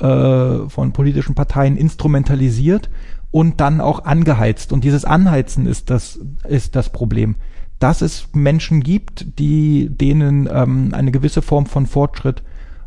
äh, 0.00 0.68
von 0.68 0.92
politischen 0.92 1.34
Parteien 1.34 1.76
instrumentalisiert 1.76 2.90
und 3.30 3.60
dann 3.60 3.80
auch 3.80 4.04
angeheizt. 4.04 4.72
Und 4.72 4.84
dieses 4.84 5.04
Anheizen 5.04 5.66
ist 5.66 5.90
das, 5.90 6.20
ist 6.46 6.76
das 6.76 6.90
Problem. 6.90 7.36
Dass 7.78 8.02
es 8.02 8.28
Menschen 8.34 8.82
gibt, 8.82 9.38
die 9.38 9.88
denen 9.88 10.48
ähm, 10.52 10.90
eine 10.92 11.10
gewisse 11.10 11.40
Form 11.42 11.66
von 11.66 11.86
Fortschritt 11.86 12.42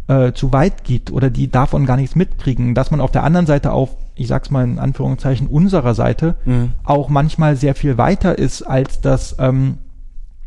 äh, 0.07 0.33
zu 0.33 0.51
weit 0.51 0.83
geht 0.83 1.11
oder 1.11 1.29
die 1.29 1.49
davon 1.49 1.85
gar 1.85 1.97
nichts 1.97 2.15
mitkriegen, 2.15 2.75
dass 2.75 2.91
man 2.91 3.01
auf 3.01 3.11
der 3.11 3.23
anderen 3.23 3.45
Seite 3.45 3.71
auf, 3.71 3.95
ich 4.15 4.27
sag's 4.27 4.51
mal 4.51 4.63
in 4.63 4.79
Anführungszeichen, 4.79 5.47
unserer 5.47 5.95
Seite 5.95 6.35
mhm. 6.45 6.73
auch 6.83 7.09
manchmal 7.09 7.55
sehr 7.55 7.75
viel 7.75 7.97
weiter 7.97 8.37
ist, 8.37 8.63
als 8.63 9.01
das 9.01 9.35
ähm, 9.39 9.77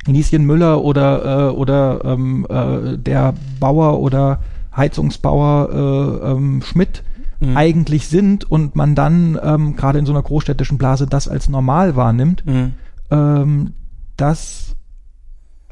Lieschen 0.06 0.44
Müller 0.44 0.82
oder, 0.82 1.48
äh, 1.48 1.50
oder 1.50 2.00
ähm, 2.04 2.46
äh, 2.48 2.96
der 2.98 3.34
Bauer 3.58 4.00
oder 4.00 4.40
Heizungsbauer 4.76 5.70
äh, 5.72 6.30
ähm, 6.32 6.62
Schmidt 6.62 7.02
mhm. 7.40 7.56
eigentlich 7.56 8.08
sind 8.08 8.48
und 8.50 8.76
man 8.76 8.94
dann 8.94 9.38
ähm, 9.42 9.76
gerade 9.76 9.98
in 9.98 10.06
so 10.06 10.12
einer 10.12 10.22
großstädtischen 10.22 10.78
Blase 10.78 11.06
das 11.06 11.28
als 11.28 11.48
normal 11.48 11.96
wahrnimmt, 11.96 12.44
mhm. 12.46 12.74
ähm, 13.10 13.72
das, 14.16 14.76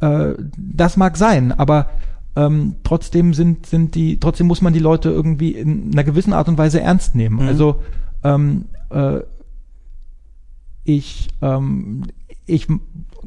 äh, 0.01 0.33
das 0.57 0.97
mag 0.97 1.17
sein, 1.17 1.53
aber 1.53 1.91
ähm, 2.37 2.77
trotzdem 2.83 3.35
sind, 3.35 3.67
sind 3.67 3.95
die, 3.95 4.19
trotzdem 4.19 4.47
muss 4.47 4.63
man 4.63 4.73
die 4.73 4.81
Leute 4.81 5.11
irgendwie 5.11 5.53
in 5.53 5.93
einer 5.93 6.05
gewissen 6.05 6.33
Art 6.33 6.49
und 6.49 6.59
Weise 6.59 6.81
ernst 6.81 7.15
nehmen. 7.15 7.43
Mhm. 7.43 7.49
Also 7.49 7.77
ähm, 8.23 8.65
äh, 8.91 9.21
ich, 10.85 11.29
ähm, 11.41 12.05
ich 12.47 12.67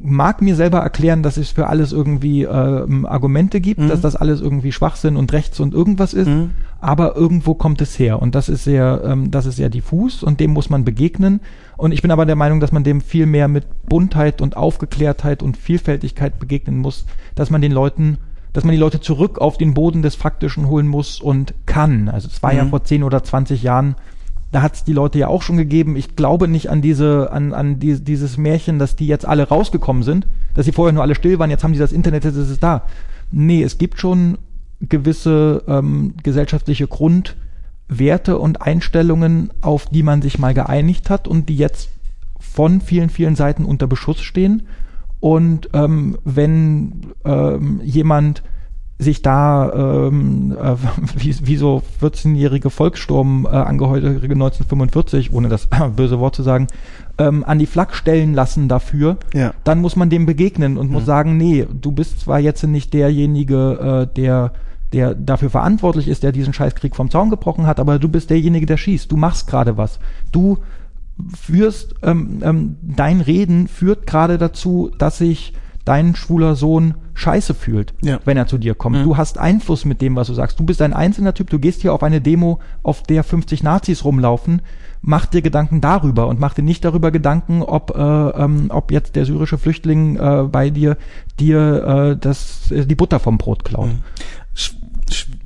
mag 0.00 0.42
mir 0.42 0.54
selber 0.54 0.78
erklären, 0.78 1.22
dass 1.22 1.36
es 1.36 1.50
für 1.50 1.66
alles 1.66 1.92
irgendwie 1.92 2.44
äh, 2.44 2.48
Argumente 2.48 3.60
gibt, 3.60 3.80
mhm. 3.80 3.88
dass 3.88 4.00
das 4.00 4.14
alles 4.14 4.40
irgendwie 4.40 4.72
Schwachsinn 4.72 5.16
und 5.16 5.32
rechts 5.32 5.58
und 5.58 5.74
irgendwas 5.74 6.14
ist, 6.14 6.28
mhm. 6.28 6.50
aber 6.80 7.16
irgendwo 7.16 7.54
kommt 7.54 7.80
es 7.80 7.98
her 7.98 8.22
und 8.22 8.34
das 8.34 8.48
ist 8.48 8.64
sehr, 8.64 9.02
ähm, 9.04 9.30
das 9.30 9.46
ist 9.46 9.56
sehr 9.56 9.70
diffus 9.70 10.22
und 10.22 10.38
dem 10.40 10.52
muss 10.52 10.70
man 10.70 10.84
begegnen. 10.84 11.40
Und 11.76 11.92
ich 11.92 12.02
bin 12.02 12.10
aber 12.10 12.26
der 12.26 12.36
Meinung, 12.36 12.60
dass 12.60 12.72
man 12.72 12.84
dem 12.84 13.00
viel 13.00 13.26
mehr 13.26 13.48
mit 13.48 13.64
Buntheit 13.88 14.40
und 14.40 14.56
Aufgeklärtheit 14.56 15.42
und 15.42 15.56
Vielfältigkeit 15.56 16.38
begegnen 16.38 16.78
muss, 16.78 17.06
dass 17.34 17.50
man 17.50 17.60
den 17.60 17.72
Leuten 17.72 18.18
dass 18.52 18.64
man 18.64 18.72
die 18.72 18.80
Leute 18.80 19.00
zurück 19.00 19.38
auf 19.38 19.58
den 19.58 19.74
Boden 19.74 20.02
des 20.02 20.14
Faktischen 20.14 20.68
holen 20.68 20.88
muss 20.88 21.20
und 21.20 21.54
kann. 21.66 22.08
Also 22.08 22.28
es 22.28 22.42
war 22.42 22.52
mhm. 22.52 22.58
ja 22.58 22.66
vor 22.66 22.84
10 22.84 23.02
oder 23.02 23.22
20 23.22 23.62
Jahren, 23.62 23.94
da 24.50 24.62
hat 24.62 24.74
es 24.74 24.84
die 24.84 24.92
Leute 24.92 25.18
ja 25.18 25.28
auch 25.28 25.42
schon 25.42 25.58
gegeben. 25.58 25.96
Ich 25.96 26.16
glaube 26.16 26.48
nicht 26.48 26.70
an 26.70 26.80
diese, 26.80 27.30
an, 27.32 27.52
an 27.52 27.78
die, 27.78 28.02
dieses 28.02 28.38
Märchen, 28.38 28.78
dass 28.78 28.96
die 28.96 29.06
jetzt 29.06 29.26
alle 29.26 29.48
rausgekommen 29.48 30.02
sind, 30.02 30.26
dass 30.54 30.64
sie 30.64 30.72
vorher 30.72 30.92
nur 30.92 31.02
alle 31.02 31.14
still 31.14 31.38
waren, 31.38 31.50
jetzt 31.50 31.64
haben 31.64 31.72
die 31.72 31.78
das 31.78 31.92
Internet, 31.92 32.24
jetzt 32.24 32.36
ist 32.36 32.50
es 32.50 32.58
da. 32.58 32.82
Nee, 33.30 33.62
es 33.62 33.76
gibt 33.76 34.00
schon 34.00 34.38
gewisse 34.80 35.62
ähm, 35.68 36.14
gesellschaftliche 36.22 36.86
Grundwerte 36.86 38.38
und 38.38 38.62
Einstellungen, 38.62 39.50
auf 39.60 39.86
die 39.86 40.02
man 40.02 40.22
sich 40.22 40.38
mal 40.38 40.54
geeinigt 40.54 41.10
hat 41.10 41.28
und 41.28 41.48
die 41.48 41.56
jetzt 41.56 41.90
von 42.38 42.80
vielen, 42.80 43.10
vielen 43.10 43.36
Seiten 43.36 43.64
unter 43.64 43.86
Beschuss 43.86 44.20
stehen. 44.20 44.62
Und 45.20 45.70
ähm, 45.72 46.16
wenn 46.24 47.12
ähm, 47.24 47.80
jemand 47.82 48.42
sich 48.98 49.22
da 49.22 50.08
ähm, 50.08 50.56
äh, 50.60 50.74
wie, 51.16 51.34
wie 51.46 51.56
so 51.56 51.82
14-jährige 52.02 52.70
Volkssturm-Angehörige 52.70 54.08
äh, 54.08 54.32
1945, 54.32 55.32
ohne 55.32 55.48
das 55.48 55.68
böse 55.96 56.18
Wort 56.18 56.34
zu 56.34 56.42
sagen, 56.42 56.66
ähm, 57.18 57.44
an 57.44 57.58
die 57.58 57.66
Flak 57.66 57.94
stellen 57.94 58.34
lassen 58.34 58.68
dafür, 58.68 59.18
ja. 59.34 59.52
dann 59.64 59.80
muss 59.80 59.96
man 59.96 60.10
dem 60.10 60.26
begegnen 60.26 60.76
und 60.76 60.88
mhm. 60.88 60.92
muss 60.92 61.06
sagen, 61.06 61.36
nee, 61.36 61.66
du 61.80 61.92
bist 61.92 62.20
zwar 62.20 62.40
jetzt 62.40 62.62
nicht 62.64 62.92
derjenige, 62.92 64.08
äh, 64.10 64.14
der 64.14 64.52
der 64.92 65.14
dafür 65.14 65.50
verantwortlich 65.50 66.08
ist, 66.08 66.22
der 66.22 66.32
diesen 66.32 66.54
Scheißkrieg 66.54 66.96
vom 66.96 67.10
Zaun 67.10 67.28
gebrochen 67.28 67.66
hat, 67.66 67.78
aber 67.78 67.98
du 67.98 68.08
bist 68.08 68.30
derjenige, 68.30 68.64
der 68.64 68.78
schießt. 68.78 69.12
Du 69.12 69.18
machst 69.18 69.46
gerade 69.46 69.76
was. 69.76 69.98
Du 70.32 70.58
führst, 71.34 71.94
ähm, 72.02 72.40
ähm, 72.42 72.76
dein 72.82 73.20
Reden 73.20 73.68
führt 73.68 74.06
gerade 74.06 74.38
dazu, 74.38 74.90
dass 74.98 75.18
sich 75.18 75.52
dein 75.84 76.14
schwuler 76.14 76.54
Sohn 76.54 76.94
scheiße 77.14 77.54
fühlt, 77.54 77.94
ja. 78.02 78.20
wenn 78.26 78.36
er 78.36 78.46
zu 78.46 78.58
dir 78.58 78.74
kommt. 78.74 78.98
Mhm. 78.98 79.04
Du 79.04 79.16
hast 79.16 79.38
Einfluss 79.38 79.86
mit 79.86 80.02
dem, 80.02 80.16
was 80.16 80.26
du 80.26 80.34
sagst. 80.34 80.60
Du 80.60 80.64
bist 80.64 80.82
ein 80.82 80.92
einzelner 80.92 81.32
Typ, 81.32 81.48
du 81.48 81.58
gehst 81.58 81.80
hier 81.80 81.94
auf 81.94 82.02
eine 82.02 82.20
Demo, 82.20 82.60
auf 82.82 83.02
der 83.02 83.24
50 83.24 83.62
Nazis 83.62 84.04
rumlaufen, 84.04 84.60
mach 85.00 85.24
dir 85.24 85.40
Gedanken 85.40 85.80
darüber 85.80 86.26
und 86.28 86.38
mach 86.40 86.52
dir 86.52 86.62
nicht 86.62 86.84
darüber 86.84 87.10
Gedanken, 87.10 87.62
ob, 87.62 87.96
äh, 87.96 88.02
ähm, 88.02 88.66
ob 88.68 88.92
jetzt 88.92 89.16
der 89.16 89.24
syrische 89.24 89.56
Flüchtling 89.56 90.16
äh, 90.16 90.42
bei 90.44 90.68
dir 90.68 90.98
dir 91.40 92.10
äh, 92.12 92.16
das, 92.16 92.70
äh, 92.70 92.84
die 92.84 92.94
Butter 92.94 93.18
vom 93.18 93.38
Brot 93.38 93.64
klaut. 93.64 93.88
Mhm 93.88 94.02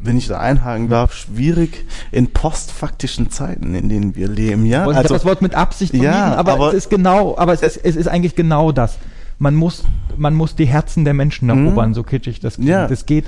wenn 0.02 0.16
ich 0.16 0.26
da 0.26 0.38
einhaken 0.38 0.88
darf, 0.88 1.14
schwierig 1.14 1.84
in 2.10 2.32
postfaktischen 2.32 3.30
Zeiten, 3.30 3.74
in 3.74 3.88
denen 3.88 4.16
wir 4.16 4.28
leben, 4.28 4.66
ja. 4.66 4.86
Also, 4.86 5.00
ich 5.00 5.06
das 5.08 5.24
Wort 5.24 5.42
mit 5.42 5.54
Absicht 5.54 5.94
ja, 5.94 6.34
aber, 6.34 6.54
aber, 6.54 6.68
es 6.68 6.74
ist 6.74 6.90
genau, 6.90 7.36
aber 7.36 7.52
es 7.52 7.62
ist, 7.62 7.76
es 7.78 7.96
ist 7.96 8.08
eigentlich 8.08 8.34
genau 8.34 8.72
das. 8.72 8.98
Man 9.38 9.54
muss, 9.54 9.84
man 10.16 10.34
muss 10.34 10.54
die 10.54 10.66
Herzen 10.66 11.04
der 11.04 11.14
Menschen 11.14 11.48
mhm. 11.48 11.66
erobern, 11.66 11.90
mhm. 11.90 11.94
so 11.94 12.02
kitschig 12.02 12.40
das 12.40 12.54
klingt. 12.54 12.68
Ja. 12.68 12.86
Es 12.86 13.06
geht, 13.06 13.26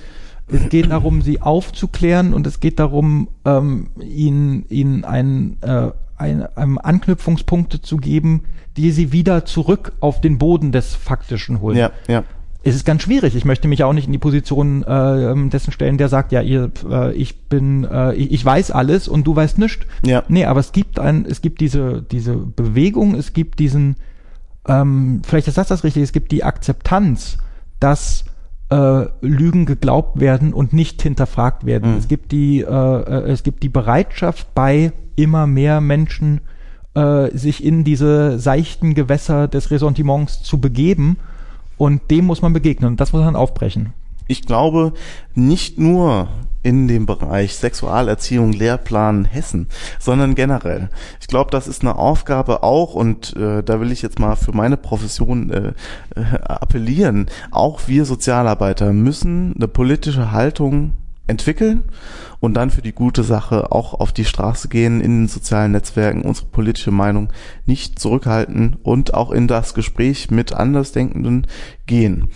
es 0.48 0.68
geht 0.68 0.90
darum, 0.90 1.22
sie 1.22 1.40
aufzuklären 1.40 2.34
und 2.34 2.46
es 2.46 2.60
geht 2.60 2.78
darum, 2.78 3.28
ähm, 3.44 3.88
ihnen, 4.00 4.66
ihnen 4.68 5.04
ein, 5.04 5.56
äh, 5.62 5.90
ein, 6.16 6.46
ein 6.56 6.78
Anknüpfungspunkte 6.78 7.80
zu 7.80 7.96
geben, 7.96 8.42
die 8.76 8.90
sie 8.90 9.12
wieder 9.12 9.44
zurück 9.44 9.92
auf 10.00 10.20
den 10.20 10.38
Boden 10.38 10.72
des 10.72 10.94
Faktischen 10.94 11.60
holen. 11.60 11.76
Ja, 11.76 11.90
ja 12.08 12.24
es 12.64 12.74
ist 12.74 12.86
ganz 12.86 13.02
schwierig. 13.02 13.36
Ich 13.36 13.44
möchte 13.44 13.68
mich 13.68 13.84
auch 13.84 13.92
nicht 13.92 14.06
in 14.06 14.12
die 14.12 14.18
Position 14.18 14.82
äh, 14.82 15.48
dessen 15.50 15.70
stellen, 15.70 15.98
der 15.98 16.08
sagt, 16.08 16.32
ja, 16.32 16.40
ihr, 16.40 16.70
äh, 16.90 17.12
ich 17.12 17.42
bin, 17.48 17.84
äh, 17.84 18.14
ich, 18.14 18.32
ich 18.32 18.44
weiß 18.44 18.70
alles 18.70 19.06
und 19.06 19.26
du 19.26 19.36
weißt 19.36 19.58
nichts. 19.58 19.86
Ja. 20.04 20.22
Nee, 20.28 20.46
aber 20.46 20.60
es 20.60 20.72
gibt 20.72 20.98
ein, 20.98 21.26
es 21.28 21.42
gibt 21.42 21.60
diese, 21.60 22.02
diese 22.02 22.34
Bewegung, 22.34 23.14
es 23.14 23.34
gibt 23.34 23.58
diesen, 23.58 23.96
ähm, 24.66 25.20
vielleicht 25.26 25.46
ist 25.46 25.58
das 25.58 25.68
das 25.68 25.84
Richtige, 25.84 26.04
es 26.04 26.12
gibt 26.12 26.32
die 26.32 26.42
Akzeptanz, 26.42 27.36
dass 27.80 28.24
äh, 28.70 29.04
Lügen 29.20 29.66
geglaubt 29.66 30.18
werden 30.18 30.54
und 30.54 30.72
nicht 30.72 31.02
hinterfragt 31.02 31.66
werden. 31.66 31.92
Mhm. 31.92 31.98
Es 31.98 32.08
gibt 32.08 32.32
die, 32.32 32.60
äh, 32.60 32.66
äh, 32.66 33.30
es 33.30 33.42
gibt 33.42 33.62
die 33.62 33.68
Bereitschaft 33.68 34.54
bei 34.54 34.92
immer 35.16 35.46
mehr 35.46 35.82
Menschen, 35.82 36.40
äh, 36.94 37.28
sich 37.36 37.62
in 37.62 37.84
diese 37.84 38.38
seichten 38.38 38.94
Gewässer 38.94 39.48
des 39.48 39.70
Ressentiments 39.70 40.42
zu 40.42 40.60
begeben 40.60 41.18
und 41.76 42.10
dem 42.10 42.26
muss 42.26 42.42
man 42.42 42.52
begegnen 42.52 42.90
und 42.90 43.00
das 43.00 43.12
muss 43.12 43.22
man 43.22 43.36
aufbrechen. 43.36 43.92
Ich 44.26 44.46
glaube, 44.46 44.92
nicht 45.34 45.78
nur 45.78 46.28
in 46.62 46.88
dem 46.88 47.04
Bereich 47.04 47.54
Sexualerziehung, 47.56 48.52
Lehrplan 48.52 49.26
Hessen, 49.26 49.68
sondern 50.00 50.34
generell. 50.34 50.88
Ich 51.20 51.26
glaube, 51.26 51.50
das 51.50 51.68
ist 51.68 51.82
eine 51.82 51.96
Aufgabe 51.96 52.62
auch, 52.62 52.94
und 52.94 53.36
äh, 53.36 53.62
da 53.62 53.80
will 53.80 53.92
ich 53.92 54.00
jetzt 54.00 54.18
mal 54.18 54.34
für 54.34 54.52
meine 54.52 54.78
Profession 54.78 55.50
äh, 55.50 55.72
äh, 56.16 56.38
appellieren, 56.42 57.26
auch 57.50 57.82
wir 57.86 58.06
Sozialarbeiter 58.06 58.94
müssen 58.94 59.54
eine 59.56 59.68
politische 59.68 60.32
Haltung 60.32 60.94
entwickeln 61.26 61.84
und 62.40 62.54
dann 62.54 62.70
für 62.70 62.82
die 62.82 62.92
gute 62.92 63.22
Sache 63.22 63.72
auch 63.72 63.94
auf 63.94 64.12
die 64.12 64.24
Straße 64.24 64.68
gehen, 64.68 65.00
in 65.00 65.22
den 65.22 65.28
sozialen 65.28 65.72
Netzwerken 65.72 66.22
unsere 66.22 66.46
politische 66.46 66.90
Meinung 66.90 67.32
nicht 67.66 67.98
zurückhalten 67.98 68.76
und 68.82 69.14
auch 69.14 69.30
in 69.30 69.48
das 69.48 69.74
Gespräch 69.74 70.30
mit 70.30 70.52
Andersdenkenden 70.52 71.46
gehen. 71.86 72.28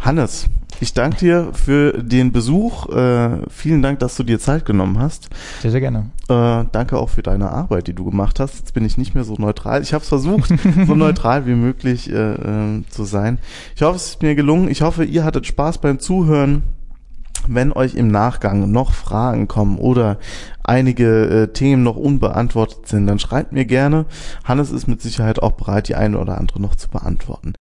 Hannes, 0.00 0.46
ich 0.80 0.94
danke 0.94 1.18
dir 1.18 1.50
für 1.52 2.02
den 2.02 2.32
Besuch. 2.32 2.88
Äh, 2.88 3.42
vielen 3.50 3.82
Dank, 3.82 3.98
dass 3.98 4.16
du 4.16 4.22
dir 4.22 4.40
Zeit 4.40 4.64
genommen 4.64 4.98
hast. 4.98 5.28
Sehr, 5.60 5.70
sehr 5.70 5.80
gerne. 5.80 6.10
Äh, 6.28 6.64
danke 6.72 6.96
auch 6.96 7.10
für 7.10 7.22
deine 7.22 7.50
Arbeit, 7.50 7.86
die 7.86 7.92
du 7.92 8.06
gemacht 8.06 8.40
hast. 8.40 8.58
Jetzt 8.60 8.72
bin 8.72 8.86
ich 8.86 8.96
nicht 8.96 9.14
mehr 9.14 9.24
so 9.24 9.34
neutral. 9.34 9.82
Ich 9.82 9.92
habe 9.92 10.02
es 10.02 10.08
versucht, 10.08 10.54
so 10.86 10.94
neutral 10.94 11.46
wie 11.46 11.54
möglich 11.54 12.10
äh, 12.10 12.32
äh, 12.32 12.82
zu 12.88 13.04
sein. 13.04 13.38
Ich 13.76 13.82
hoffe, 13.82 13.96
es 13.96 14.06
ist 14.06 14.22
mir 14.22 14.34
gelungen. 14.34 14.68
Ich 14.68 14.80
hoffe, 14.80 15.04
ihr 15.04 15.22
hattet 15.22 15.46
Spaß 15.46 15.78
beim 15.78 15.98
Zuhören. 15.98 16.62
Wenn 17.48 17.72
euch 17.72 17.94
im 17.94 18.08
Nachgang 18.08 18.70
noch 18.70 18.92
Fragen 18.92 19.48
kommen 19.48 19.78
oder 19.78 20.18
einige 20.62 21.26
äh, 21.26 21.52
Themen 21.52 21.82
noch 21.82 21.96
unbeantwortet 21.96 22.86
sind, 22.86 23.06
dann 23.06 23.18
schreibt 23.18 23.52
mir 23.52 23.64
gerne. 23.64 24.06
Hannes 24.44 24.70
ist 24.70 24.86
mit 24.86 25.02
Sicherheit 25.02 25.42
auch 25.42 25.52
bereit, 25.52 25.88
die 25.88 25.94
eine 25.96 26.18
oder 26.18 26.38
andere 26.38 26.60
noch 26.60 26.76
zu 26.76 26.88
beantworten. 26.88 27.54